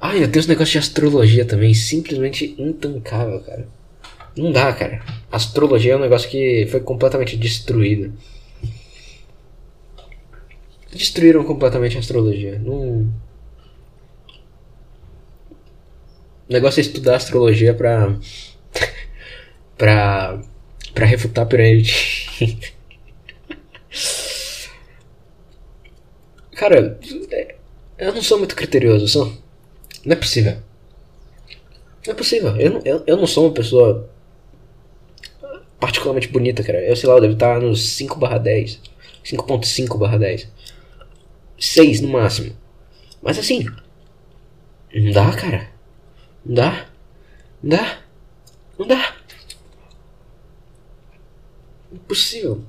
Ah, 0.00 0.16
eu 0.16 0.28
tenho 0.28 0.40
esse 0.40 0.48
negócio 0.48 0.72
de 0.72 0.78
astrologia 0.78 1.44
também. 1.44 1.74
Simplesmente 1.74 2.54
intancável, 2.58 3.40
cara. 3.40 3.68
Não 4.36 4.50
dá, 4.50 4.72
cara. 4.72 5.02
Astrologia 5.30 5.92
é 5.92 5.96
um 5.96 6.00
negócio 6.00 6.30
que 6.30 6.66
foi 6.70 6.80
completamente 6.80 7.36
destruído. 7.36 8.12
Destruíram 10.90 11.44
completamente 11.44 11.96
a 11.96 12.00
astrologia. 12.00 12.58
Não. 12.58 13.12
O 16.50 16.52
negócio 16.52 16.80
é 16.80 16.82
estudar 16.82 17.14
astrologia 17.14 17.72
pra. 17.72 18.18
pra. 19.78 20.42
pra 20.92 21.06
refutar 21.06 21.46
pirâmide. 21.46 22.28
Cara, 26.50 26.98
eu 27.96 28.12
não 28.12 28.20
sou 28.20 28.36
muito 28.36 28.56
criterioso. 28.56 29.40
Não 30.04 30.12
é 30.12 30.16
possível. 30.16 30.58
Não 32.04 32.12
é 32.12 32.14
possível. 32.14 32.56
Eu, 32.56 32.82
eu, 32.84 33.04
eu 33.06 33.16
não 33.16 33.28
sou 33.28 33.46
uma 33.46 33.54
pessoa 33.54 34.10
particularmente 35.78 36.28
bonita, 36.28 36.64
cara. 36.64 36.84
Eu 36.84 36.96
sei 36.96 37.08
lá, 37.08 37.14
eu 37.14 37.20
devo 37.20 37.34
estar 37.34 37.60
nos 37.60 37.90
5 37.90 38.18
barra 38.18 38.38
10. 38.38 38.80
5.5 39.24 39.96
barra 39.96 40.18
10. 40.18 40.48
6 41.58 42.00
no 42.00 42.08
máximo. 42.08 42.56
Mas 43.22 43.38
assim. 43.38 43.64
Não 44.92 45.12
dá, 45.12 45.32
cara. 45.32 45.69
Não 46.44 46.54
dá? 46.54 46.86
Não 47.62 47.70
dá? 47.70 47.98
Não 48.78 48.86
dá? 48.86 49.16
Impossível. 51.92 52.62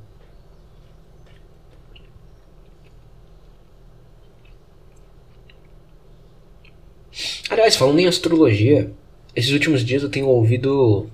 Aliás, 7.49 7.75
falando 7.75 7.99
em 7.99 8.07
astrologia, 8.07 8.91
esses 9.35 9.51
últimos 9.51 9.83
dias 9.83 10.03
eu 10.03 10.09
tenho 10.09 10.27
ouvido 10.27 11.09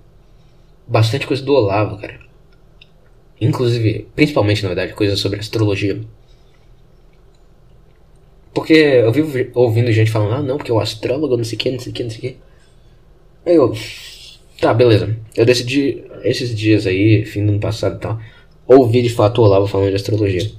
bastante 0.87 1.27
coisa 1.27 1.43
do 1.43 1.53
Olavo, 1.53 1.97
cara. 1.97 2.19
Inclusive, 3.39 4.07
principalmente 4.15 4.63
na 4.63 4.69
verdade, 4.69 4.93
coisas 4.93 5.19
sobre 5.19 5.39
astrologia. 5.39 5.99
Porque 8.57 8.73
eu 8.73 9.11
vivo 9.11 9.51
ouvindo 9.53 9.91
gente 9.91 10.09
falando, 10.09 10.33
ah 10.33 10.41
não, 10.41 10.57
porque 10.57 10.71
o 10.71 10.79
astrólogo 10.79 11.37
não 11.37 11.43
sei 11.43 11.55
o 11.57 11.59
que, 11.59 11.69
não 11.69 11.79
sei 11.79 11.91
o 11.91 11.93
que, 11.93 12.03
não 12.03 12.09
sei 12.09 12.17
o 12.17 12.21
que. 12.21 12.37
Aí 13.45 13.55
eu. 13.55 13.71
Tá, 14.59 14.73
beleza. 14.73 15.15
Eu 15.35 15.45
decidi 15.45 16.03
esses 16.23 16.55
dias 16.55 16.87
aí, 16.87 17.23
fim 17.23 17.45
do 17.45 17.51
ano 17.51 17.59
passado 17.59 17.97
e 17.97 17.99
tal, 17.99 18.19
ouvir 18.65 19.03
de 19.03 19.11
fato 19.11 19.39
o 19.39 19.43
Olavo 19.43 19.67
falando 19.67 19.89
de 19.89 19.97
astrologia. 19.97 20.51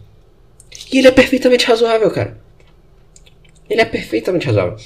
E 0.93 0.99
ele 0.99 1.09
é 1.09 1.11
perfeitamente 1.11 1.67
razoável, 1.67 2.09
cara. 2.13 2.39
Ele 3.69 3.81
é 3.81 3.85
perfeitamente 3.85 4.47
razoável. 4.47 4.77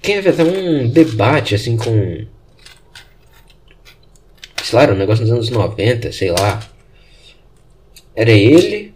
Quem 0.00 0.20
vai 0.20 0.32
até 0.32 0.44
um 0.44 0.88
debate 0.88 1.56
assim 1.56 1.76
com. 1.76 2.24
Sei 4.62 4.78
lá, 4.78 4.84
um 4.84 4.96
negócio 4.96 5.24
nos 5.24 5.32
anos 5.32 5.50
90, 5.50 6.12
sei 6.12 6.30
lá. 6.30 6.64
Era 8.14 8.30
ele, 8.30 8.93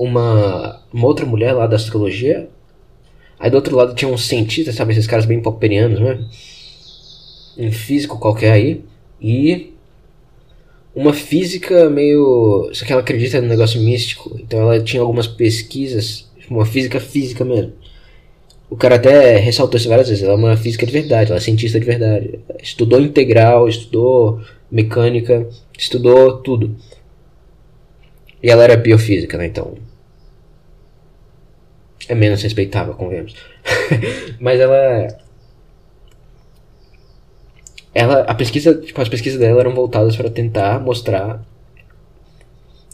uma, 0.00 0.80
uma 0.92 1.06
outra 1.06 1.26
mulher 1.26 1.52
lá 1.52 1.66
da 1.66 1.76
astrologia. 1.76 2.48
Aí 3.38 3.50
do 3.50 3.56
outro 3.56 3.76
lado 3.76 3.94
tinha 3.94 4.10
um 4.10 4.18
cientista, 4.18 4.72
sabe? 4.72 4.92
Esses 4.92 5.06
caras 5.06 5.26
bem 5.26 5.40
popperianos, 5.40 6.00
né? 6.00 6.18
um 7.58 7.70
físico 7.70 8.18
qualquer 8.18 8.52
aí 8.52 8.82
e 9.20 9.74
uma 10.94 11.12
física 11.12 11.90
meio. 11.90 12.70
Só 12.72 12.84
que 12.84 12.92
ela 12.92 13.02
acredita 13.02 13.40
no 13.40 13.48
negócio 13.48 13.80
místico. 13.80 14.36
Então 14.40 14.60
ela 14.60 14.80
tinha 14.80 15.02
algumas 15.02 15.26
pesquisas, 15.26 16.30
uma 16.48 16.64
física 16.64 16.98
física 16.98 17.44
mesmo. 17.44 17.72
O 18.70 18.76
cara 18.76 18.94
até 18.94 19.36
ressaltou 19.36 19.78
isso 19.78 19.88
várias 19.88 20.08
vezes. 20.08 20.24
Ela 20.24 20.32
é 20.32 20.36
uma 20.36 20.56
física 20.56 20.86
de 20.86 20.92
verdade, 20.92 21.30
ela 21.30 21.38
é 21.38 21.42
cientista 21.42 21.78
de 21.78 21.86
verdade. 21.86 22.40
Estudou 22.62 23.00
integral, 23.00 23.68
estudou 23.68 24.40
mecânica, 24.70 25.46
estudou 25.76 26.38
tudo. 26.38 26.76
E 28.42 28.48
ela 28.48 28.64
era 28.64 28.76
biofísica, 28.76 29.36
né? 29.36 29.46
Então. 29.46 29.89
É 32.10 32.14
menos 32.16 32.42
respeitável, 32.42 32.94
convenhamos. 32.94 33.36
Mas 34.40 34.58
ela 34.58 35.16
ela 37.94 38.22
a 38.22 38.34
pesquisa 38.34 38.74
tipo, 38.74 39.00
as 39.00 39.08
pesquisas 39.08 39.38
dela 39.38 39.60
eram 39.60 39.72
voltadas 39.72 40.16
para 40.16 40.28
tentar 40.28 40.80
mostrar 40.80 41.40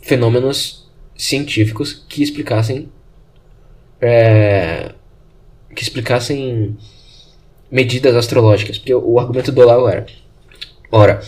fenômenos 0.03 0.87
científicos 1.17 2.05
que 2.07 2.23
explicassem 2.23 2.91
é, 4.03 4.93
que 5.75 5.83
explicassem 5.83 6.77
medidas 7.71 8.15
astrológicas 8.15 8.77
porque 8.77 8.95
o, 8.95 9.19
argumento 9.19 9.51
do 9.51 9.63
Olavo 9.63 9.89
era 9.89 10.05
ora 10.93 11.23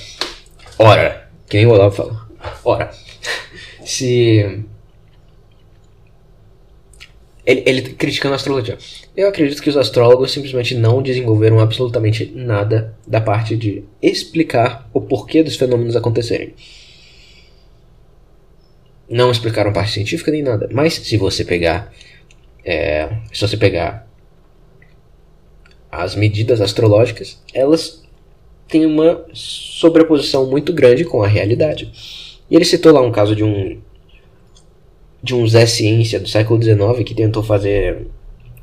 ora 0.78 1.30
que 1.48 1.56
nem 1.56 1.66
o 1.66 1.70
Olavo 1.70 1.96
fala 1.96 2.28
ora 2.62 2.90
se 3.82 4.66
ele, 7.48 7.62
ele 7.64 7.82
criticando 7.94 8.34
a 8.34 8.36
astrologia. 8.36 8.76
Eu 9.16 9.26
acredito 9.26 9.62
que 9.62 9.70
os 9.70 9.76
astrólogos 9.76 10.30
simplesmente 10.30 10.74
não 10.74 11.00
desenvolveram 11.00 11.58
absolutamente 11.60 12.30
nada 12.34 12.94
da 13.06 13.22
parte 13.22 13.56
de 13.56 13.84
explicar 14.02 14.86
o 14.92 15.00
porquê 15.00 15.42
dos 15.42 15.56
fenômenos 15.56 15.96
acontecerem. 15.96 16.52
Não 19.08 19.30
explicaram 19.30 19.72
parte 19.72 19.92
científica 19.92 20.30
nem 20.30 20.42
nada. 20.42 20.68
Mas 20.70 20.92
se 20.92 21.16
você 21.16 21.42
pegar. 21.42 21.90
É, 22.62 23.08
se 23.32 23.40
você 23.40 23.56
pegar 23.56 24.06
as 25.90 26.14
medidas 26.14 26.60
astrológicas, 26.60 27.42
elas 27.54 28.02
têm 28.68 28.84
uma 28.84 29.24
sobreposição 29.32 30.50
muito 30.50 30.70
grande 30.74 31.02
com 31.02 31.22
a 31.22 31.26
realidade. 31.26 31.90
E 32.50 32.54
ele 32.54 32.66
citou 32.66 32.92
lá 32.92 33.00
um 33.00 33.10
caso 33.10 33.34
de 33.34 33.42
um 33.42 33.80
de 35.22 35.34
um 35.34 35.46
Zé 35.46 35.66
Ciência 35.66 36.20
do 36.20 36.28
século 36.28 36.62
XIX 36.62 37.04
que 37.04 37.14
tentou 37.14 37.42
fazer. 37.42 38.06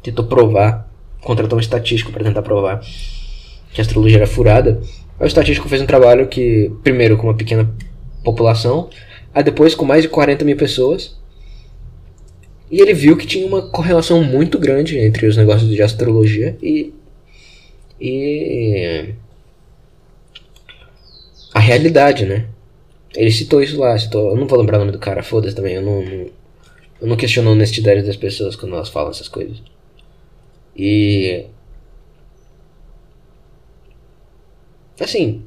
tentou 0.01 0.25
provar, 0.25 0.89
contratou 1.21 1.57
um 1.57 1.61
estatístico 1.61 2.11
para 2.11 2.23
tentar 2.23 2.41
provar 2.41 2.81
que 3.73 3.81
a 3.81 3.83
astrologia 3.83 4.19
era 4.19 4.27
furada, 4.27 4.81
o 5.19 5.25
estatístico 5.25 5.67
fez 5.67 5.81
um 5.81 5.85
trabalho 5.85 6.27
que, 6.27 6.71
primeiro, 6.81 7.17
com 7.17 7.27
uma 7.27 7.33
pequena 7.33 7.69
população, 8.23 8.89
aí 9.33 9.43
depois 9.43 9.75
com 9.75 9.83
mais 9.83 10.01
de 10.01 10.09
40 10.09 10.45
mil 10.45 10.55
pessoas, 10.55 11.17
e 12.71 12.81
ele 12.81 12.93
viu 12.93 13.15
que 13.15 13.27
tinha 13.27 13.45
uma 13.45 13.61
correlação 13.61 14.23
muito 14.23 14.57
grande 14.57 14.97
entre 14.97 15.27
os 15.27 15.37
negócios 15.37 15.69
de 15.69 15.81
astrologia 15.81 16.57
e. 16.61 16.93
e. 18.01 19.13
a 21.53 21.59
realidade, 21.59 22.25
né? 22.25 22.45
Ele 23.15 23.31
citou 23.31 23.61
isso 23.61 23.79
lá, 23.79 23.97
citou. 23.97 24.31
Eu 24.31 24.35
não 24.35 24.47
vou 24.47 24.59
lembrar 24.59 24.77
o 24.77 24.79
nome 24.79 24.91
do 24.91 24.99
cara, 24.99 25.23
foda-se 25.23 25.55
também, 25.55 25.75
eu 25.75 25.81
não, 25.81 26.01
não. 26.01 26.25
Eu 26.99 27.07
não 27.07 27.15
questiono 27.17 27.49
a 27.49 27.53
honestidade 27.53 28.03
das 28.03 28.15
pessoas 28.15 28.55
quando 28.55 28.75
elas 28.75 28.89
falam 28.89 29.11
essas 29.11 29.27
coisas. 29.27 29.61
E. 30.75 31.45
Assim. 34.99 35.43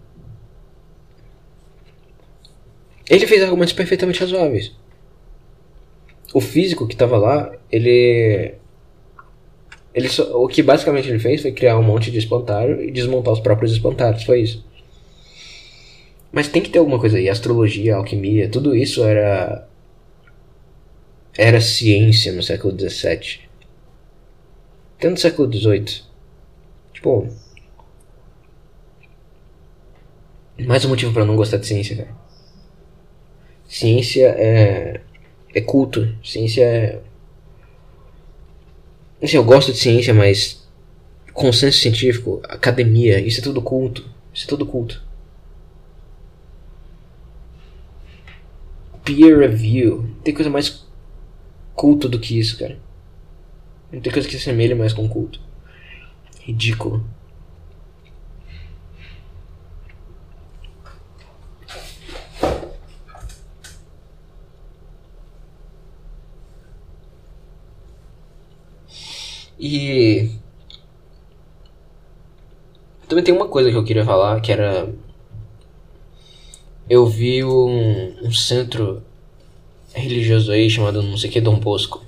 Ele 3.08 3.26
fez 3.26 3.42
argumentos 3.42 3.72
perfeitamente 3.72 4.20
razoáveis 4.20 4.72
o 6.32 6.40
físico 6.40 6.86
que 6.86 6.96
tava 6.96 7.16
lá, 7.16 7.52
ele. 7.70 8.54
ele 9.94 10.08
só, 10.08 10.22
o 10.42 10.46
que 10.48 10.62
basicamente 10.62 11.08
ele 11.08 11.18
fez 11.18 11.42
foi 11.42 11.52
criar 11.52 11.78
um 11.78 11.82
monte 11.82 12.10
de 12.10 12.18
espantalho 12.18 12.82
e 12.82 12.90
desmontar 12.90 13.32
os 13.32 13.40
próprios 13.40 13.72
espantalhos, 13.72 14.24
foi 14.24 14.42
isso. 14.42 14.66
Mas 16.30 16.48
tem 16.48 16.60
que 16.60 16.70
ter 16.70 16.78
alguma 16.78 16.98
coisa 16.98 17.16
aí. 17.16 17.28
Astrologia, 17.28 17.96
alquimia, 17.96 18.48
tudo 18.48 18.76
isso 18.76 19.02
era. 19.02 19.66
Era 21.38 21.60
ciência 21.60 22.32
no 22.32 22.42
século 22.42 22.76
XVII. 22.76 23.48
Até 24.98 25.08
no 25.08 25.16
século 25.16 25.50
XVIII. 25.50 26.02
Tipo. 26.92 27.28
Mais 30.66 30.84
um 30.84 30.88
motivo 30.88 31.14
para 31.14 31.24
não 31.24 31.36
gostar 31.36 31.58
de 31.58 31.66
ciência, 31.66 31.96
cara. 31.96 32.14
Ciência 33.68 34.26
é 34.36 35.00
é 35.54 35.60
culto. 35.60 36.12
Ciência 36.24 36.64
é. 36.64 37.00
Assim, 39.22 39.36
eu 39.36 39.44
gosto 39.44 39.72
de 39.72 39.78
ciência, 39.78 40.14
mas 40.14 40.66
consenso 41.32 41.78
científico, 41.78 42.40
academia, 42.44 43.20
isso 43.20 43.40
é 43.40 43.42
tudo 43.42 43.62
culto. 43.62 44.08
Isso 44.32 44.44
é 44.44 44.48
tudo 44.48 44.66
culto. 44.66 45.02
Peer 49.04 49.38
review. 49.38 50.08
Tem 50.22 50.34
coisa 50.34 50.50
mais 50.50 50.87
culto 51.78 52.08
do 52.08 52.18
que 52.18 52.36
isso, 52.36 52.58
cara. 52.58 52.76
Não 53.92 54.00
tem 54.00 54.12
coisa 54.12 54.28
que 54.28 54.34
se 54.34 54.40
assemelhe 54.40 54.74
mais 54.74 54.92
com 54.92 55.08
culto. 55.08 55.40
Ridículo. 56.40 57.06
E. 69.58 70.30
Também 73.08 73.24
tem 73.24 73.34
uma 73.34 73.48
coisa 73.48 73.70
que 73.70 73.76
eu 73.76 73.84
queria 73.84 74.04
falar, 74.04 74.40
que 74.40 74.50
era. 74.50 74.92
Eu 76.90 77.06
vi 77.06 77.44
um, 77.44 78.26
um 78.26 78.32
centro 78.32 79.02
religioso 79.98 80.52
aí 80.52 80.68
chamado 80.70 81.02
não 81.02 81.16
sei 81.16 81.30
que 81.30 81.40
Dom 81.40 81.58
Bosco. 81.58 82.04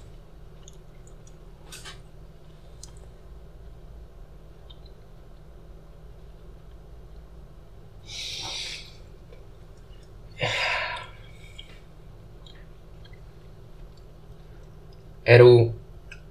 Era 15.24 15.45
o 15.47 15.72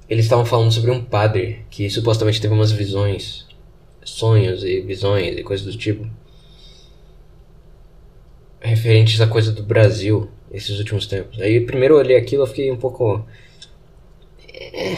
eles 0.10 0.26
estavam 0.26 0.46
falando 0.46 0.72
sobre 0.72 0.90
um 0.90 1.04
padre 1.04 1.66
que 1.70 1.90
supostamente 1.90 2.42
teve 2.42 2.54
umas 2.54 2.72
visões, 2.72 3.46
sonhos 4.04 4.64
e 4.64 4.82
visões 4.82 5.38
e 5.38 5.44
coisas 5.44 5.66
do 5.66 5.78
tipo, 5.78 6.08
referentes 8.62 9.20
a 9.22 9.28
coisa 9.28 9.52
do 9.52 9.64
Brasil 9.64 10.30
esses 10.52 10.78
últimos 10.80 11.08
tempos. 11.08 11.40
Aí 11.40 11.62
primeiro 11.62 11.96
eu 11.96 12.00
olhei 12.00 12.18
aquilo, 12.18 12.44
eu 12.44 12.48
fiquei 12.48 12.72
um 12.72 12.78
pouco. 12.78 13.26
É... 14.54 14.96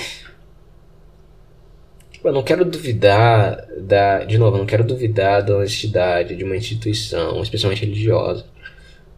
Eu 2.23 2.31
não 2.31 2.43
quero 2.43 2.63
duvidar 2.63 3.65
da. 3.79 4.23
De 4.23 4.37
novo, 4.37 4.55
eu 4.55 4.59
não 4.59 4.65
quero 4.67 4.83
duvidar 4.83 5.43
da 5.43 5.57
honestidade 5.57 6.35
de 6.35 6.43
uma 6.43 6.55
instituição, 6.55 7.41
especialmente 7.41 7.83
religiosa, 7.83 8.45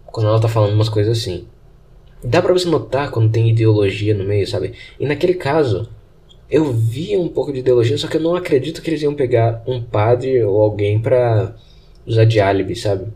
quando 0.05 0.27
ela 0.27 0.39
tá 0.39 0.47
falando 0.47 0.73
umas 0.73 0.87
coisas 0.87 1.17
assim. 1.17 1.45
Dá 2.23 2.41
pra 2.41 2.53
você 2.53 2.69
notar 2.69 3.11
quando 3.11 3.29
tem 3.31 3.49
ideologia 3.49 4.13
no 4.13 4.23
meio, 4.23 4.47
sabe? 4.47 4.73
E 4.97 5.05
naquele 5.05 5.33
caso, 5.33 5.89
eu 6.49 6.71
vi 6.71 7.17
um 7.17 7.27
pouco 7.27 7.51
de 7.51 7.59
ideologia, 7.59 7.97
só 7.97 8.07
que 8.07 8.15
eu 8.15 8.21
não 8.21 8.35
acredito 8.35 8.81
que 8.81 8.89
eles 8.89 9.01
iam 9.01 9.13
pegar 9.13 9.61
um 9.67 9.81
padre 9.83 10.41
ou 10.41 10.61
alguém 10.61 10.97
pra 11.01 11.53
usar 12.05 12.23
de 12.23 12.39
álibi, 12.39 12.73
sabe? 12.73 13.07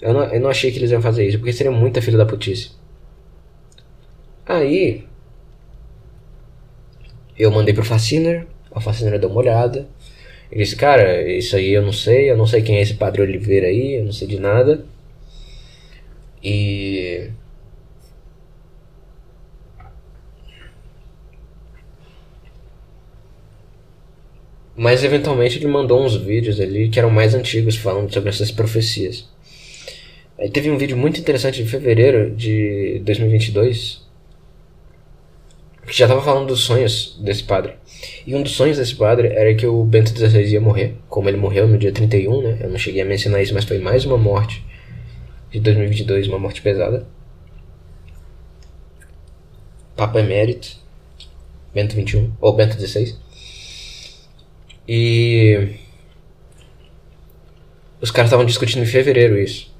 Eu 0.00 0.12
não, 0.12 0.24
eu 0.24 0.40
não 0.40 0.50
achei 0.50 0.70
que 0.70 0.78
eles 0.78 0.90
iam 0.90 1.02
fazer 1.02 1.26
isso, 1.26 1.38
porque 1.38 1.52
seria 1.52 1.72
muita 1.72 2.02
filha 2.02 2.18
da 2.18 2.26
putice. 2.26 2.70
Aí, 4.46 5.04
eu 7.38 7.50
mandei 7.50 7.74
pro 7.74 7.84
Fasciner, 7.84 8.46
a 8.72 8.80
Fasciner 8.80 9.18
deu 9.18 9.30
uma 9.30 9.40
olhada. 9.40 9.88
Ele 10.50 10.62
disse, 10.64 10.76
cara, 10.76 11.22
isso 11.30 11.56
aí 11.56 11.72
eu 11.72 11.82
não 11.82 11.92
sei, 11.92 12.30
eu 12.30 12.36
não 12.36 12.46
sei 12.46 12.62
quem 12.62 12.76
é 12.76 12.82
esse 12.82 12.94
Padre 12.94 13.22
Oliveira 13.22 13.66
aí, 13.66 13.94
eu 13.96 14.04
não 14.04 14.12
sei 14.12 14.28
de 14.28 14.38
nada. 14.38 14.84
E 16.42 17.30
Mas 24.76 25.02
eventualmente 25.02 25.58
ele 25.58 25.66
mandou 25.66 26.04
uns 26.04 26.16
vídeos 26.16 26.60
ali 26.60 26.88
que 26.90 26.98
eram 26.98 27.10
mais 27.10 27.34
antigos 27.34 27.76
falando 27.76 28.12
sobre 28.12 28.28
essas 28.28 28.50
profecias. 28.50 29.26
Aí 30.38 30.50
teve 30.50 30.70
um 30.70 30.76
vídeo 30.76 30.96
muito 30.96 31.18
interessante 31.18 31.62
de 31.62 31.68
fevereiro 31.68 32.34
de 32.34 33.00
2022 33.04 34.06
que 35.86 35.96
já 35.96 36.06
estava 36.06 36.22
falando 36.22 36.48
dos 36.48 36.60
sonhos 36.60 37.16
desse 37.20 37.44
padre. 37.44 37.74
E 38.26 38.34
um 38.34 38.42
dos 38.42 38.52
sonhos 38.52 38.76
desse 38.76 38.94
padre 38.94 39.28
era 39.28 39.54
que 39.54 39.66
o 39.66 39.84
Bento 39.84 40.10
XVI 40.10 40.42
ia 40.44 40.60
morrer, 40.60 40.96
como 41.08 41.28
ele 41.28 41.36
morreu 41.36 41.68
no 41.68 41.78
dia 41.78 41.92
31, 41.92 42.42
né? 42.42 42.58
Eu 42.60 42.70
não 42.70 42.78
cheguei 42.78 43.02
a 43.02 43.04
mencionar 43.04 43.40
isso, 43.40 43.54
mas 43.54 43.64
foi 43.64 43.78
mais 43.78 44.04
uma 44.04 44.18
morte 44.18 44.64
de 45.50 45.60
2022, 45.60 46.26
uma 46.26 46.38
morte 46.38 46.60
pesada. 46.60 47.06
Papa 49.94 50.20
Emérito, 50.20 50.76
Bento 51.72 51.94
21, 51.94 52.32
ou 52.40 52.52
Bento 52.52 52.76
16. 52.76 53.18
E. 54.88 55.76
Os 58.00 58.10
caras 58.10 58.28
estavam 58.28 58.44
discutindo 58.44 58.82
em 58.82 58.86
fevereiro 58.86 59.38
isso. 59.38 59.74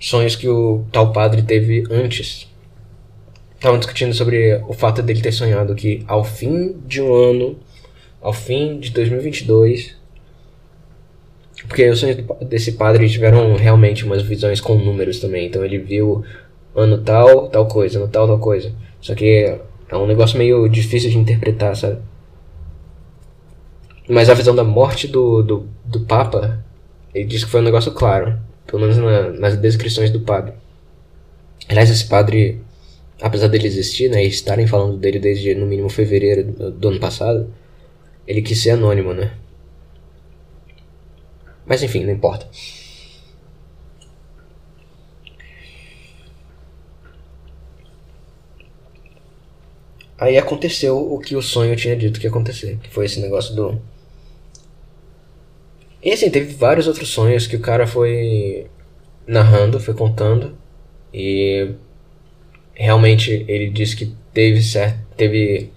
Sonhos 0.00 0.34
que 0.34 0.48
o 0.48 0.82
tal 0.90 1.12
padre 1.12 1.42
teve 1.42 1.84
antes. 1.90 2.50
Estavam 3.54 3.78
discutindo 3.78 4.14
sobre 4.14 4.54
o 4.66 4.72
fato 4.72 5.02
dele 5.02 5.20
ter 5.20 5.32
sonhado 5.32 5.74
que 5.74 6.02
ao 6.08 6.24
fim 6.24 6.78
de 6.86 7.02
um 7.02 7.14
ano, 7.14 7.58
ao 8.22 8.32
fim 8.32 8.80
de 8.80 8.90
2022, 8.90 9.94
porque 11.68 11.86
os 11.90 12.00
sonhos 12.00 12.16
desse 12.48 12.72
padre 12.72 13.10
tiveram 13.10 13.54
realmente 13.54 14.06
umas 14.06 14.22
visões 14.22 14.58
com 14.58 14.74
números 14.76 15.20
também. 15.20 15.46
Então 15.46 15.62
ele 15.62 15.76
viu 15.76 16.24
ano 16.74 16.96
tal, 16.98 17.48
tal 17.48 17.66
coisa, 17.66 17.98
ano 17.98 18.08
tal, 18.08 18.26
tal 18.26 18.38
coisa. 18.38 18.72
Só 19.02 19.14
que 19.14 19.58
é 19.90 19.96
um 19.96 20.06
negócio 20.06 20.38
meio 20.38 20.66
difícil 20.66 21.10
de 21.10 21.18
interpretar, 21.18 21.76
sabe? 21.76 21.98
Mas 24.08 24.30
a 24.30 24.34
visão 24.34 24.54
da 24.54 24.64
morte 24.64 25.06
do, 25.06 25.42
do, 25.42 25.68
do 25.84 26.00
Papa, 26.00 26.64
ele 27.14 27.26
diz 27.26 27.44
que 27.44 27.50
foi 27.50 27.60
um 27.60 27.64
negócio 27.64 27.92
claro. 27.92 28.38
Pelo 28.70 28.82
menos 28.82 28.96
na, 28.98 29.30
nas 29.30 29.56
descrições 29.56 30.10
do 30.12 30.20
padre. 30.20 30.52
Aliás, 31.68 31.90
esse 31.90 32.06
padre, 32.06 32.60
apesar 33.20 33.48
dele 33.48 33.66
existir, 33.66 34.08
né, 34.08 34.24
e 34.24 34.28
estarem 34.28 34.66
falando 34.66 34.96
dele 34.96 35.18
desde 35.18 35.56
no 35.56 35.66
mínimo 35.66 35.88
fevereiro 35.88 36.44
do, 36.44 36.70
do 36.70 36.88
ano 36.88 37.00
passado, 37.00 37.52
ele 38.26 38.42
quis 38.42 38.62
ser 38.62 38.70
anônimo, 38.70 39.12
né? 39.12 39.32
Mas 41.66 41.82
enfim, 41.82 42.04
não 42.04 42.12
importa. 42.12 42.48
Aí 50.16 50.38
aconteceu 50.38 50.96
o 51.12 51.18
que 51.18 51.34
o 51.34 51.42
sonho 51.42 51.74
tinha 51.74 51.96
dito 51.96 52.20
que 52.20 52.26
ia 52.26 52.30
acontecer, 52.30 52.78
que 52.82 52.90
foi 52.90 53.06
esse 53.06 53.20
negócio 53.20 53.54
do 53.54 53.80
e 56.02 56.12
assim, 56.12 56.30
teve 56.30 56.54
vários 56.54 56.86
outros 56.86 57.08
sonhos 57.08 57.46
que 57.46 57.56
o 57.56 57.60
cara 57.60 57.86
foi 57.86 58.66
narrando, 59.26 59.78
foi 59.78 59.94
contando. 59.94 60.56
E 61.12 61.72
realmente 62.74 63.44
ele 63.46 63.68
disse 63.70 63.96
que 63.96 64.14
teve 64.32 64.62
certo. 64.62 64.98
Teve. 65.16 65.70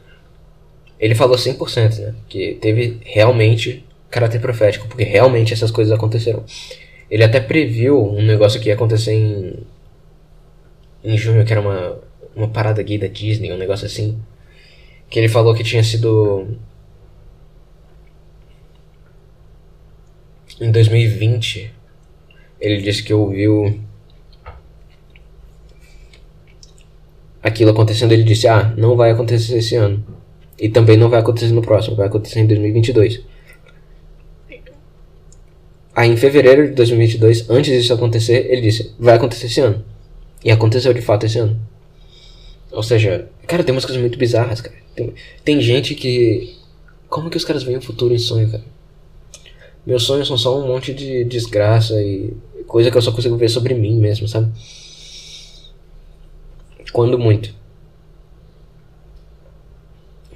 Ele 1.00 1.16
falou 1.16 1.36
100%, 1.36 2.00
né? 2.00 2.16
Que 2.30 2.54
teve 2.62 3.00
realmente 3.04 3.86
caráter 4.10 4.40
profético, 4.40 4.88
porque 4.88 5.04
realmente 5.04 5.54
essas 5.54 5.72
coisas 5.72 5.94
aconteceram. 5.94 6.44
Ele 7.12 7.24
até 7.24 7.40
previu 7.40 8.02
um 8.02 8.22
negócio 8.22 8.62
que 8.62 8.70
ia 8.70 8.76
acontecer 8.76 9.14
em. 9.14 9.54
em 11.04 11.18
junho, 11.18 11.44
que 11.44 11.52
era 11.52 11.62
uma, 11.62 12.00
uma 12.36 12.48
parada 12.48 12.82
gay 12.82 12.98
da 12.98 13.08
Disney, 13.08 13.52
um 13.52 13.58
negócio 13.58 13.86
assim. 13.86 14.18
Que 15.10 15.20
ele 15.20 15.28
falou 15.28 15.54
que 15.54 15.64
tinha 15.64 15.84
sido. 15.84 16.48
Em 20.64 20.72
2020, 20.72 21.74
ele 22.58 22.82
disse 22.82 23.04
que 23.04 23.14
ouviu. 23.14 23.82
Aquilo 27.42 27.72
acontecendo, 27.72 28.14
ele 28.14 28.24
disse: 28.24 28.48
Ah, 28.48 28.74
não 28.78 28.96
vai 28.96 29.12
acontecer 29.12 29.58
esse 29.58 29.76
ano. 29.76 30.02
E 30.58 30.70
também 30.70 30.96
não 30.96 31.10
vai 31.10 31.20
acontecer 31.20 31.52
no 31.52 31.62
próximo, 31.62 31.98
vai 31.98 32.08
acontecer 32.08 32.40
em 32.40 32.48
2022. 32.48 33.26
Aí 35.94 36.10
em 36.10 36.16
fevereiro 36.16 36.70
de 36.70 36.76
2022, 36.76 37.50
antes 37.50 37.74
disso 37.74 37.94
acontecer, 37.94 38.50
ele 38.50 38.62
disse: 38.62 38.96
vai 38.98 39.16
acontecer 39.16 39.48
esse 39.48 39.60
ano. 39.60 39.84
E 40.46 40.50
aconteceu 40.50 40.94
de 40.94 41.02
fato 41.02 41.26
esse 41.26 41.40
ano. 41.40 41.60
Ou 42.72 42.84
seja, 42.84 43.28
cara, 43.46 43.66
tem 43.66 43.76
umas 43.76 43.84
coisas 43.84 44.00
muito 44.02 44.18
bizarras, 44.18 44.62
cara. 44.62 44.78
Tem, 44.96 45.14
tem 45.44 45.60
gente 45.60 45.94
que. 45.94 46.56
Como 47.10 47.30
que 47.30 47.36
os 47.36 47.44
caras 47.44 47.64
veem 47.64 47.80
o 47.80 47.82
futuro 47.82 48.14
em 48.14 48.18
sonho, 48.18 48.50
cara? 48.50 48.73
Meus 49.86 50.04
sonhos 50.04 50.28
são 50.28 50.38
só 50.38 50.60
um 50.60 50.68
monte 50.68 50.94
de 50.94 51.24
desgraça 51.26 52.02
e 52.02 52.34
coisa 52.68 52.90
que 52.90 52.98
eu 52.98 53.02
só 53.02 53.12
consigo 53.12 53.36
ver 53.38 53.50
sobre 53.50 53.74
mim 53.74 54.00
mesmo, 54.00 54.28
sabe? 54.28 54.52
Quando 56.92 57.20
muito. 57.20 57.54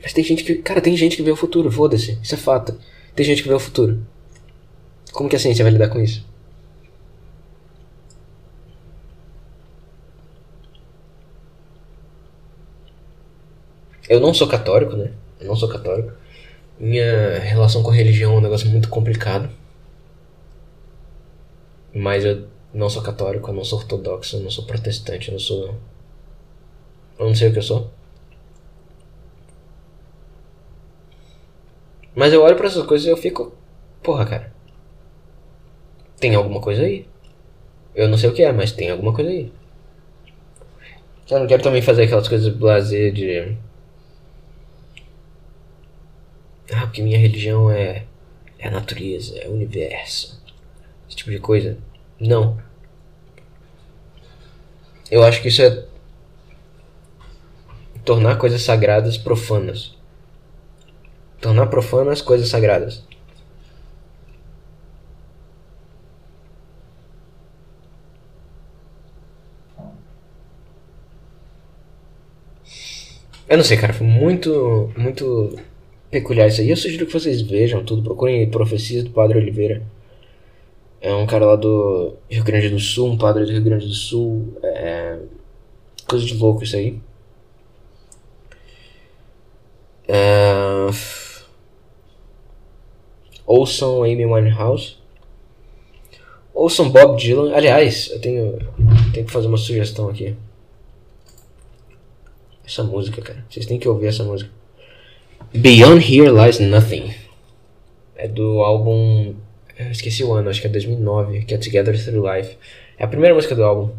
Mas 0.02 0.14
tem 0.14 0.24
gente 0.24 0.43
que. 0.43 0.56
Cara, 0.56 0.82
tem 0.82 0.95
gente 0.98 1.16
que 1.16 1.24
vê 1.24 1.32
o 1.32 1.36
futuro, 1.36 1.72
foda-se. 1.72 2.18
Isso 2.22 2.36
é 2.36 2.38
fato. 2.38 2.78
Tem 3.16 3.26
gente 3.26 3.41
que 3.41 3.50
vê 3.50 3.56
o 3.56 3.60
futuro. 3.60 4.06
Como 5.12 5.30
que 5.30 5.36
a 5.36 5.39
ciência 5.39 5.64
vai 5.64 5.72
lidar 5.72 5.89
com 5.89 6.00
isso? 6.00 6.26
Eu 14.10 14.20
não 14.20 14.34
sou 14.34 14.48
católico, 14.48 14.95
né? 14.95 15.12
Eu 15.39 15.48
não 15.48 15.56
sou 15.56 15.68
católico. 15.68 16.14
Minha 16.80 17.39
relação 17.39 17.82
com 17.84 17.91
a 17.91 17.93
religião 17.93 18.34
é 18.34 18.38
um 18.38 18.41
negócio 18.41 18.69
muito 18.69 18.89
complicado. 18.89 19.49
Mas 21.93 22.23
eu 22.23 22.47
não 22.73 22.89
sou 22.89 23.01
católico, 23.01 23.49
eu 23.49 23.53
não 23.55 23.63
sou 23.63 23.80
ortodoxo, 23.80 24.38
eu 24.38 24.41
não 24.41 24.51
sou 24.51 24.65
protestante, 24.65 25.30
eu 25.30 25.34
não 25.34 25.39
sou. 25.39 25.75
Eu 27.19 27.28
não 27.28 27.36
sei 27.36 27.49
o 27.49 27.53
que 27.53 27.59
eu 27.59 27.63
sou. 27.63 27.91
Mas 32.15 32.34
eu 32.34 32.41
olho 32.41 32.55
para 32.55 32.67
essas 32.67 32.86
coisas 32.86 33.07
e 33.07 33.09
eu 33.11 33.17
fico. 33.17 33.55
Porra, 34.03 34.25
cara. 34.25 34.53
Tem 36.19 36.36
alguma 36.36 36.59
coisa 36.59 36.84
aí. 36.84 37.07
Eu 37.95 38.07
não 38.07 38.17
sei 38.17 38.30
o 38.30 38.34
que 38.34 38.43
é, 38.43 38.51
mas 38.51 38.71
tem 38.71 38.89
alguma 38.89 39.13
coisa 39.13 39.30
aí. 39.30 39.51
Eu 41.30 41.39
não 41.39 41.47
quero 41.47 41.61
também 41.61 41.82
fazer 41.82 42.03
aquelas 42.03 42.28
coisas 42.28 42.53
blazer 42.53 43.11
de. 43.11 43.57
Ah, 46.72 46.82
porque 46.82 47.01
minha 47.01 47.18
religião 47.18 47.72
é. 47.72 48.05
É 48.59 48.68
a 48.68 48.72
natureza, 48.72 49.38
é 49.38 49.47
o 49.47 49.51
universo. 49.53 50.41
Esse 51.07 51.18
tipo 51.18 51.30
de 51.30 51.39
coisa. 51.39 51.78
Não. 52.20 52.57
Eu 55.11 55.24
acho 55.24 55.41
que 55.41 55.47
isso 55.49 55.61
é. 55.61 55.86
Tornar 58.03 58.38
coisas 58.38 58.61
sagradas 58.61 59.18
profanas. 59.18 59.95
Tornar 61.39 61.68
profanas 61.68 62.22
coisas 62.22 62.49
sagradas. 62.49 63.03
Eu 73.47 73.57
não 73.57 73.63
sei, 73.63 73.78
cara, 73.78 73.93
foi 73.93 74.05
muito, 74.05 74.91
muito 74.97 75.57
peculiar 76.10 76.47
isso 76.47 76.62
aí. 76.62 76.70
Eu 76.70 76.78
sugiro 76.78 77.05
que 77.05 77.14
vocês 77.14 77.41
vejam 77.41 77.84
tudo, 77.84 78.03
procurem 78.03 78.49
Profecias 78.49 79.03
do 79.03 79.12
Padre 79.12 79.38
Oliveira. 79.38 79.82
É 80.99 81.14
um 81.14 81.28
cara 81.28 81.45
lá 81.45 81.55
do 81.55 82.16
Rio 82.30 82.43
Grande 82.43 82.70
do 82.70 82.80
Sul, 82.80 83.10
um 83.10 83.18
padre 83.18 83.45
do 83.45 83.51
Rio 83.51 83.64
Grande 83.64 83.88
do 83.88 83.93
Sul. 83.93 84.58
É... 84.64 85.20
Coisa 86.08 86.26
de 86.26 86.34
louco 86.34 86.64
isso 86.64 86.76
aí. 86.76 86.99
É... 90.08 90.88
Ouçam 93.45 94.03
Amy 94.03 94.26
Winehouse. 94.26 94.97
Ouçam 96.53 96.89
Bob 96.89 97.18
Dylan. 97.22 97.53
Aliás, 97.53 98.10
eu 98.12 98.20
tenho, 98.20 98.58
tenho 99.14 99.26
que 99.26 99.32
fazer 99.32 99.47
uma 99.47 99.58
sugestão 99.58 100.10
aqui. 100.10 100.36
Essa 102.66 102.84
música, 102.84 103.22
cara. 103.22 103.45
Vocês 103.49 103.66
têm 103.66 103.80
que 103.80 103.88
ouvir 103.88 104.08
essa 104.08 104.24
música. 104.24 104.57
Beyond 105.54 106.02
Here 106.02 106.30
Lies 106.30 106.60
Nothing. 106.60 107.14
É 108.16 108.28
do 108.28 108.62
álbum. 108.62 109.36
Eu 109.78 109.92
esqueci 109.92 110.24
o 110.24 110.34
ano, 110.34 110.50
acho 110.50 110.60
que 110.60 110.68
é 110.68 110.70
2009, 110.70 111.46
que 111.46 111.54
é 111.54 111.58
Together 111.58 112.04
Through 112.04 112.32
Life. 112.32 112.58
É 112.98 113.04
a 113.04 113.08
primeira 113.08 113.34
música 113.34 113.56
do 113.56 113.64
álbum. 113.64 113.92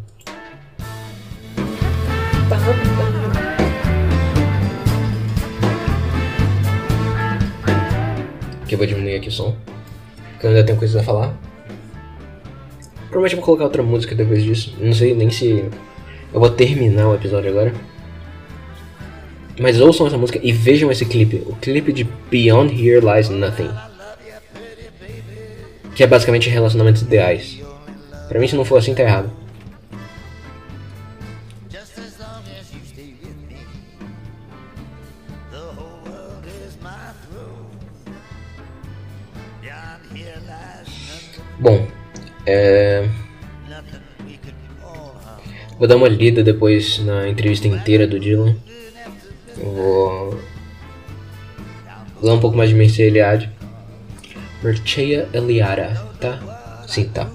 Que 8.67 8.75
eu 8.75 8.77
vou 8.77 8.87
diminuir 8.87 9.15
aqui 9.15 9.29
o 9.29 9.31
som. 9.31 9.55
Porque 10.31 10.45
eu 10.45 10.51
ainda 10.51 10.63
tenho 10.63 10.77
coisas 10.77 10.95
a 10.95 11.03
falar. 11.03 11.37
Provavelmente 13.09 13.35
vou 13.35 13.43
colocar 13.43 13.63
outra 13.63 13.81
música 13.81 14.13
depois 14.13 14.43
disso. 14.43 14.75
Não 14.79 14.93
sei 14.93 15.15
nem 15.15 15.29
se 15.29 15.69
eu 16.31 16.39
vou 16.39 16.49
terminar 16.49 17.07
o 17.07 17.15
episódio 17.15 17.49
agora. 17.49 17.73
Mas 19.59 19.81
ouçam 19.81 20.07
essa 20.07 20.17
música 20.17 20.39
e 20.41 20.53
vejam 20.53 20.89
esse 20.89 21.05
clipe. 21.05 21.43
O 21.45 21.55
clipe 21.55 21.91
de 21.91 22.05
Beyond 22.05 22.73
Here 22.73 23.05
Lies 23.05 23.29
Nothing. 23.29 23.69
Que 25.93 26.03
é 26.03 26.07
basicamente 26.07 26.49
relacionamentos 26.49 27.01
ideais. 27.01 27.59
Pra 28.29 28.39
mim, 28.39 28.47
se 28.47 28.55
não 28.55 28.63
for 28.63 28.77
assim, 28.77 28.95
tá 28.95 29.03
errado. 29.03 29.29
Bom, 41.59 41.85
é... 42.45 43.09
Vou 45.77 45.87
dar 45.87 45.97
uma 45.97 46.07
lida 46.07 46.41
depois 46.41 46.99
na 46.99 47.27
entrevista 47.27 47.67
inteira 47.67 48.07
do 48.07 48.17
Dylan. 48.17 48.55
Vou 49.61 50.39
ler 52.21 52.31
um 52.31 52.39
pouco 52.39 52.55
mais 52.55 52.69
de 52.69 52.75
Mircea 52.75 53.07
Eliade. 53.07 53.49
Mircea 54.63 55.27
Eliade, 55.33 55.99
tá? 56.19 56.83
Sim, 56.87 57.09
tá. 57.09 57.27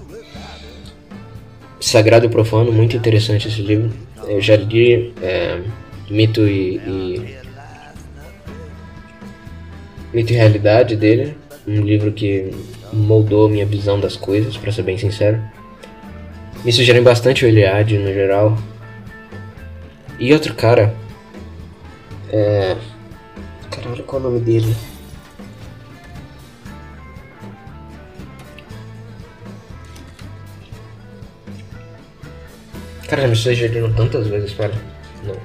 Sagrado 1.79 2.25
e 2.25 2.29
Profano, 2.29 2.71
muito 2.71 2.97
interessante 2.97 3.47
esse 3.47 3.61
livro. 3.61 3.91
Eu 4.27 4.41
já 4.41 4.55
li 4.55 5.13
é, 5.21 5.61
Mito 6.09 6.47
e, 6.47 6.77
e, 6.77 7.37
Mito 10.13 10.33
e 10.33 10.35
Realidade 10.35 10.95
dele. 10.95 11.37
Um 11.67 11.81
livro 11.81 12.11
que 12.11 12.51
moldou 12.91 13.49
minha 13.49 13.65
visão 13.65 13.99
das 13.99 14.15
coisas, 14.15 14.57
para 14.57 14.71
ser 14.71 14.83
bem 14.83 14.97
sincero. 14.97 15.41
Me 16.63 16.71
sugerem 16.71 17.03
bastante 17.03 17.45
o 17.45 17.47
Eliade 17.47 17.97
no 17.97 18.11
geral. 18.11 18.57
E 20.19 20.33
outro 20.33 20.55
cara 20.55 20.93
é. 22.31 22.77
Caralho, 23.71 24.03
qual 24.03 24.21
é 24.21 24.25
o 24.25 24.29
nome 24.29 24.39
dele? 24.39 24.75
Cara, 33.07 33.21
já 33.21 33.27
me 33.27 33.35
sugeriram 33.35 33.93
tantas 33.93 34.27
vezes, 34.27 34.53
cara. 34.53 34.73
Não. 35.23 35.35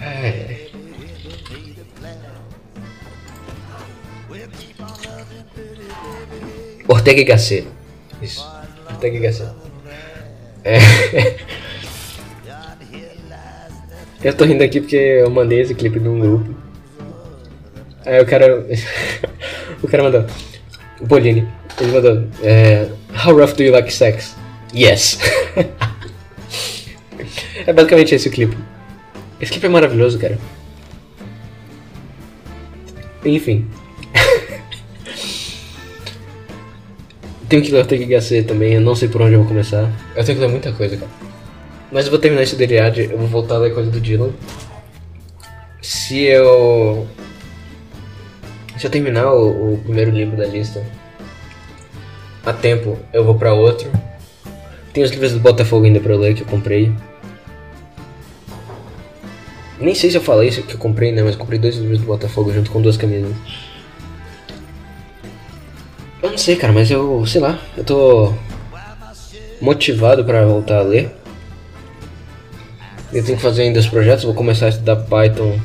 É. 0.00 0.70
Ortega 6.88 7.20
e 7.20 7.24
Gasset. 7.24 7.68
Isso. 8.20 8.57
Até 8.98 9.10
que 9.10 9.20
Garcia. 9.20 9.54
É. 10.64 10.78
Eu 14.24 14.34
tô 14.34 14.44
rindo 14.44 14.64
aqui 14.64 14.80
porque 14.80 14.96
eu 14.96 15.30
mandei 15.30 15.60
esse 15.60 15.72
clipe 15.72 16.00
num 16.00 16.18
grupo. 16.18 16.52
Aí 18.04 18.20
o 18.20 18.26
cara. 18.26 18.66
o 19.80 19.86
cara 19.86 20.02
mandou. 20.02 20.26
O 21.00 21.06
Bolini. 21.06 21.46
Ele 21.80 21.92
mandou. 21.92 22.24
É, 22.42 22.88
How 23.24 23.36
rough 23.36 23.54
do 23.54 23.62
you 23.62 23.72
like 23.72 23.92
sex? 23.92 24.34
Yes. 24.74 25.20
é 27.64 27.72
basicamente 27.72 28.16
esse 28.16 28.28
o 28.28 28.32
clipe. 28.32 28.58
Esse 29.40 29.52
clipe 29.52 29.66
é 29.66 29.68
maravilhoso, 29.68 30.18
cara. 30.18 30.36
Enfim. 33.24 33.70
Tenho 37.48 37.62
que 37.62 37.72
ler 37.72 37.82
o 37.82 37.86
TQHC 37.86 38.42
também, 38.42 38.74
eu 38.74 38.80
não 38.80 38.94
sei 38.94 39.08
por 39.08 39.22
onde 39.22 39.32
eu 39.32 39.38
vou 39.40 39.48
começar. 39.48 39.90
Eu 40.14 40.24
tenho 40.24 40.38
que 40.38 40.44
ler 40.44 40.50
muita 40.50 40.70
coisa, 40.72 40.96
cara. 40.96 41.10
Mas 41.90 42.04
eu 42.04 42.10
vou 42.10 42.20
terminar 42.20 42.42
esse 42.42 42.56
Deliad, 42.56 42.98
eu 42.98 43.16
vou 43.16 43.26
voltar 43.26 43.54
a 43.54 43.58
ler 43.58 43.72
coisa 43.72 43.90
do 43.90 44.00
Dylan. 44.00 44.30
Se 45.80 46.24
eu. 46.24 47.06
Se 48.76 48.86
eu 48.86 48.90
terminar 48.90 49.32
o, 49.32 49.74
o 49.74 49.78
primeiro 49.78 50.10
livro 50.10 50.36
da 50.36 50.46
lista 50.46 50.84
a 52.44 52.52
tempo, 52.52 52.98
eu 53.12 53.24
vou 53.24 53.34
pra 53.34 53.54
outro. 53.54 53.90
Tem 54.92 55.02
os 55.02 55.10
livros 55.10 55.32
do 55.32 55.40
Botafogo 55.40 55.86
ainda 55.86 56.00
pra 56.00 56.12
eu 56.12 56.18
ler 56.18 56.34
que 56.34 56.42
eu 56.42 56.46
comprei. 56.46 56.92
Nem 59.80 59.94
sei 59.94 60.10
se 60.10 60.16
eu 60.16 60.22
falei 60.22 60.48
isso 60.48 60.62
que 60.62 60.74
eu 60.74 60.78
comprei, 60.78 61.12
né? 61.12 61.22
Mas 61.22 61.32
eu 61.32 61.38
comprei 61.38 61.58
dois 61.58 61.76
livros 61.76 62.00
do 62.00 62.06
Botafogo 62.06 62.52
junto 62.52 62.70
com 62.70 62.82
duas 62.82 62.96
camisas. 62.96 63.32
Eu 66.22 66.30
não 66.30 66.38
sei, 66.38 66.56
cara, 66.56 66.72
mas 66.72 66.90
eu, 66.90 67.24
sei 67.26 67.40
lá, 67.40 67.58
eu 67.76 67.84
tô 67.84 68.34
motivado 69.60 70.24
pra 70.24 70.44
voltar 70.44 70.78
a 70.78 70.82
ler. 70.82 71.14
Eu 73.12 73.24
tenho 73.24 73.36
que 73.36 73.42
fazer 73.42 73.62
ainda 73.62 73.80
os 73.80 73.86
projetos, 73.86 74.24
vou 74.24 74.34
começar 74.34 74.66
a 74.66 74.70
estudar 74.70 74.96
Python 74.96 75.58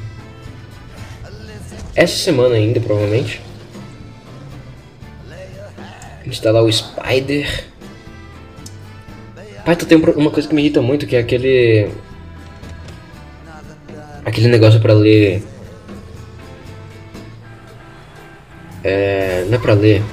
essa 1.96 2.16
semana 2.16 2.56
ainda, 2.56 2.80
provavelmente. 2.80 3.42
Instalar 6.26 6.64
o 6.64 6.72
Spider. 6.72 7.66
Python 9.66 9.86
tem 9.86 9.98
uma 9.98 10.32
coisa 10.32 10.48
que 10.48 10.56
me 10.56 10.62
irrita 10.62 10.82
muito, 10.82 11.06
que 11.06 11.16
é 11.16 11.20
aquele... 11.20 11.90
Aquele 14.26 14.48
negócio 14.48 14.80
pra 14.80 14.94
ler... 14.94 15.44
É... 18.84 19.46
Não 19.48 19.56
é 19.56 19.62
pra 19.62 19.74
ler. 19.74 20.04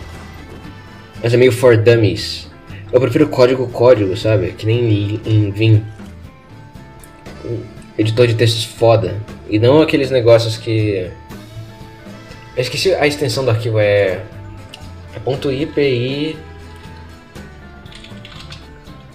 Mas 1.22 1.34
é 1.34 1.36
meio 1.36 1.52
for 1.52 1.76
dummies. 1.76 2.48
Eu 2.92 3.00
prefiro 3.00 3.28
código 3.28 3.68
código, 3.68 4.16
sabe? 4.16 4.52
Que 4.52 4.66
nem 4.66 5.20
em 5.24 5.50
Vim. 5.50 5.84
Editor 7.98 8.26
de 8.26 8.34
textos 8.34 8.64
foda. 8.64 9.20
E 9.48 9.58
não 9.58 9.82
aqueles 9.82 10.10
negócios 10.10 10.56
que... 10.56 11.10
Eu 12.56 12.62
esqueci 12.62 12.94
a 12.94 13.06
extensão 13.06 13.44
do 13.44 13.50
arquivo, 13.50 13.78
é... 13.78 14.24
É 15.14 15.18
ponto 15.24 15.52
.ipi... 15.52 16.36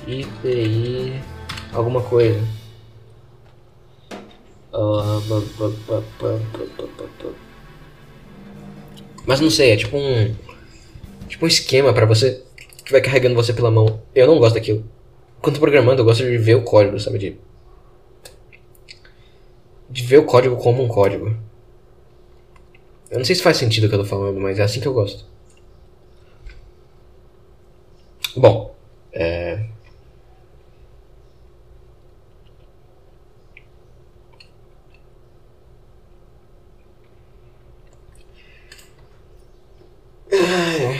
IPI... 0.07 1.13
Alguma 1.73 2.01
coisa. 2.01 2.41
Mas 9.25 9.39
não 9.41 9.49
sei, 9.49 9.71
é 9.71 9.77
tipo 9.77 9.97
um 9.97 10.35
tipo 11.35 11.45
um 11.45 11.49
esquema 11.49 11.93
para 11.93 12.05
você 12.05 12.41
que 12.85 12.91
vai 12.91 13.01
carregando 13.01 13.35
você 13.35 13.53
pela 13.53 13.69
mão. 13.69 14.01
Eu 14.13 14.25
não 14.25 14.39
gosto 14.39 14.55
daquilo. 14.55 14.85
Quando 15.41 15.55
tô 15.55 15.61
programando, 15.61 16.01
eu 16.01 16.05
gosto 16.05 16.23
de 16.23 16.37
ver 16.37 16.55
o 16.55 16.63
código, 16.63 16.97
sabe? 16.99 17.17
De, 17.17 17.37
de 19.89 20.03
ver 20.03 20.17
o 20.17 20.25
código 20.25 20.55
como 20.55 20.81
um 20.81 20.87
código. 20.87 21.35
Eu 23.11 23.17
não 23.17 23.25
sei 23.25 23.35
se 23.35 23.43
faz 23.43 23.57
sentido 23.57 23.85
o 23.85 23.89
que 23.89 23.95
eu 23.95 23.99
tô 23.99 24.05
falando, 24.05 24.39
mas 24.39 24.59
é 24.59 24.63
assim 24.63 24.79
que 24.79 24.87
eu 24.87 24.93
gosto. 24.93 25.25
Bom, 28.35 28.73
é... 29.11 29.65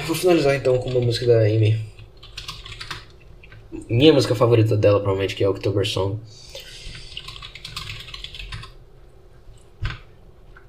vou 0.05 0.15
finalizar 0.15 0.55
então 0.55 0.77
com 0.77 0.89
uma 0.89 1.01
música 1.01 1.25
da 1.25 1.39
Amy. 1.39 1.79
Minha 3.89 4.13
música 4.13 4.35
favorita 4.35 4.77
dela, 4.77 4.99
provavelmente, 4.99 5.35
que 5.35 5.43
é 5.43 5.49
October 5.49 5.85
Song. 5.85 6.19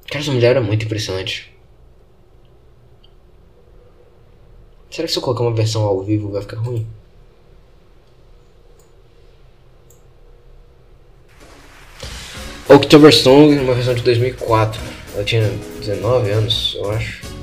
Cara, 0.09 0.21
essa 0.21 0.33
mulher 0.33 0.51
era 0.53 0.61
muito 0.61 0.85
impressionante. 0.85 1.53
Será 4.91 5.07
que 5.07 5.12
se 5.12 5.19
eu 5.19 5.23
colocar 5.23 5.43
uma 5.43 5.55
versão 5.55 5.83
ao 5.83 6.03
vivo 6.03 6.31
vai 6.31 6.41
ficar 6.41 6.57
ruim? 6.57 6.87
October 12.69 13.12
Song, 13.14 13.59
uma 13.59 13.75
versão 13.75 13.95
de 13.95 14.03
2004. 14.03 14.81
Ela 15.14 15.25
tinha 15.25 15.49
19 15.81 16.31
anos, 16.31 16.75
eu 16.79 16.91
acho. 16.91 17.36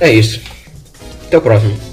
É 0.00 0.12
isso. 0.12 0.40
Até 1.26 1.38
o 1.38 1.40
próximo. 1.40 1.88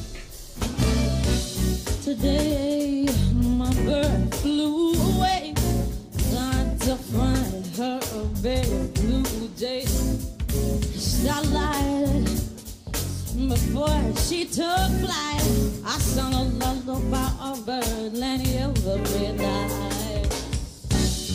She 14.28 14.44
took 14.44 14.90
flight, 15.02 15.44
I 15.86 16.00
sung 16.00 16.34
a 16.34 16.42
lullaby 16.42 17.32
of 17.40 17.64
birdland 17.64 18.42
every 18.42 19.34
night. 19.34 20.26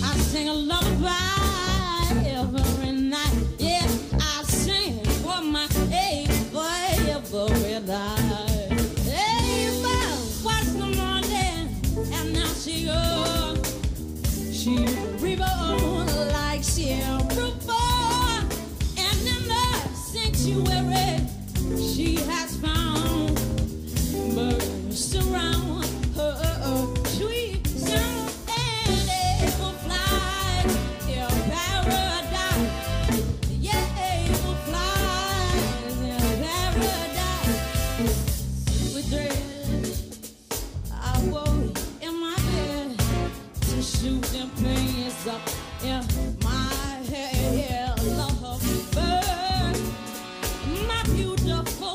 I 0.02 0.16
sing 0.18 0.48
a 0.48 0.52
lullaby 0.52 1.39
She 7.31 7.69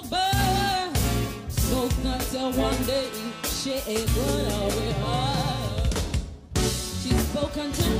bird. 0.09 0.97
So 1.49 1.89
until 2.03 2.51
one 2.51 2.83
day 2.85 3.09
she 3.43 3.73
gonna 4.15 4.69
be 4.75 4.91
her. 5.01 5.89
She 7.01 7.11
spoke 7.11 7.57
until 7.57 7.95